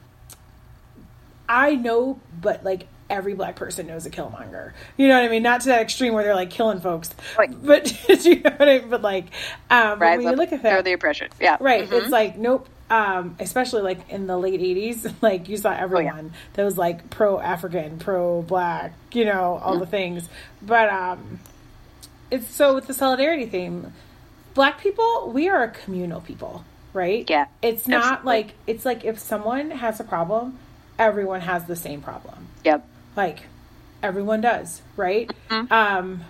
I 1.49 1.77
know, 1.77 2.21
but 2.41 2.65
like 2.65 2.87
every 3.11 3.35
black 3.35 3.57
person 3.57 3.87
knows 3.87 4.07
a 4.07 4.11
Killmonger. 4.11 4.73
You 4.97 5.09
know 5.09 5.15
what 5.15 5.25
I 5.25 5.29
mean? 5.29 5.43
Not 5.43 5.63
to 5.63 5.69
that 5.69 5.83
extreme 5.83 6.15
where 6.15 6.25
they're 6.25 6.35
like 6.35 6.51
killing 6.51 6.81
folks, 6.81 7.11
right. 7.39 7.51
but 7.63 7.93
you 8.25 8.41
know 8.41 8.51
what 8.51 8.69
I 8.69 8.79
mean? 8.79 8.91
But 8.91 9.03
like, 9.03 9.27
um, 9.71 9.99
when 10.01 10.23
you 10.23 10.33
look 10.33 10.53
at 10.53 10.63
that, 10.63 10.85
the 10.85 10.93
oppression, 10.93 11.29
yeah, 11.41 11.57
right. 11.61 11.85
Mm-hmm. 11.85 11.95
It's 11.95 12.11
like 12.11 12.37
nope 12.37 12.69
um, 12.91 13.37
especially 13.39 13.83
like 13.83 14.09
in 14.09 14.27
the 14.27 14.37
late 14.37 14.61
80s 14.61 15.15
like 15.23 15.49
you 15.49 15.57
saw 15.57 15.73
everyone 15.73 16.07
oh, 16.07 16.23
yeah. 16.23 16.39
that 16.55 16.65
was 16.65 16.79
like 16.79 17.11
pro 17.11 17.39
african 17.39 17.99
pro 17.99 18.43
black 18.43 18.93
you 19.13 19.25
know 19.25 19.61
all 19.63 19.79
the 19.79 19.87
things. 19.87 20.29
But 20.63 20.89
um 20.89 21.41
it's 22.31 22.49
so 22.49 22.75
with 22.75 22.87
the 22.87 22.95
solidarity 22.95 23.47
theme 23.47 23.93
black 24.55 24.81
people 24.81 25.31
we 25.33 25.49
are 25.49 25.63
a 25.63 25.71
communal 25.71 26.21
people 26.21 26.65
right? 26.93 27.29
Yeah 27.29 27.47
it's 27.63 27.87
not 27.87 28.05
Absolutely. 28.05 28.27
like 28.27 28.55
it's 28.67 28.85
like 28.85 29.05
if 29.05 29.19
someone 29.19 29.71
has 29.71 30.01
a 30.01 30.05
problem 30.05 30.59
everyone 30.99 31.43
has 31.43 31.65
the 31.67 31.77
same 31.77 32.01
problem. 32.01 32.49
Yep. 32.65 32.87
Like 33.17 33.45
everyone 34.03 34.41
does 34.41 34.83
right? 34.97 35.31
Mm-hmm. 35.51 35.73
um 35.73 36.25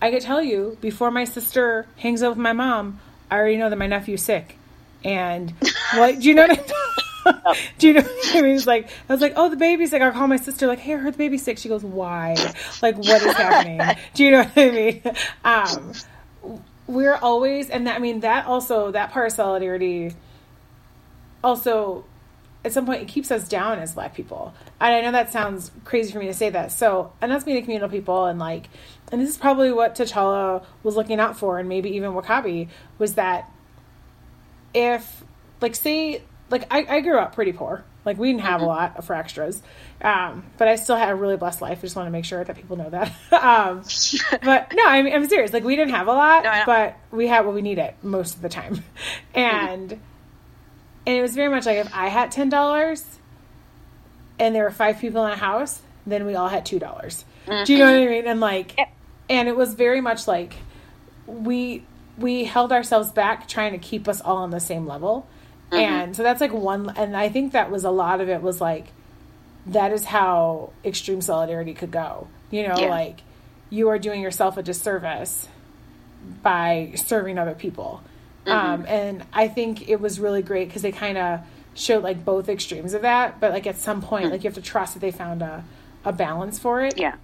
i 0.00 0.10
could 0.10 0.22
tell 0.22 0.42
you 0.42 0.76
before 0.80 1.10
my 1.10 1.24
sister 1.24 1.86
hangs 1.96 2.22
out 2.22 2.30
with 2.30 2.38
my 2.38 2.52
mom 2.52 3.00
i 3.30 3.36
already 3.36 3.56
know 3.56 3.68
that 3.68 3.76
my 3.76 3.86
nephew's 3.86 4.22
sick 4.22 4.57
and 5.04 5.52
what 5.94 6.20
do 6.20 6.28
you 6.28 6.34
know? 6.34 6.46
do 7.78 7.88
you 7.88 7.94
know 7.94 8.02
what 8.02 8.36
I 8.36 8.42
mean? 8.42 8.56
It's 8.56 8.66
like 8.66 8.90
I 9.08 9.12
was 9.12 9.20
like, 9.20 9.34
oh, 9.36 9.48
the 9.48 9.56
baby's 9.56 9.90
sick. 9.90 10.02
I'll 10.02 10.12
call 10.12 10.26
my 10.26 10.36
sister, 10.36 10.66
like, 10.66 10.78
hey, 10.78 10.94
I 10.94 10.96
heard 10.96 11.14
the 11.14 11.18
baby's 11.18 11.42
sick. 11.42 11.58
She 11.58 11.68
goes, 11.68 11.82
why? 11.84 12.34
Like, 12.82 12.96
what 12.96 13.22
is 13.22 13.34
happening? 13.34 13.80
do 14.14 14.24
you 14.24 14.30
know 14.30 14.42
what 14.42 14.52
I 14.56 14.70
mean? 14.70 15.02
Um, 15.44 15.92
we're 16.86 17.16
always, 17.16 17.70
and 17.70 17.86
that, 17.86 17.96
I 17.96 17.98
mean 17.98 18.20
that 18.20 18.46
also 18.46 18.90
that 18.92 19.10
part 19.12 19.26
of 19.26 19.32
solidarity. 19.32 20.14
Also, 21.44 22.04
at 22.64 22.72
some 22.72 22.86
point, 22.86 23.02
it 23.02 23.08
keeps 23.08 23.30
us 23.30 23.48
down 23.48 23.78
as 23.78 23.94
Black 23.94 24.14
people. 24.14 24.52
And 24.80 24.94
I 24.94 25.00
know 25.00 25.12
that 25.12 25.32
sounds 25.32 25.70
crazy 25.84 26.12
for 26.12 26.18
me 26.18 26.26
to 26.26 26.34
say 26.34 26.50
that. 26.50 26.72
So, 26.72 27.12
and 27.20 27.30
that's 27.30 27.44
being 27.44 27.56
a 27.58 27.62
communal 27.62 27.88
people, 27.88 28.24
and 28.24 28.38
like, 28.38 28.68
and 29.12 29.20
this 29.20 29.30
is 29.30 29.36
probably 29.36 29.72
what 29.72 29.94
T'Challa 29.94 30.64
was 30.82 30.96
looking 30.96 31.20
out 31.20 31.38
for, 31.38 31.58
and 31.58 31.68
maybe 31.68 31.90
even 31.90 32.12
W'Kabi 32.12 32.68
was 32.98 33.14
that 33.14 33.50
if 34.74 35.24
like 35.60 35.74
say 35.74 36.22
like 36.50 36.66
I, 36.70 36.86
I 36.88 37.00
grew 37.00 37.18
up 37.18 37.34
pretty 37.34 37.52
poor. 37.52 37.84
Like 38.04 38.16
we 38.16 38.28
didn't 38.28 38.42
have 38.42 38.60
a 38.60 38.64
mm-hmm. 38.64 38.68
lot 38.68 39.04
for 39.04 39.14
extras. 39.14 39.62
Um, 40.00 40.44
but 40.56 40.68
i 40.68 40.76
still 40.76 40.96
had 40.96 41.10
a 41.10 41.14
really 41.14 41.36
blessed 41.36 41.60
life. 41.60 41.78
I 41.78 41.80
just 41.82 41.96
want 41.96 42.06
to 42.06 42.10
make 42.10 42.24
sure 42.24 42.42
that 42.42 42.56
people 42.56 42.76
know 42.76 42.90
that. 42.90 43.12
Um, 43.32 43.82
but 44.42 44.72
no 44.74 44.84
I 44.86 45.02
mean, 45.02 45.14
i'm 45.14 45.28
serious. 45.28 45.52
Like 45.52 45.64
we 45.64 45.76
didn't 45.76 45.94
have 45.94 46.08
a 46.08 46.12
lot 46.12 46.44
no, 46.44 46.62
but 46.66 46.96
we 47.10 47.26
had 47.26 47.44
what 47.44 47.54
we 47.54 47.62
needed 47.62 47.94
most 48.02 48.36
of 48.36 48.42
the 48.42 48.48
time. 48.48 48.82
And 49.34 49.90
mm-hmm. 49.90 50.02
and 51.06 51.16
it 51.16 51.22
was 51.22 51.34
very 51.34 51.48
much 51.48 51.66
like 51.66 51.78
if 51.78 51.94
i 51.94 52.08
had 52.08 52.32
ten 52.32 52.48
dollars 52.48 53.04
and 54.38 54.54
there 54.54 54.64
were 54.64 54.70
five 54.70 54.98
people 54.98 55.24
in 55.26 55.32
a 55.32 55.36
house 55.36 55.80
then 56.06 56.24
we 56.26 56.34
all 56.34 56.48
had 56.48 56.64
two 56.64 56.78
dollars. 56.78 57.24
Mm-hmm. 57.46 57.64
do 57.64 57.72
you 57.72 57.78
know 57.78 57.92
what 57.92 58.02
i 58.02 58.06
mean? 58.06 58.26
And 58.26 58.40
like 58.40 58.76
yep. 58.76 58.92
and 59.28 59.48
it 59.48 59.56
was 59.56 59.74
very 59.74 60.00
much 60.00 60.26
like 60.26 60.54
we 61.26 61.84
we 62.18 62.44
held 62.44 62.72
ourselves 62.72 63.12
back 63.12 63.48
trying 63.48 63.72
to 63.72 63.78
keep 63.78 64.08
us 64.08 64.20
all 64.20 64.38
on 64.38 64.50
the 64.50 64.60
same 64.60 64.86
level. 64.86 65.26
Mm-hmm. 65.70 65.76
And 65.76 66.16
so 66.16 66.22
that's 66.22 66.40
like 66.40 66.52
one 66.52 66.92
and 66.96 67.16
I 67.16 67.28
think 67.28 67.52
that 67.52 67.70
was 67.70 67.84
a 67.84 67.90
lot 67.90 68.20
of 68.20 68.28
it 68.28 68.42
was 68.42 68.60
like 68.60 68.88
that 69.66 69.92
is 69.92 70.04
how 70.04 70.72
extreme 70.84 71.20
solidarity 71.20 71.74
could 71.74 71.90
go. 71.90 72.28
You 72.50 72.66
know, 72.66 72.76
yeah. 72.78 72.88
like 72.88 73.20
you 73.70 73.88
are 73.88 73.98
doing 73.98 74.22
yourself 74.22 74.56
a 74.56 74.62
disservice 74.62 75.48
by 76.42 76.92
serving 76.96 77.38
other 77.38 77.54
people. 77.54 78.02
Mm-hmm. 78.46 78.50
Um, 78.50 78.86
and 78.86 79.24
I 79.32 79.48
think 79.48 79.88
it 79.88 80.00
was 80.00 80.18
really 80.18 80.42
great 80.42 80.68
because 80.68 80.82
they 80.82 80.92
kind 80.92 81.18
of 81.18 81.40
showed 81.74 82.02
like 82.02 82.24
both 82.24 82.48
extremes 82.48 82.94
of 82.94 83.02
that. 83.02 83.40
But 83.40 83.52
like 83.52 83.66
at 83.66 83.76
some 83.76 84.00
point, 84.00 84.24
mm-hmm. 84.24 84.32
like 84.32 84.44
you 84.44 84.48
have 84.48 84.54
to 84.54 84.62
trust 84.62 84.94
that 84.94 85.00
they 85.00 85.10
found 85.10 85.42
a, 85.42 85.64
a 86.04 86.12
balance 86.12 86.58
for 86.58 86.82
it. 86.82 86.96
Yeah 86.96 87.16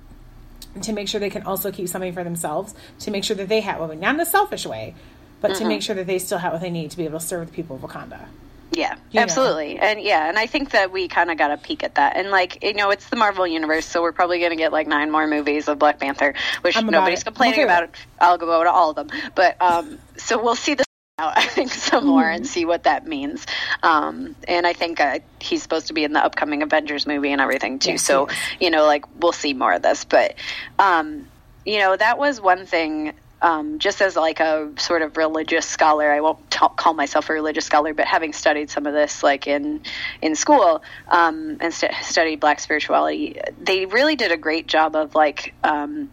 to 0.83 0.93
make 0.93 1.09
sure 1.09 1.21
they 1.21 1.31
can 1.31 1.43
also 1.43 1.71
keep 1.71 1.89
something 1.89 2.13
for 2.13 2.25
themselves, 2.25 2.75
to 3.01 3.11
make 3.11 3.25
sure 3.25 3.37
that 3.37 3.49
they 3.49 3.61
have 3.61 3.81
what 3.81 3.99
not 3.99 4.15
in 4.15 4.21
a 4.21 4.27
selfish 4.27 4.67
way, 4.67 4.95
but 5.41 5.53
mm-hmm. 5.53 5.63
to 5.63 5.69
make 5.69 5.83
sure 5.83 5.95
that 5.95 6.07
they 6.07 6.19
still 6.19 6.39
have 6.39 6.53
what 6.53 6.61
they 6.61 6.71
need 6.71 6.91
to 6.91 6.97
be 6.97 7.05
able 7.05 7.19
to 7.19 7.25
serve 7.25 7.49
the 7.49 7.53
people 7.53 7.77
of 7.77 7.83
Wakanda. 7.83 8.27
Yeah, 8.73 8.97
you 9.13 9.21
absolutely. 9.21 9.75
Know. 9.75 9.83
And 9.83 10.01
yeah, 10.01 10.29
and 10.29 10.39
I 10.39 10.47
think 10.47 10.71
that 10.71 10.91
we 10.91 11.07
kind 11.07 11.31
of 11.31 11.39
got 11.39 11.53
a 11.53 11.57
peek 11.57 11.85
at 11.85 11.95
that. 11.95 12.17
And 12.17 12.31
like, 12.31 12.63
you 12.65 12.75
know, 12.75 12.91
it's 12.91 13.09
the 13.09 13.17
Marvel 13.17 13.47
universe, 13.47 13.87
so 13.87 14.03
we're 14.03 14.13
probably 14.13 14.39
going 14.39 14.51
to 14.51 14.57
get 14.57 14.73
like 14.73 14.87
nine 14.87 15.11
more 15.11 15.27
movies 15.27 15.69
of 15.69 15.79
Black 15.79 16.01
Panther, 16.01 16.35
which 16.63 16.81
nobody's 16.83 17.23
complaining 17.23 17.61
okay 17.61 17.65
about. 17.65 17.85
It. 17.85 17.91
I'll 18.21 18.39
go 18.39 18.65
to 18.65 18.71
all 18.71 18.91
of 18.91 18.97
them. 18.97 19.11
But 19.35 19.61
um 19.61 19.99
so 20.17 20.43
we'll 20.43 20.57
see 20.57 20.75
this 20.75 20.87
out, 21.19 21.33
I 21.39 21.47
think, 21.47 21.71
some 21.71 22.07
more 22.07 22.29
and 22.29 22.43
mm-hmm. 22.43 22.53
see 22.53 22.65
what 22.65 22.85
that 22.85 23.07
means. 23.07 23.47
Um, 23.83 24.35
and 24.49 24.67
I 24.67 24.73
think 24.73 25.01
uh, 25.01 25.21
he's 25.41 25.63
supposed 25.63 25.89
to 25.89 25.93
be 25.93 26.05
in 26.05 26.13
the 26.13 26.25
upcoming 26.25 26.63
Avengers 26.63 27.07
movie 27.07 27.33
and 27.33 27.41
everything 27.41 27.79
too. 27.79 27.93
Yes, 27.93 28.03
so, 28.03 28.29
you 28.61 28.71
know, 28.71 28.85
like 28.87 29.05
we'll 29.21 29.33
see 29.33 29.55
more 29.55 29.73
of 29.73 29.83
this. 29.83 30.05
But, 30.05 30.35
um, 30.79 31.29
you 31.65 31.79
know, 31.79 31.97
that 31.97 32.19
was 32.19 32.41
one 32.41 32.67
thing. 32.67 33.15
Um, 33.43 33.79
just 33.79 34.01
as 34.01 34.17
like 34.17 34.41
a 34.41 34.73
sort 34.79 35.03
of 35.03 35.19
religious 35.19 35.67
scholar, 35.67 36.11
I 36.11 36.23
won't 36.23 36.51
t- 36.51 36.67
call 36.77 36.95
myself 36.95 37.29
a 37.29 37.35
religious 37.35 37.67
scholar, 37.67 37.93
but 37.93 38.07
having 38.07 38.33
studied 38.33 38.71
some 38.71 38.87
of 38.87 38.95
this 38.95 39.23
like 39.23 39.47
in 39.47 39.83
in 40.23 40.35
school 40.35 40.83
um, 41.09 41.59
and 41.61 41.75
st- 41.75 41.93
studied 42.01 42.41
Black 42.41 42.59
spirituality, 42.59 43.39
they 43.61 43.85
really 43.85 44.17
did 44.17 44.33
a 44.33 44.39
great 44.39 44.67
job 44.67 44.97
of 44.97 45.15
like 45.15 45.53
um, 45.63 46.11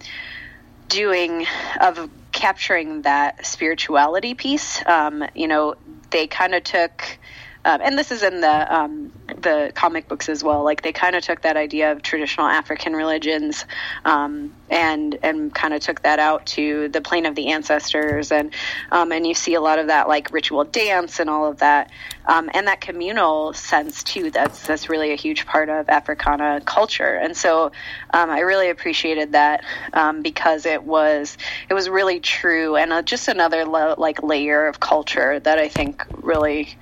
doing 0.90 1.48
of 1.80 2.10
capturing 2.32 3.04
that 3.04 3.46
spirituality 3.46 4.34
piece. 4.34 4.86
Um, 4.86 5.24
you 5.36 5.48
know, 5.48 5.76
they 6.12 6.28
kind 6.28 6.54
of 6.56 6.64
took, 6.64 7.20
um, 7.66 7.82
and 7.84 7.98
this 7.98 8.12
is 8.12 8.24
in 8.24 8.42
the 8.42 8.76
um, 8.76 9.12
the 9.38 9.72
comic 9.76 10.08
books 10.08 10.30
as 10.30 10.44
well. 10.44 10.64
Like 10.64 10.82
they 10.82 10.92
kind 10.92 11.16
of 11.16 11.24
took 11.24 11.42
that 11.42 11.58
idea 11.58 11.92
of 11.92 12.02
traditional 12.02 12.48
African 12.48 12.94
religions 12.94 13.66
um, 14.06 14.54
and 14.70 15.18
and 15.24 15.54
kind 15.54 15.74
of 15.74 15.82
took 15.82 16.02
that 16.04 16.20
out 16.20 16.46
to 16.48 16.90
the 16.90 17.02
plane 17.02 17.26
of 17.26 17.36
the 17.36 17.50
ancestors, 17.50 18.32
and 18.32 18.54
um, 18.92 19.12
and 19.12 19.26
you 19.26 19.34
see 19.34 19.54
a 19.54 19.62
lot 19.62 19.80
of 19.80 19.88
that 19.88 20.08
like 20.08 20.32
ritual 20.32 20.64
dance 20.64 21.20
and 21.20 21.30
all 21.30 21.48
of 21.48 21.60
that, 21.60 21.90
um, 22.26 22.50
and 22.54 22.68
that 22.68 22.82
communal 22.82 23.54
sense 23.54 24.04
too. 24.04 24.32
That's 24.32 24.66
that's 24.66 24.90
really 24.90 25.12
a 25.12 25.18
huge 25.18 25.46
part 25.46 25.70
of 25.70 25.90
Africana 25.90 26.62
culture, 26.66 27.16
and 27.16 27.36
so 27.36 27.72
um, 28.14 28.30
I 28.30 28.40
really 28.40 28.70
appreciated 28.70 29.34
that 29.34 29.64
um, 29.94 30.22
because 30.22 30.66
it 30.66 30.84
was 30.84 31.38
it 31.70 31.74
was 31.74 31.90
really 31.90 32.20
true 32.20 32.76
and 32.76 32.92
uh, 32.94 33.02
just 33.02 33.28
another 33.28 33.66
lo- 33.66 33.96
like 33.98 34.24
layer 34.24 34.68
of 34.68 34.80
culture 34.80 35.40
that 35.40 35.58
I 35.58 35.68
think 35.68 36.06
really 36.22 36.76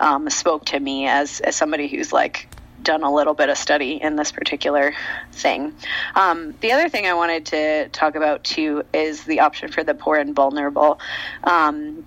um, 0.00 0.28
spoke 0.30 0.66
to 0.66 0.80
me 0.80 1.06
as 1.06 1.40
as 1.40 1.56
somebody 1.56 1.88
who's 1.96 2.12
like 2.12 2.48
done 2.82 3.02
a 3.02 3.12
little 3.12 3.34
bit 3.34 3.48
of 3.48 3.58
study 3.58 4.00
in 4.00 4.16
this 4.16 4.30
particular 4.30 4.94
thing. 5.32 5.74
Um, 6.14 6.54
the 6.60 6.72
other 6.72 6.88
thing 6.88 7.06
I 7.06 7.14
wanted 7.14 7.46
to 7.46 7.88
talk 7.88 8.14
about 8.14 8.44
too 8.44 8.84
is 8.92 9.24
the 9.24 9.40
option 9.40 9.72
for 9.72 9.82
the 9.82 9.94
poor 9.94 10.16
and 10.16 10.34
vulnerable. 10.34 11.00
Um, 11.42 12.06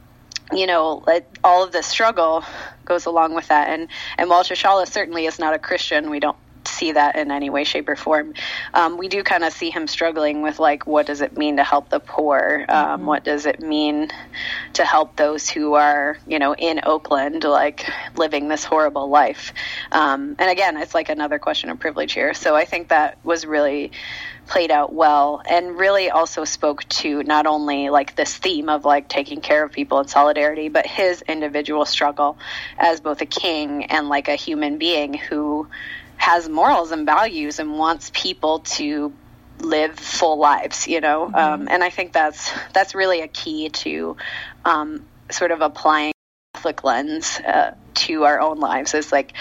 you 0.51 0.65
know, 0.65 1.03
all 1.43 1.63
of 1.63 1.71
the 1.71 1.83
struggle 1.83 2.43
goes 2.85 3.05
along 3.05 3.35
with 3.35 3.47
that. 3.49 3.69
And 3.69 3.87
and 4.17 4.29
while 4.29 4.43
T'Challa 4.43 4.87
certainly 4.87 5.25
is 5.25 5.37
not 5.37 5.53
a 5.53 5.59
Christian, 5.59 6.09
we 6.09 6.19
don't 6.19 6.37
see 6.79 6.93
that 6.93 7.15
in 7.15 7.31
any 7.31 7.49
way, 7.49 7.63
shape, 7.63 7.89
or 7.89 7.95
form. 7.95 8.33
Um, 8.73 8.97
we 8.97 9.07
do 9.07 9.23
kind 9.23 9.43
of 9.43 9.53
see 9.53 9.69
him 9.69 9.87
struggling 9.87 10.41
with 10.41 10.59
like, 10.59 10.87
what 10.87 11.05
does 11.05 11.21
it 11.21 11.37
mean 11.37 11.57
to 11.57 11.63
help 11.63 11.89
the 11.89 11.99
poor? 11.99 12.65
Um, 12.69 12.85
mm-hmm. 12.85 13.05
What 13.05 13.23
does 13.23 13.45
it 13.45 13.59
mean 13.59 14.09
to 14.73 14.85
help 14.85 15.15
those 15.15 15.49
who 15.49 15.73
are, 15.73 16.17
you 16.27 16.39
know, 16.39 16.55
in 16.55 16.81
Oakland, 16.83 17.43
like 17.43 17.89
living 18.15 18.47
this 18.47 18.63
horrible 18.63 19.09
life? 19.09 19.53
Um, 19.91 20.35
and 20.39 20.49
again, 20.49 20.77
it's 20.77 20.95
like 20.95 21.09
another 21.09 21.39
question 21.39 21.69
of 21.69 21.79
privilege 21.79 22.13
here. 22.13 22.33
So 22.33 22.55
I 22.55 22.65
think 22.65 22.89
that 22.89 23.17
was 23.23 23.45
really 23.45 23.91
played 24.49 24.71
out 24.71 24.91
well 24.91 25.43
and 25.47 25.77
really 25.77 26.09
also 26.09 26.43
spoke 26.43 26.83
to 26.89 27.21
not 27.23 27.45
only 27.45 27.89
like 27.89 28.15
this 28.15 28.35
theme 28.35 28.67
of 28.67 28.83
like 28.83 29.07
taking 29.07 29.41
care 29.41 29.63
of 29.63 29.71
people 29.71 29.99
in 29.99 30.07
solidarity 30.07 30.69
but 30.69 30.87
his 30.87 31.21
individual 31.21 31.85
struggle 31.85 32.35
as 32.79 32.99
both 32.99 33.21
a 33.21 33.27
king 33.27 33.85
and 33.85 34.09
like 34.09 34.27
a 34.27 34.35
human 34.35 34.79
being 34.79 35.13
who 35.13 35.67
has 36.19 36.47
morals 36.47 36.91
and 36.91 37.05
values 37.05 37.59
and 37.59 37.77
wants 37.77 38.11
people 38.13 38.59
to 38.59 39.11
live 39.59 39.97
full 39.97 40.37
lives 40.37 40.87
you 40.87 41.01
know 41.01 41.25
mm-hmm. 41.25 41.35
um, 41.35 41.67
and 41.69 41.83
i 41.83 41.89
think 41.89 42.13
that's 42.13 42.51
that's 42.73 42.93
really 42.93 43.21
a 43.21 43.27
key 43.27 43.69
to 43.69 44.15
um, 44.63 45.05
sort 45.31 45.51
of 45.51 45.61
applying 45.61 46.13
catholic 46.53 46.83
lens 46.83 47.39
uh, 47.39 47.73
to 47.93 48.25
our 48.25 48.39
own 48.39 48.59
lives 48.59 48.93
is 48.93 49.11
like 49.11 49.33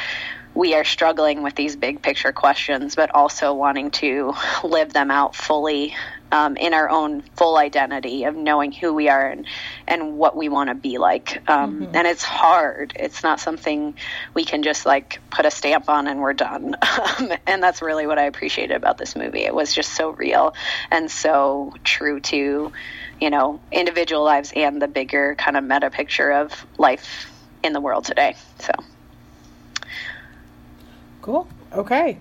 we 0.55 0.75
are 0.75 0.85
struggling 0.85 1.43
with 1.45 1.55
these 1.55 1.77
big 1.77 2.03
picture 2.03 2.33
questions, 2.33 2.97
but 2.97 3.15
also 3.15 3.55
wanting 3.55 3.93
to 3.93 4.35
live 4.65 4.93
them 4.93 5.09
out 5.09 5.37
fully 5.37 5.95
um, 6.33 6.57
in 6.57 6.75
our 6.75 6.89
own 6.89 7.23
full 7.37 7.57
identity 7.57 8.25
of 8.25 8.37
knowing 8.37 8.73
who 8.73 8.93
we 8.93 9.09
are 9.09 9.29
and, 9.29 9.47
and 9.87 10.19
what 10.19 10.37
we 10.37 10.49
want 10.49 10.69
to 10.69 10.75
be 10.75 10.99
like. 10.99 11.43
Um, 11.49 11.81
mm-hmm. 11.81 11.97
And 11.97 12.07
it's 12.07 12.23
hard. 12.23 12.93
It's 12.97 13.23
not 13.23 13.41
something 13.41 13.95
we 14.35 14.45
can 14.45 14.63
just 14.63 14.87
like 14.87 15.21
put 15.31 15.47
a 15.47 15.51
stamp 15.51 15.89
on 15.89 16.07
and 16.07 16.21
we're 16.21 16.35
done. 16.35 16.77
Um, 16.99 17.33
and 17.47 17.63
that's 17.63 17.81
really 17.81 18.07
what 18.07 18.19
I 18.19 18.25
appreciated 18.25 18.77
about 18.77 18.99
this 18.99 19.15
movie. 19.15 19.43
It 19.43 19.55
was 19.55 19.73
just 19.73 19.93
so 19.93 20.11
real 20.11 20.55
and 20.91 21.11
so 21.11 21.73
true 21.85 22.21
to, 22.21 22.73
you 23.21 23.31
know, 23.31 23.61
individual 23.71 24.25
lives 24.25 24.53
and 24.55 24.83
the 24.83 24.89
bigger 24.89 25.37
kind 25.37 25.57
of 25.57 25.65
meta 25.65 25.91
picture 25.91 26.31
of 26.33 26.67
life 26.77 27.31
in 27.63 27.73
the 27.73 27.81
world 27.81 28.05
today. 28.05 28.35
So. 28.59 28.73
Cool. 31.23 31.49
Okay. 31.73 32.19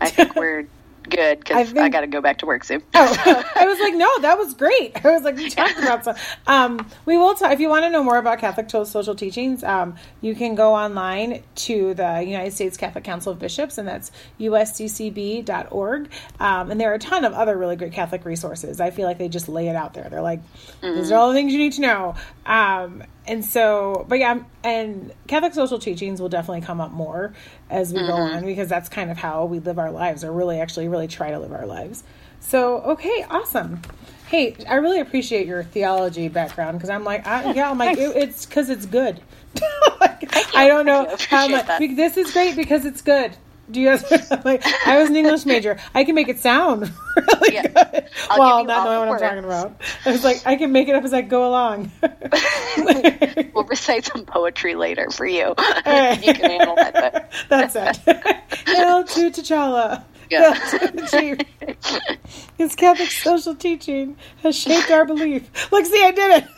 I 0.00 0.10
think 0.10 0.34
we're 0.34 0.66
good 1.10 1.40
because 1.40 1.74
I 1.74 1.88
got 1.88 2.00
to 2.00 2.06
go 2.06 2.20
back 2.20 2.38
to 2.38 2.46
work 2.46 2.64
soon. 2.64 2.82
oh, 2.94 3.44
I 3.56 3.66
was 3.66 3.80
like, 3.80 3.94
no, 3.94 4.18
that 4.20 4.38
was 4.38 4.54
great. 4.54 5.04
I 5.04 5.10
was 5.10 5.22
like, 5.22 5.36
we 5.36 5.50
talked 5.50 5.78
about 5.78 6.04
some. 6.04 6.16
Um, 6.46 6.86
we 7.06 7.16
will 7.16 7.34
talk. 7.34 7.52
If 7.52 7.60
you 7.60 7.68
want 7.68 7.84
to 7.84 7.90
know 7.90 8.02
more 8.02 8.18
about 8.18 8.38
Catholic 8.38 8.70
social 8.70 9.14
teachings, 9.14 9.62
um, 9.64 9.96
you 10.20 10.34
can 10.34 10.54
go 10.54 10.74
online 10.74 11.42
to 11.56 11.94
the 11.94 12.22
United 12.22 12.52
States 12.52 12.76
Catholic 12.76 13.04
Council 13.04 13.32
of 13.32 13.38
Bishops, 13.38 13.78
and 13.78 13.86
that's 13.86 14.10
usccb.org. 14.40 16.10
Um, 16.40 16.70
and 16.70 16.80
there 16.80 16.90
are 16.90 16.94
a 16.94 16.98
ton 16.98 17.24
of 17.24 17.32
other 17.32 17.56
really 17.56 17.76
great 17.76 17.92
Catholic 17.92 18.24
resources. 18.24 18.80
I 18.80 18.90
feel 18.90 19.06
like 19.06 19.18
they 19.18 19.28
just 19.28 19.48
lay 19.48 19.68
it 19.68 19.76
out 19.76 19.94
there. 19.94 20.08
They're 20.08 20.22
like, 20.22 20.40
mm-hmm. 20.82 20.94
these 20.94 21.10
are 21.10 21.16
all 21.16 21.28
the 21.28 21.34
things 21.34 21.52
you 21.52 21.58
need 21.58 21.72
to 21.74 21.80
know. 21.80 22.14
Um, 22.46 23.02
and 23.28 23.44
so, 23.44 24.06
but 24.08 24.18
yeah, 24.18 24.40
and 24.64 25.12
Catholic 25.26 25.54
social 25.54 25.78
teachings 25.78 26.20
will 26.20 26.28
definitely 26.28 26.62
come 26.62 26.80
up 26.80 26.90
more 26.90 27.34
as 27.70 27.92
we 27.92 28.00
mm-hmm. 28.00 28.08
go 28.08 28.14
on 28.14 28.44
because 28.44 28.68
that's 28.68 28.88
kind 28.88 29.10
of 29.10 29.18
how 29.18 29.44
we 29.44 29.58
live 29.60 29.78
our 29.78 29.90
lives, 29.90 30.24
or 30.24 30.32
really, 30.32 30.60
actually, 30.60 30.88
really 30.88 31.08
try 31.08 31.30
to 31.30 31.38
live 31.38 31.52
our 31.52 31.66
lives. 31.66 32.02
So, 32.40 32.78
okay, 32.80 33.24
awesome. 33.30 33.82
Hey, 34.28 34.56
I 34.68 34.76
really 34.76 35.00
appreciate 35.00 35.46
your 35.46 35.62
theology 35.62 36.28
background 36.28 36.78
because 36.78 36.90
I'm 36.90 37.04
like, 37.04 37.26
I, 37.26 37.52
yeah, 37.52 37.70
I'm 37.70 37.78
like, 37.78 37.98
it, 37.98 38.16
it's 38.16 38.46
because 38.46 38.70
it's 38.70 38.86
good. 38.86 39.20
like, 40.00 40.34
I 40.54 40.66
don't 40.66 40.86
know 40.86 41.14
how 41.28 41.48
much. 41.48 41.66
This 41.78 42.16
is 42.16 42.32
great 42.32 42.56
because 42.56 42.84
it's 42.84 43.02
good. 43.02 43.36
Do 43.70 43.80
you 43.80 43.88
guys 43.88 44.30
like? 44.44 44.64
I 44.86 44.98
was 44.98 45.10
an 45.10 45.16
English 45.16 45.44
major. 45.44 45.78
I 45.94 46.04
can 46.04 46.14
make 46.14 46.28
it 46.28 46.38
sound 46.38 46.82
really 47.16 47.54
yeah. 47.54 47.66
good. 47.66 48.08
I'll 48.30 48.38
well, 48.38 48.64
not 48.64 48.84
knowing 48.84 49.08
what. 49.08 49.22
I'm 49.22 49.28
talking 49.28 49.44
about. 49.44 49.80
I 50.04 50.12
was 50.12 50.24
like, 50.24 50.46
I 50.46 50.56
can 50.56 50.72
make 50.72 50.88
it 50.88 50.94
up 50.94 51.04
as 51.04 51.12
I 51.12 51.22
go 51.22 51.48
along. 51.48 51.90
we'll 53.54 53.64
recite 53.64 54.06
some 54.06 54.24
poetry 54.24 54.74
later 54.74 55.10
for 55.10 55.26
you. 55.26 55.54
Right. 55.84 56.24
you 56.24 56.34
can 56.34 56.50
handle 56.50 56.76
that. 56.76 57.30
That's 57.48 57.76
it. 57.76 57.96
Hail 58.66 59.04
to 59.04 59.30
T'Challa. 59.30 60.04
Yeah. 60.30 60.54
His 62.58 62.74
Catholic 62.74 63.10
social 63.10 63.54
teaching 63.54 64.16
has 64.42 64.56
shaped 64.56 64.90
our 64.90 65.04
belief. 65.04 65.48
Look, 65.72 65.86
see, 65.86 66.04
I 66.04 66.10
did 66.10 66.42
it. 66.42 66.48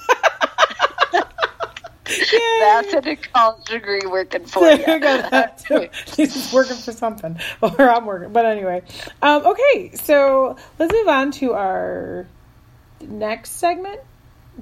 That's 2.60 2.94
a 2.94 3.16
college 3.16 3.64
degree 3.64 4.02
working 4.06 4.44
for 4.44 4.70
you. 4.70 5.88
He's 6.16 6.52
working 6.52 6.76
for 6.76 6.92
something, 6.92 7.38
or 7.62 7.80
I'm 7.80 8.06
working. 8.06 8.32
But 8.32 8.46
anyway, 8.46 8.82
um, 9.22 9.46
okay. 9.46 9.92
So 9.94 10.56
let's 10.78 10.92
move 10.92 11.08
on 11.08 11.30
to 11.32 11.54
our 11.54 12.26
next 13.00 13.52
segment. 13.52 14.00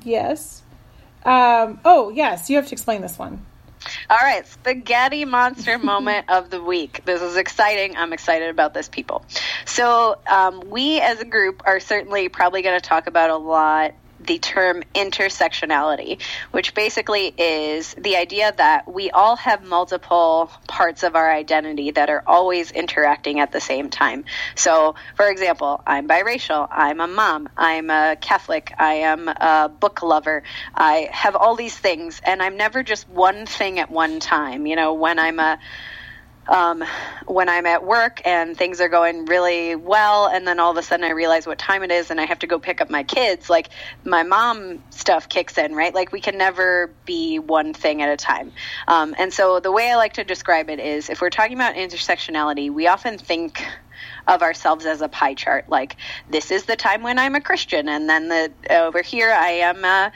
Yes. 0.02 0.62
Um, 1.24 1.80
oh, 1.84 2.10
yes. 2.10 2.48
You 2.50 2.56
have 2.56 2.66
to 2.66 2.72
explain 2.72 3.02
this 3.02 3.18
one. 3.18 3.44
All 4.10 4.18
right, 4.18 4.46
spaghetti 4.46 5.24
monster 5.24 5.78
moment 5.82 6.28
of 6.28 6.50
the 6.50 6.62
week. 6.62 7.02
This 7.04 7.22
is 7.22 7.36
exciting. 7.36 7.96
I'm 7.96 8.12
excited 8.12 8.50
about 8.50 8.74
this, 8.74 8.88
people. 8.88 9.24
So, 9.64 10.18
um, 10.26 10.62
we 10.66 11.00
as 11.00 11.20
a 11.20 11.24
group 11.24 11.62
are 11.64 11.80
certainly 11.80 12.28
probably 12.28 12.62
going 12.62 12.78
to 12.78 12.86
talk 12.86 13.06
about 13.06 13.30
a 13.30 13.36
lot 13.36 13.94
the 14.28 14.38
term 14.38 14.82
intersectionality, 14.94 16.20
which 16.52 16.74
basically 16.74 17.34
is 17.38 17.94
the 17.94 18.16
idea 18.16 18.52
that 18.58 18.92
we 18.92 19.10
all 19.10 19.36
have 19.36 19.64
multiple 19.64 20.50
parts 20.68 21.02
of 21.02 21.16
our 21.16 21.32
identity 21.32 21.90
that 21.92 22.10
are 22.10 22.22
always 22.26 22.70
interacting 22.70 23.40
at 23.40 23.52
the 23.52 23.60
same 23.60 23.88
time. 23.88 24.26
So, 24.54 24.94
for 25.16 25.28
example, 25.28 25.82
I'm 25.86 26.06
biracial, 26.06 26.68
I'm 26.70 27.00
a 27.00 27.08
mom, 27.08 27.48
I'm 27.56 27.88
a 27.88 28.16
Catholic, 28.20 28.72
I 28.78 28.94
am 28.94 29.28
a 29.28 29.70
book 29.80 30.02
lover, 30.02 30.42
I 30.74 31.08
have 31.10 31.34
all 31.34 31.56
these 31.56 31.76
things, 31.76 32.20
and 32.24 32.42
I'm 32.42 32.58
never 32.58 32.82
just 32.82 33.08
one 33.08 33.46
thing 33.46 33.78
at 33.80 33.90
one 33.90 34.20
time. 34.20 34.66
You 34.66 34.76
know, 34.76 34.92
when 34.92 35.18
I'm 35.18 35.40
a 35.40 35.58
um, 36.48 36.84
when 37.26 37.48
I'm 37.48 37.66
at 37.66 37.84
work 37.84 38.22
and 38.26 38.56
things 38.56 38.80
are 38.80 38.88
going 38.90 39.26
really 39.26 39.76
well, 39.76 40.28
and 40.28 40.46
then 40.46 40.60
all 40.60 40.72
of 40.72 40.78
a 40.78 40.82
sudden 40.82 41.04
I 41.04 41.10
realize 41.12 41.46
what 41.46 41.58
time 41.58 41.82
it 41.84 41.92
is 41.92 42.10
and 42.10 42.20
I 42.20 42.26
have 42.26 42.40
to 42.40 42.48
go 42.48 42.58
pick 42.60 42.80
up 42.82 42.90
my 42.90 43.04
kids, 43.04 43.50
like 43.50 43.70
my 44.04 44.24
mom 44.24 44.84
stuff 44.90 45.28
kicks 45.28 45.58
in, 45.58 45.74
right? 45.74 45.94
Like 45.94 46.12
we 46.12 46.20
can 46.20 46.38
never 46.38 46.94
be 47.06 47.38
one 47.40 47.74
thing 47.74 48.02
at 48.02 48.10
a 48.10 48.16
time. 48.18 48.52
Um, 48.88 49.14
and 49.18 49.32
so 49.32 49.60
the 49.60 49.72
way 49.72 49.90
I 49.92 49.96
like 49.96 50.14
to 50.14 50.24
describe 50.24 50.70
it 50.70 50.80
is 50.80 51.10
if 51.10 51.20
we're 51.22 51.30
talking 51.30 51.54
about 51.56 51.76
intersectionality, 51.76 52.70
we 52.72 52.88
often 52.88 53.18
think 53.18 53.62
of 54.28 54.42
ourselves 54.42 54.86
as 54.86 55.02
a 55.02 55.08
pie 55.08 55.34
chart. 55.34 55.68
Like 55.68 55.96
this 56.30 56.52
is 56.52 56.66
the 56.66 56.76
time 56.76 57.02
when 57.02 57.18
I'm 57.18 57.36
a 57.36 57.42
Christian, 57.42 57.88
and 57.88 58.08
then 58.08 58.28
the 58.28 58.52
over 58.70 59.02
here 59.02 59.32
I 59.32 59.50
am 59.50 59.84
a 59.84 60.12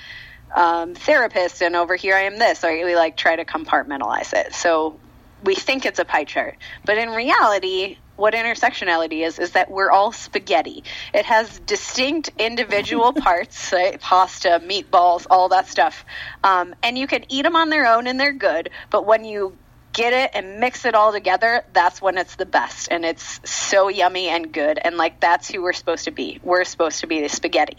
um, 0.57 0.95
therapist, 0.97 1.63
and 1.63 1.77
over 1.77 1.97
here 1.97 2.17
I 2.17 2.23
am 2.23 2.39
this. 2.39 2.65
Or 2.65 2.73
we 2.73 2.97
like 2.97 3.17
try 3.19 3.37
to 3.37 3.45
compartmentalize 3.47 4.35
it. 4.35 4.55
So 4.55 5.01
we 5.43 5.55
think 5.55 5.85
it's 5.85 5.99
a 5.99 6.05
pie 6.05 6.25
chart, 6.25 6.57
but 6.85 6.99
in 6.99 7.11
reality, 7.11 7.99
what 8.17 8.35
intersectionality 8.35 9.27
is 9.27 9.39
is 9.39 9.53
that 9.53 9.71
we're 9.71 9.91
all 9.91 10.13
spaghetti. 10.13 10.85
It 11.13 11.25
has 11.25 11.59
distinct 11.61 12.31
individual 12.39 13.13
parts, 13.25 13.73
like 13.73 14.01
pasta, 14.01 14.61
meatballs, 14.65 15.27
all 15.31 15.49
that 15.49 15.69
stuff, 15.69 16.05
um, 16.45 16.75
and 16.83 16.97
you 16.97 17.07
can 17.07 17.25
eat 17.29 17.43
them 17.43 17.57
on 17.57 17.71
their 17.71 17.87
own 17.87 18.07
and 18.07 18.21
they're 18.21 18.33
good. 18.33 18.71
But 18.91 19.07
when 19.07 19.25
you 19.25 19.59
get 19.93 20.13
it 20.13 20.31
and 20.35 20.59
mix 20.59 20.85
it 20.85 20.95
all 20.95 21.13
together, 21.13 21.65
that's 21.73 22.01
when 22.01 22.17
it's 22.19 22.37
the 22.37 22.47
best. 22.47 22.89
And 22.91 23.05
it's 23.05 23.41
so 23.49 23.89
yummy 23.89 24.29
and 24.29 24.53
good. 24.53 24.79
And 24.83 24.97
like, 24.97 25.21
that's 25.21 25.51
who 25.51 25.63
we're 25.63 25.73
supposed 25.73 26.05
to 26.05 26.11
be. 26.11 26.41
We're 26.43 26.65
supposed 26.65 27.01
to 27.01 27.07
be 27.07 27.21
the 27.21 27.29
spaghetti. 27.29 27.77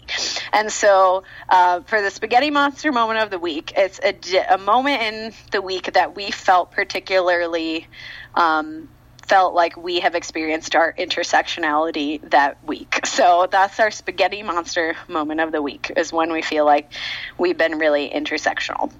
And 0.52 0.70
so, 0.70 1.24
uh, 1.48 1.80
for 1.80 2.00
the 2.00 2.10
spaghetti 2.10 2.50
monster 2.50 2.92
moment 2.92 3.20
of 3.20 3.30
the 3.30 3.38
week, 3.38 3.72
it's 3.76 4.00
a, 4.02 4.54
a 4.54 4.58
moment 4.58 5.02
in 5.02 5.32
the 5.50 5.62
week 5.62 5.92
that 5.94 6.14
we 6.14 6.30
felt 6.30 6.70
particularly, 6.70 7.88
um, 8.34 8.88
felt 9.26 9.54
like 9.54 9.76
we 9.76 10.00
have 10.00 10.14
experienced 10.14 10.76
our 10.76 10.92
intersectionality 10.92 12.20
that 12.30 12.62
week. 12.64 13.06
So 13.06 13.48
that's 13.50 13.80
our 13.80 13.90
spaghetti 13.90 14.42
monster 14.42 14.96
moment 15.08 15.40
of 15.40 15.50
the 15.50 15.62
week 15.62 15.90
is 15.96 16.12
when 16.12 16.30
we 16.30 16.42
feel 16.42 16.66
like 16.66 16.92
we've 17.38 17.56
been 17.56 17.78
really 17.78 18.10
intersectional. 18.10 18.92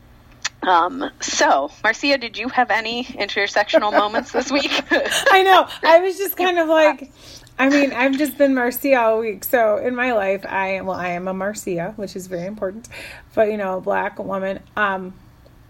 Um, 0.66 1.10
so, 1.20 1.70
Marcia, 1.82 2.18
did 2.18 2.38
you 2.38 2.48
have 2.48 2.70
any 2.70 3.04
intersectional 3.04 3.92
moments 3.98 4.32
this 4.32 4.50
week? 4.50 4.72
I 5.30 5.42
know. 5.42 5.68
I 5.82 6.00
was 6.00 6.16
just 6.16 6.36
kind 6.36 6.58
of 6.58 6.68
like, 6.80 7.10
I 7.58 7.68
mean, 7.68 7.92
I've 7.92 8.16
just 8.18 8.36
been 8.36 8.54
Marcia 8.54 8.94
all 8.94 9.20
week. 9.20 9.44
So 9.44 9.76
in 9.76 9.94
my 9.94 10.12
life, 10.12 10.44
I 10.46 10.80
well, 10.80 10.96
I 10.96 11.10
am 11.10 11.28
a 11.28 11.34
Marcia, 11.34 11.92
which 11.96 12.16
is 12.16 12.26
very 12.26 12.46
important. 12.46 12.88
But 13.34 13.50
you 13.50 13.56
know, 13.56 13.78
a 13.78 13.80
black 13.80 14.18
woman. 14.18 14.60
Um, 14.76 15.14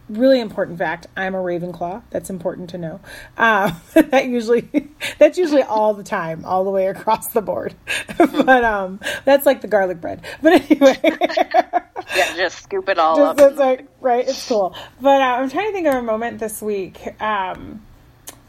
really 0.08 0.40
important 0.40 0.78
fact 0.78 1.06
i'm 1.16 1.34
a 1.34 1.38
ravenclaw. 1.38 2.02
That's 2.10 2.30
important 2.30 2.70
to 2.70 2.78
know. 2.78 3.00
Uh, 3.36 3.72
that 3.94 4.26
usually 4.26 4.90
that's 5.18 5.38
usually 5.38 5.62
all 5.62 5.94
the 5.94 6.02
time 6.02 6.44
all 6.44 6.64
the 6.64 6.70
way 6.70 6.86
across 6.88 7.28
the 7.28 7.42
board. 7.42 7.74
But 8.16 8.64
um 8.64 9.00
that's 9.24 9.46
like 9.46 9.60
the 9.60 9.68
garlic 9.68 10.00
bread. 10.00 10.22
But 10.42 10.70
anyway. 10.70 10.98
Yeah 11.02 12.36
just 12.36 12.62
scoop 12.64 12.88
it 12.88 12.98
all 12.98 13.16
just, 13.16 13.40
up. 13.40 13.50
it's 13.50 13.58
like 13.58 13.86
right 14.00 14.28
it's 14.28 14.48
cool. 14.48 14.74
But 15.00 15.20
uh, 15.20 15.24
i'm 15.24 15.50
trying 15.50 15.68
to 15.68 15.72
think 15.72 15.86
of 15.86 15.94
a 15.94 16.02
moment 16.02 16.38
this 16.38 16.60
week. 16.60 17.20
Um 17.20 17.84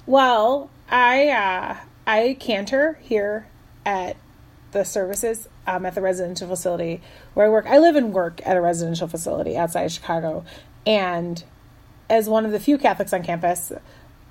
well 0.05 0.69
i 0.89 1.29
uh 1.29 1.77
I 2.07 2.37
cantor 2.39 2.99
here 3.01 3.47
at 3.85 4.17
the 4.71 4.83
services 4.83 5.47
um, 5.65 5.85
at 5.85 5.95
the 5.95 6.01
residential 6.01 6.47
facility 6.47 7.01
where 7.33 7.47
I 7.47 7.49
work. 7.49 7.65
I 7.65 7.79
live 7.79 7.95
and 7.95 8.13
work 8.13 8.41
at 8.45 8.57
a 8.57 8.61
residential 8.61 9.07
facility 9.07 9.57
outside 9.57 9.85
of 9.85 9.91
Chicago, 9.91 10.45
and 10.85 11.43
as 12.09 12.29
one 12.29 12.45
of 12.45 12.51
the 12.51 12.59
few 12.59 12.77
Catholics 12.77 13.13
on 13.13 13.23
campus, 13.23 13.71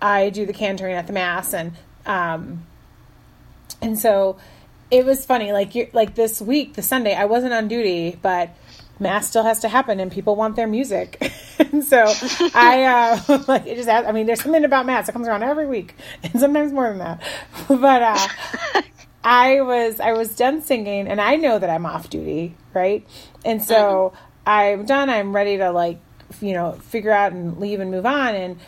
I 0.01 0.31
do 0.31 0.47
the 0.47 0.53
cantoring 0.53 0.95
at 0.95 1.07
the 1.07 1.13
mass, 1.13 1.53
and 1.55 1.73
um, 2.07 2.67
and 3.81 3.99
so 3.99 4.37
it 4.91 5.05
was 5.05 5.25
funny. 5.25 5.53
Like 5.53 5.75
you, 5.75 5.89
like 5.93 6.15
this 6.15 6.41
week, 6.41 6.75
the 6.75 6.83
Sunday, 6.83 7.15
I 7.15 7.25
wasn't 7.25 7.53
on 7.53 7.69
duty, 7.69 8.19
but 8.21 8.51
mass 8.99 9.29
still 9.29 9.45
has 9.45 9.61
to 9.61 9.69
happen, 9.69 10.01
and 10.01 10.13
people 10.13 10.37
want 10.37 10.57
their 10.57 10.67
music, 10.67 11.33
and 11.59 11.85
so 11.85 12.05
I 12.55 12.85
uh, 13.29 13.45
like 13.49 13.67
it 13.67 13.77
just. 13.77 13.89
I 13.89 14.13
mean, 14.13 14.27
there's 14.27 14.43
something 14.43 14.65
about 14.65 14.87
mass 14.87 15.07
that 15.07 15.13
comes 15.13 15.27
around 15.27 15.43
every 15.43 15.67
week, 15.67 15.95
and 16.23 16.39
sometimes 16.39 16.73
more 16.73 16.89
than 16.89 16.99
that, 16.99 17.23
but. 17.69 18.03
uh 18.03 18.83
I 19.27 19.63
was 19.63 20.01
I 20.01 20.13
was 20.13 20.37
done 20.37 20.61
singing 20.61 21.09
and 21.09 21.19
I 21.19 21.37
know 21.37 21.59
that 21.59 21.71
I'm 21.71 21.87
off 21.87 22.11
duty, 22.11 22.55
right? 22.75 23.07
And 23.43 23.65
so 23.65 24.13
mm-hmm. 24.13 24.19
I'm 24.47 24.85
done. 24.85 25.09
I'm 25.09 25.35
ready 25.35 25.57
to 25.57 25.71
like 25.71 25.99
you 26.43 26.53
know 26.53 26.73
figure 26.73 27.13
out 27.13 27.33
and 27.33 27.59
leave 27.59 27.81
and 27.81 27.91
move 27.91 28.07
on. 28.07 28.35
And 28.35 28.59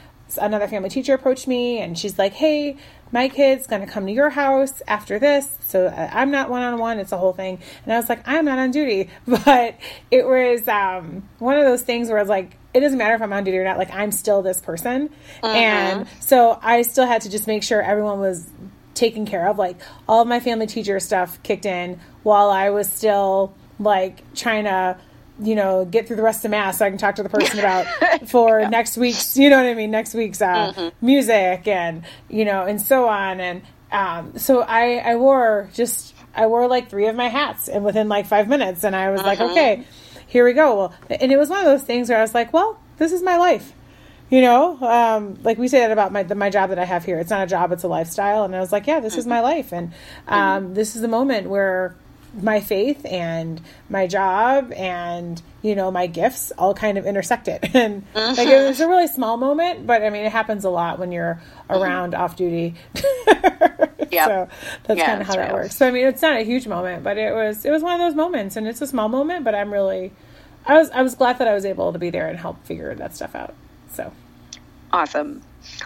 another 0.41 0.67
family 0.69 0.89
teacher 0.89 1.15
approached 1.15 1.47
me 1.47 1.79
and 1.79 1.99
she's 1.99 2.19
like, 2.19 2.33
"Hey, 2.33 2.77
my 3.13 3.29
kid's 3.29 3.67
going 3.67 3.85
to 3.85 3.87
come 3.87 4.07
to 4.07 4.13
your 4.13 4.31
house 4.31 4.83
after 4.89 5.19
this. 5.19 5.57
So 5.61 5.87
uh, 5.87 6.11
I'm 6.13 6.31
not 6.31 6.51
one 6.51 6.63
on 6.63 6.79
one. 6.79 6.99
It's 6.99 7.13
a 7.13 7.19
whole 7.19 7.33
thing." 7.33 7.59
And 7.85 7.93
I 7.93 7.97
was 7.97 8.09
like, 8.09 8.27
"I'm 8.27 8.45
not 8.45 8.59
on 8.59 8.71
duty," 8.71 9.11
but 9.27 9.77
it 10.11 10.27
was 10.27 10.67
um, 10.69 11.29
one 11.39 11.57
of 11.57 11.65
those 11.65 11.83
things 11.83 12.09
where 12.09 12.19
I 12.19 12.23
was 12.23 12.31
like. 12.31 12.57
It 12.75 12.81
doesn't 12.81 12.99
matter 12.99 13.15
if 13.15 13.23
I'm 13.23 13.33
on 13.33 13.43
duty 13.43 13.57
or 13.57 13.65
not. 13.65 13.79
Like 13.79 13.91
I'm 13.91 14.13
still 14.13 14.43
this 14.43 14.61
person, 14.61 15.09
uh-huh. 15.43 15.49
and 15.49 16.07
so 16.21 16.59
I 16.61 16.83
still 16.83 17.07
had 17.07 17.23
to 17.23 17.31
just 17.31 17.47
make 17.47 17.63
sure 17.63 17.81
everyone 17.81 18.21
was 18.21 18.47
taken 18.97 19.25
care 19.25 19.49
of. 19.49 19.59
Like 19.59 19.77
all 20.07 20.23
of 20.23 20.29
my 20.29 20.41
family 20.41 20.67
teacher 20.67 20.99
stuff 20.99 21.43
kicked 21.43 21.65
in 21.65 22.01
while 22.23 22.51
I 22.51 22.71
was 22.71 22.91
still 22.91 23.55
like 23.79 24.35
trying 24.35 24.65
to 24.65 24.99
you 25.41 25.55
know 25.55 25.85
get 25.85 26.07
through 26.07 26.17
the 26.17 26.23
rest 26.23 26.45
of 26.45 26.51
mass 26.51 26.79
so 26.79 26.87
i 26.87 26.89
can 26.89 26.99
talk 26.99 27.15
to 27.17 27.23
the 27.23 27.29
person 27.29 27.59
about 27.61 27.87
for 28.29 28.61
yeah. 28.61 28.69
next 28.69 28.97
week's 28.97 29.37
you 29.37 29.51
know 29.51 29.57
what 29.57 29.67
i 29.67 29.75
mean 29.75 29.91
next 29.91 30.15
week's 30.15 30.41
uh, 30.41 30.73
mm-hmm. 30.73 31.07
music 31.07 31.67
and 31.67 32.05
you 32.29 32.45
know 32.45 32.65
and 32.65 32.81
so 32.81 33.09
on 33.09 33.41
and 33.41 33.63
um, 33.93 34.37
so 34.37 34.61
i 34.63 34.97
i 34.97 35.17
wore 35.17 35.69
just 35.75 36.15
i 36.35 36.47
wore 36.47 36.67
like 36.67 36.89
three 36.89 37.07
of 37.07 37.15
my 37.15 37.29
hats 37.29 37.69
and 37.69 37.85
within 37.85 38.09
like 38.09 38.27
five 38.27 38.49
minutes 38.49 38.85
and 38.85 38.97
i 38.97 39.11
was 39.11 39.23
like 39.23 39.39
mm-hmm. 39.39 39.53
okay 39.53 39.85
here 40.27 40.45
we 40.45 40.53
go 40.53 40.77
well 40.77 40.95
and 41.21 41.31
it 41.31 41.39
was 41.39 41.49
one 41.49 41.61
of 41.61 41.67
those 41.67 41.83
things 41.83 42.09
where 42.09 42.19
i 42.19 42.23
was 42.23 42.35
like 42.35 42.53
well 42.53 42.81
this 42.99 43.13
is 43.13 43.23
my 43.23 43.37
life 43.37 43.73
you 44.29 44.41
know 44.41 44.77
um, 44.81 45.39
like 45.45 45.57
we 45.57 45.69
say 45.69 45.81
that 45.81 45.93
about 45.93 46.13
my 46.13 46.23
the, 46.23 46.35
my 46.35 46.51
job 46.51 46.71
that 46.71 46.79
i 46.79 46.85
have 46.85 47.05
here 47.05 47.19
it's 47.19 47.31
not 47.31 47.45
a 47.45 47.47
job 47.47 47.71
it's 47.73 47.85
a 47.85 47.89
lifestyle 47.89 48.45
and 48.45 48.57
i 48.57 48.61
was 48.61 48.73
like 48.73 48.87
yeah 48.87 49.01
this 49.01 49.13
mm-hmm. 49.13 49.21
is 49.21 49.27
my 49.27 49.41
life 49.41 49.73
and 49.73 49.93
um, 50.27 50.65
mm-hmm. 50.65 50.75
this 50.75 50.97
is 50.97 51.03
the 51.03 51.09
moment 51.09 51.49
where 51.49 51.95
my 52.43 52.61
faith 52.61 53.05
and 53.07 53.61
my 53.89 54.07
job 54.07 54.73
and 54.73 55.41
you 55.63 55.75
know 55.75 55.91
my 55.91 56.07
gifts 56.07 56.53
all 56.59 56.75
kind 56.75 56.99
of 56.99 57.07
intersected 57.07 57.61
and 57.75 58.05
mm-hmm. 58.13 58.35
like 58.37 58.49
it 58.49 58.67
was 58.67 58.81
a 58.81 58.89
really 58.89 59.07
small 59.07 59.37
moment 59.37 59.87
but 59.87 60.03
i 60.03 60.11
mean 60.11 60.25
it 60.25 60.33
happens 60.33 60.65
a 60.65 60.71
lot 60.71 60.99
when 60.99 61.13
you're 61.13 61.41
mm-hmm. 61.69 61.83
around 61.83 62.15
off 62.15 62.37
duty 62.37 62.75
yeah 64.11 64.27
so 64.27 64.49
that's 64.85 64.99
yeah, 64.99 65.07
kind 65.07 65.21
of 65.21 65.27
how 65.27 65.37
that 65.37 65.53
works 65.53 65.77
so 65.77 65.87
i 65.87 65.91
mean 65.91 66.07
it's 66.07 66.23
not 66.23 66.37
a 66.37 66.43
huge 66.43 66.67
moment 66.67 67.03
but 67.03 67.17
it 67.17 67.35
was 67.35 67.65
it 67.65 67.71
was 67.71 67.83
one 67.83 67.95
of 67.95 68.01
those 68.01 68.15
moments 68.15 68.57
and 68.57 68.69
it's 68.69 68.81
a 68.81 68.87
small 68.87 69.09
moment 69.09 69.45
but 69.45 69.55
i'm 69.55 69.73
really 69.73 70.13
i 70.67 70.75
was 70.75 70.91
i 70.91 71.03
was 71.03 71.15
glad 71.15 71.39
that 71.39 71.49
i 71.49 71.55
was 71.55 71.65
able 71.65 71.93
to 71.93 71.99
be 71.99 72.11
there 72.11 72.29
and 72.29 72.39
help 72.39 72.63
figure 72.65 72.95
that 72.95 73.15
stuff 73.15 73.35
out 73.35 73.55
so 73.91 74.13
awesome. 74.93 75.43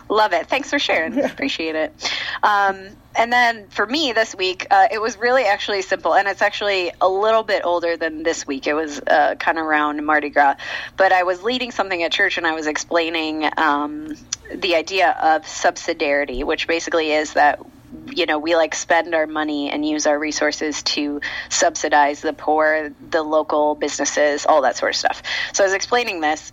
Love 0.08 0.32
it. 0.32 0.48
Thanks 0.48 0.70
for 0.70 0.78
sharing. 0.78 1.22
Appreciate 1.24 1.74
it. 1.76 2.12
Um, 2.42 2.88
and 3.16 3.32
then 3.32 3.68
for 3.68 3.84
me 3.84 4.12
this 4.12 4.34
week, 4.34 4.66
uh, 4.70 4.88
it 4.90 5.00
was 5.00 5.16
really 5.16 5.44
actually 5.44 5.82
simple, 5.82 6.14
and 6.14 6.28
it's 6.28 6.42
actually 6.42 6.92
a 7.00 7.08
little 7.08 7.42
bit 7.42 7.62
older 7.64 7.96
than 7.96 8.22
this 8.22 8.46
week. 8.46 8.66
It 8.66 8.74
was 8.74 9.00
uh, 9.00 9.34
kind 9.36 9.58
of 9.58 9.66
around 9.66 10.04
Mardi 10.04 10.30
Gras, 10.30 10.56
but 10.96 11.12
I 11.12 11.24
was 11.24 11.42
leading 11.42 11.70
something 11.70 12.02
at 12.02 12.12
church, 12.12 12.38
and 12.38 12.46
I 12.46 12.52
was 12.52 12.66
explaining 12.66 13.48
um, 13.56 14.14
the 14.54 14.76
idea 14.76 15.10
of 15.10 15.42
subsidiarity, 15.42 16.44
which 16.44 16.66
basically 16.66 17.12
is 17.12 17.34
that 17.34 17.60
you 18.06 18.26
know 18.26 18.38
we 18.38 18.54
like 18.54 18.74
spend 18.74 19.14
our 19.14 19.26
money 19.26 19.70
and 19.70 19.86
use 19.86 20.06
our 20.06 20.18
resources 20.18 20.82
to 20.84 21.20
subsidize 21.48 22.20
the 22.20 22.32
poor, 22.32 22.90
the 23.10 23.22
local 23.22 23.74
businesses, 23.74 24.46
all 24.46 24.62
that 24.62 24.76
sort 24.76 24.92
of 24.92 24.96
stuff. 24.96 25.22
So 25.52 25.64
I 25.64 25.66
was 25.66 25.74
explaining 25.74 26.20
this 26.20 26.52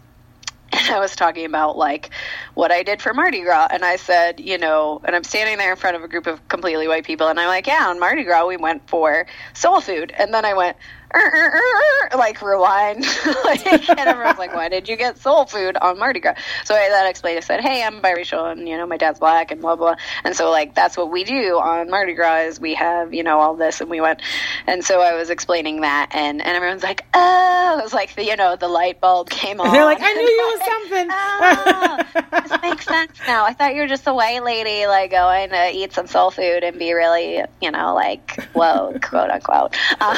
I 0.92 1.00
was 1.00 1.16
talking 1.16 1.46
about 1.46 1.78
like 1.78 2.10
what 2.54 2.72
I 2.72 2.84
did 2.84 3.02
for 3.02 3.14
Mardi 3.14 3.42
Gras, 3.42 3.68
and 3.72 3.84
I 3.84 3.98
said, 3.98 4.40
you 4.40 4.58
know, 4.58 5.02
and 5.04 5.16
I'm 5.16 5.24
standing 5.24 5.58
there 5.58 5.72
in 5.72 5.78
front 5.78 5.96
of 5.96 6.04
a 6.04 6.08
group 6.08 6.28
of 6.28 6.46
completely 6.48 6.88
white 6.88 7.06
people, 7.06 7.28
and 7.28 7.40
I'm 7.40 7.48
like, 7.48 7.68
yeah, 7.68 7.88
on 7.88 8.00
Mardi 8.00 8.24
Gras 8.24 8.46
we 8.48 8.58
went 8.58 8.88
for 8.90 9.26
soul 9.54 9.82
food, 9.82 10.14
and 10.18 10.34
then 10.34 10.46
I 10.46 10.54
went, 10.54 10.78
like 12.18 12.42
rewind, 12.42 13.06
like, 13.46 13.66
and 13.66 14.00
everyone's 14.00 14.38
like, 14.38 14.54
why 14.54 14.68
did 14.68 14.90
you 14.90 14.98
get 14.98 15.18
soul 15.18 15.46
food 15.46 15.78
on 15.78 15.98
Mardi 15.98 16.20
Gras? 16.20 16.36
So 16.66 16.76
I 16.76 16.90
then 16.90 17.08
explained, 17.08 17.38
I 17.38 17.42
said, 17.42 17.62
hey, 17.62 17.84
I'm 17.84 18.02
biracial, 18.02 18.52
and 18.52 18.68
you 18.68 18.76
know, 18.78 18.86
my 18.86 18.98
dad's 18.98 19.20
black, 19.20 19.52
and 19.52 19.62
blah 19.62 19.76
blah, 19.78 19.96
and 20.26 20.36
so 20.36 20.52
like 20.52 20.76
that's 20.76 20.98
what 20.98 21.10
we 21.10 21.24
do 21.24 21.60
on 21.60 21.90
Mardi 21.90 22.14
Gras 22.14 22.48
is 22.48 22.60
we 22.60 22.74
have 22.74 23.14
you 23.14 23.24
know 23.24 23.40
all 23.40 23.56
this, 23.56 23.80
and 23.80 23.90
we 23.90 24.02
went, 24.02 24.22
and 24.66 24.84
so 24.84 25.00
I 25.00 25.16
was 25.16 25.30
explaining 25.30 25.82
that, 25.82 26.10
and 26.12 26.42
and 26.42 26.58
everyone's 26.58 26.84
like, 26.84 27.06
oh, 27.14 27.78
it 27.80 27.84
was 27.84 27.94
like 27.94 28.14
the 28.16 28.26
you 28.26 28.36
know 28.36 28.58
the 28.58 28.68
light 28.68 29.00
bulb 29.00 29.30
came 29.30 29.62
on. 29.62 29.72
They're 29.72 29.86
like, 29.86 30.02
I 30.02 30.14
knew 30.14 30.22
you 30.22 30.58
was 30.58 30.66
something. 30.74 31.08
oh, 31.12 32.42
this 32.42 32.62
makes 32.62 32.86
sense 32.86 33.18
now. 33.26 33.46
I 33.46 33.54
thought 33.54 33.76
you 33.76 33.82
were 33.82 33.88
just 33.88 34.08
a 34.08 34.14
white 34.14 34.44
lady 34.44 34.88
like 34.88 35.12
going 35.12 35.50
to 35.52 35.72
eat 35.74 35.94
some 35.94 36.08
soul 36.08 36.32
food 36.32 36.64
and 36.64 36.78
be 36.78 36.92
really 36.94 37.44
you 37.62 37.72
know 37.72 37.96
like 37.96 38.44
whoa 38.54 38.98
quote 39.02 39.30
unquote. 39.30 39.76
Um, 40.02 40.18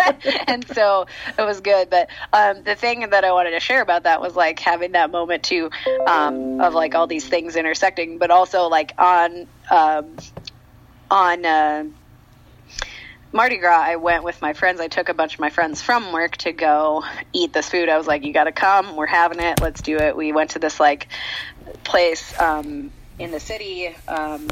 and 0.46 0.66
so 0.68 1.06
it 1.38 1.42
was 1.42 1.60
good. 1.60 1.90
But 1.90 2.08
um, 2.32 2.62
the 2.62 2.74
thing 2.74 3.08
that 3.10 3.24
I 3.24 3.32
wanted 3.32 3.52
to 3.52 3.60
share 3.60 3.82
about 3.82 4.04
that 4.04 4.20
was 4.20 4.34
like 4.34 4.58
having 4.58 4.92
that 4.92 5.10
moment 5.10 5.42
too 5.42 5.70
um, 6.06 6.60
of 6.60 6.74
like 6.74 6.94
all 6.94 7.06
these 7.06 7.26
things 7.26 7.56
intersecting, 7.56 8.18
but 8.18 8.30
also 8.30 8.68
like 8.68 8.92
on 8.98 9.46
um, 9.70 10.16
on. 11.10 11.44
Uh, 11.44 11.84
Mardi 13.32 13.58
Gras, 13.58 13.80
I 13.80 13.94
went 13.94 14.24
with 14.24 14.42
my 14.42 14.54
friends. 14.54 14.80
I 14.80 14.88
took 14.88 15.08
a 15.08 15.14
bunch 15.14 15.34
of 15.34 15.40
my 15.40 15.50
friends 15.50 15.80
from 15.80 16.12
work 16.12 16.36
to 16.38 16.50
go 16.50 17.04
eat 17.32 17.52
this 17.52 17.68
food. 17.68 17.88
I 17.88 17.96
was 17.96 18.08
like, 18.08 18.24
"You 18.24 18.32
got 18.32 18.44
to 18.44 18.52
come. 18.52 18.96
We're 18.96 19.06
having 19.06 19.38
it. 19.38 19.60
Let's 19.60 19.82
do 19.82 19.98
it." 19.98 20.16
We 20.16 20.32
went 20.32 20.50
to 20.50 20.58
this 20.58 20.80
like 20.80 21.06
place 21.84 22.36
um, 22.40 22.90
in 23.20 23.30
the 23.30 23.38
city. 23.38 23.94
Um, 24.08 24.48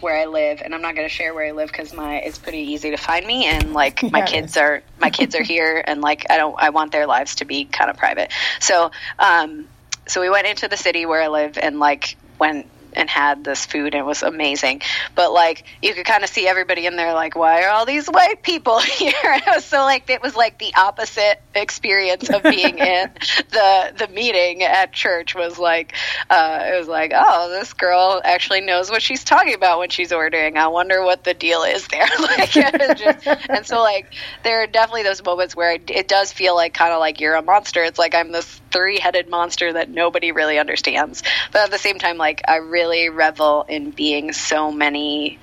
where 0.00 0.16
I 0.16 0.26
live, 0.26 0.62
and 0.64 0.74
I'm 0.74 0.82
not 0.82 0.94
going 0.94 1.08
to 1.08 1.14
share 1.14 1.34
where 1.34 1.46
I 1.46 1.52
live 1.52 1.68
because 1.68 1.92
my 1.92 2.16
it's 2.16 2.38
pretty 2.38 2.72
easy 2.72 2.90
to 2.90 2.96
find 2.96 3.26
me, 3.26 3.46
and 3.46 3.72
like 3.72 4.02
my 4.10 4.22
kids 4.22 4.56
are 4.56 4.82
my 4.98 5.10
kids 5.10 5.34
are 5.34 5.42
here, 5.42 5.82
and 5.84 6.00
like 6.00 6.26
I 6.30 6.36
don't 6.36 6.54
I 6.58 6.70
want 6.70 6.92
their 6.92 7.06
lives 7.06 7.36
to 7.36 7.44
be 7.44 7.64
kind 7.64 7.90
of 7.90 7.96
private. 7.96 8.32
So 8.60 8.90
um, 9.18 9.68
so 10.06 10.20
we 10.20 10.30
went 10.30 10.46
into 10.46 10.68
the 10.68 10.76
city 10.76 11.06
where 11.06 11.22
I 11.22 11.28
live, 11.28 11.58
and 11.58 11.78
like 11.78 12.16
went 12.38 12.66
and 12.94 13.08
had 13.08 13.44
this 13.44 13.66
food 13.66 13.94
and 13.94 14.02
it 14.02 14.04
was 14.04 14.22
amazing. 14.22 14.82
But 15.14 15.32
like 15.32 15.64
you 15.82 15.94
could 15.94 16.06
kind 16.06 16.24
of 16.24 16.30
see 16.30 16.46
everybody 16.46 16.86
in 16.86 16.96
there 16.96 17.14
like, 17.14 17.36
why 17.36 17.64
are 17.64 17.70
all 17.70 17.86
these 17.86 18.06
white 18.06 18.42
people 18.42 18.78
here? 18.80 19.12
And 19.24 19.42
it 19.42 19.54
was 19.54 19.64
so 19.64 19.82
like 19.82 20.08
it 20.10 20.22
was 20.22 20.36
like 20.36 20.58
the 20.58 20.74
opposite 20.74 21.40
experience 21.54 22.28
of 22.30 22.42
being 22.42 22.78
in 22.78 23.10
the 23.50 23.92
the 23.96 24.08
meeting 24.08 24.62
at 24.62 24.92
church 24.92 25.34
was 25.34 25.58
like 25.58 25.94
uh, 26.28 26.64
it 26.72 26.78
was 26.78 26.88
like, 26.88 27.12
oh, 27.14 27.50
this 27.50 27.72
girl 27.72 28.20
actually 28.24 28.60
knows 28.60 28.90
what 28.90 29.02
she's 29.02 29.24
talking 29.24 29.54
about 29.54 29.78
when 29.78 29.90
she's 29.90 30.12
ordering. 30.12 30.56
I 30.56 30.68
wonder 30.68 31.02
what 31.02 31.24
the 31.24 31.34
deal 31.34 31.62
is 31.62 31.86
there. 31.88 32.06
like 32.20 32.50
just, 32.50 33.26
and 33.26 33.66
so 33.66 33.80
like 33.80 34.12
there 34.42 34.62
are 34.62 34.66
definitely 34.66 35.02
those 35.02 35.22
moments 35.24 35.56
where 35.56 35.72
it, 35.72 35.90
it 35.90 36.08
does 36.08 36.32
feel 36.32 36.54
like 36.54 36.74
kind 36.74 36.92
of 36.92 37.00
like 37.00 37.20
you're 37.20 37.34
a 37.34 37.42
monster. 37.42 37.82
It's 37.82 37.98
like 37.98 38.14
I'm 38.14 38.32
this 38.32 38.60
three 38.72 38.98
headed 38.98 39.28
monster 39.28 39.72
that 39.72 39.90
nobody 39.90 40.32
really 40.32 40.58
understands. 40.58 41.22
But 41.52 41.62
at 41.62 41.70
the 41.70 41.78
same 41.78 41.98
time, 41.98 42.16
like 42.16 42.42
I 42.48 42.56
really 42.56 43.08
revel 43.08 43.64
in 43.68 43.90
being 43.90 44.32
so 44.32 44.70
many 44.70 45.38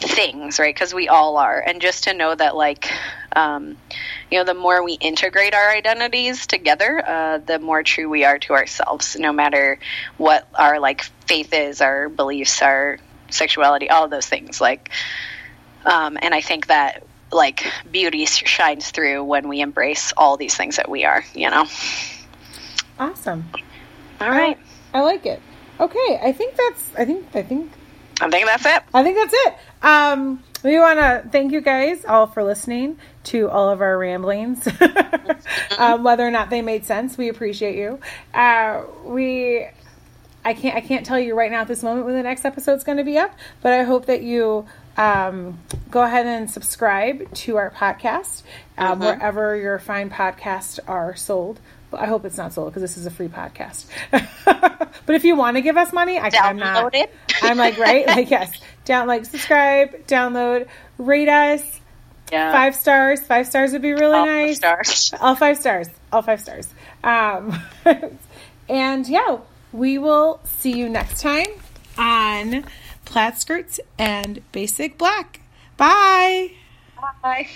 things, 0.00 0.58
right? 0.58 0.74
Because 0.74 0.94
we 0.94 1.08
all 1.08 1.36
are. 1.36 1.60
And 1.60 1.80
just 1.80 2.04
to 2.04 2.14
know 2.14 2.34
that, 2.34 2.56
like, 2.56 2.90
um, 3.36 3.76
you 4.30 4.38
know, 4.38 4.44
the 4.44 4.54
more 4.54 4.82
we 4.82 4.94
integrate 4.94 5.54
our 5.54 5.70
identities 5.70 6.46
together, 6.46 7.02
uh, 7.06 7.38
the 7.38 7.58
more 7.58 7.82
true 7.82 8.08
we 8.08 8.24
are 8.24 8.38
to 8.38 8.54
ourselves, 8.54 9.16
no 9.18 9.32
matter 9.32 9.78
what 10.16 10.48
our, 10.54 10.80
like, 10.80 11.02
faith 11.26 11.52
is, 11.52 11.80
our 11.80 12.08
beliefs, 12.08 12.62
our 12.62 12.98
sexuality, 13.28 13.90
all 13.90 14.04
of 14.04 14.10
those 14.10 14.26
things. 14.26 14.60
Like, 14.60 14.90
um, 15.84 16.18
and 16.20 16.34
I 16.34 16.40
think 16.40 16.68
that, 16.68 17.04
like, 17.30 17.66
beauty 17.90 18.24
shines 18.24 18.90
through 18.90 19.24
when 19.24 19.48
we 19.48 19.60
embrace 19.60 20.12
all 20.16 20.36
these 20.36 20.56
things 20.56 20.76
that 20.76 20.88
we 20.88 21.04
are, 21.04 21.22
you 21.34 21.50
know? 21.50 21.66
Awesome. 23.00 23.50
All 24.20 24.28
right. 24.28 24.58
I, 24.92 24.98
I 24.98 25.02
like 25.02 25.26
it. 25.26 25.40
Okay, 25.80 26.20
I 26.22 26.32
think 26.32 26.54
that's. 26.54 26.90
I 26.96 27.04
think. 27.06 27.26
I 27.34 27.42
think. 27.42 27.72
I 28.20 28.28
think 28.28 28.46
that's 28.46 28.66
it. 28.66 28.82
I 28.92 29.02
think 29.02 29.16
that's 29.16 29.34
it. 29.34 29.54
Um, 29.82 30.42
we 30.62 30.78
want 30.78 30.98
to 30.98 31.26
thank 31.30 31.52
you 31.52 31.62
guys 31.62 32.04
all 32.04 32.26
for 32.26 32.44
listening 32.44 32.98
to 33.24 33.48
all 33.48 33.70
of 33.70 33.80
our 33.80 33.96
ramblings, 33.96 34.68
um, 35.78 36.04
whether 36.04 36.26
or 36.26 36.30
not 36.30 36.50
they 36.50 36.60
made 36.60 36.84
sense. 36.84 37.16
We 37.16 37.30
appreciate 37.30 37.76
you. 37.76 37.98
Uh, 38.34 38.82
we 39.04 39.66
I 40.44 40.54
can't 40.54 40.76
I 40.76 40.80
can't 40.82 41.06
tell 41.06 41.18
you 41.18 41.34
right 41.34 41.50
now 41.50 41.62
at 41.62 41.68
this 41.68 41.82
moment 41.82 42.06
when 42.06 42.14
the 42.14 42.22
next 42.22 42.44
episode's 42.44 42.84
going 42.84 42.98
to 42.98 43.04
be 43.04 43.16
up, 43.16 43.32
but 43.62 43.72
I 43.72 43.84
hope 43.84 44.06
that 44.06 44.22
you 44.22 44.66
um, 44.98 45.58
go 45.90 46.02
ahead 46.02 46.26
and 46.26 46.50
subscribe 46.50 47.32
to 47.32 47.56
our 47.56 47.70
podcast 47.70 48.42
um, 48.76 49.00
wherever 49.00 49.56
your 49.56 49.78
fine 49.78 50.10
podcasts 50.10 50.78
are 50.86 51.16
sold. 51.16 51.60
I 51.92 52.06
hope 52.06 52.24
it's 52.24 52.36
not 52.36 52.52
sold 52.52 52.68
because 52.70 52.82
this 52.82 52.96
is 52.96 53.06
a 53.06 53.10
free 53.10 53.28
podcast. 53.28 53.86
but 54.10 55.14
if 55.14 55.24
you 55.24 55.36
want 55.36 55.56
to 55.56 55.60
give 55.60 55.76
us 55.76 55.92
money, 55.92 56.18
I, 56.18 56.30
I'm 56.42 56.56
not. 56.56 56.94
I'm 57.42 57.56
like 57.56 57.78
right, 57.78 58.06
like 58.06 58.30
yes, 58.30 58.52
down 58.84 59.06
like 59.08 59.24
subscribe, 59.24 60.06
download, 60.06 60.68
rate 60.98 61.28
us 61.28 61.80
Yeah. 62.30 62.52
five 62.52 62.74
stars. 62.76 63.20
Five 63.20 63.46
stars 63.46 63.72
would 63.72 63.82
be 63.82 63.92
really 63.92 64.16
All 64.18 64.26
nice. 64.26 64.56
stars. 64.58 65.14
All 65.20 65.34
five 65.34 65.58
stars. 65.58 65.88
All 66.12 66.22
five 66.22 66.40
stars. 66.40 66.68
Um, 67.02 67.58
and 68.68 69.08
yeah, 69.08 69.38
we 69.72 69.98
will 69.98 70.40
see 70.44 70.72
you 70.76 70.88
next 70.88 71.20
time 71.22 71.46
on 71.98 72.64
plaid 73.04 73.36
skirts 73.38 73.80
and 73.98 74.40
basic 74.52 74.96
black. 74.98 75.40
Bye. 75.76 76.52
Bye. 77.22 77.48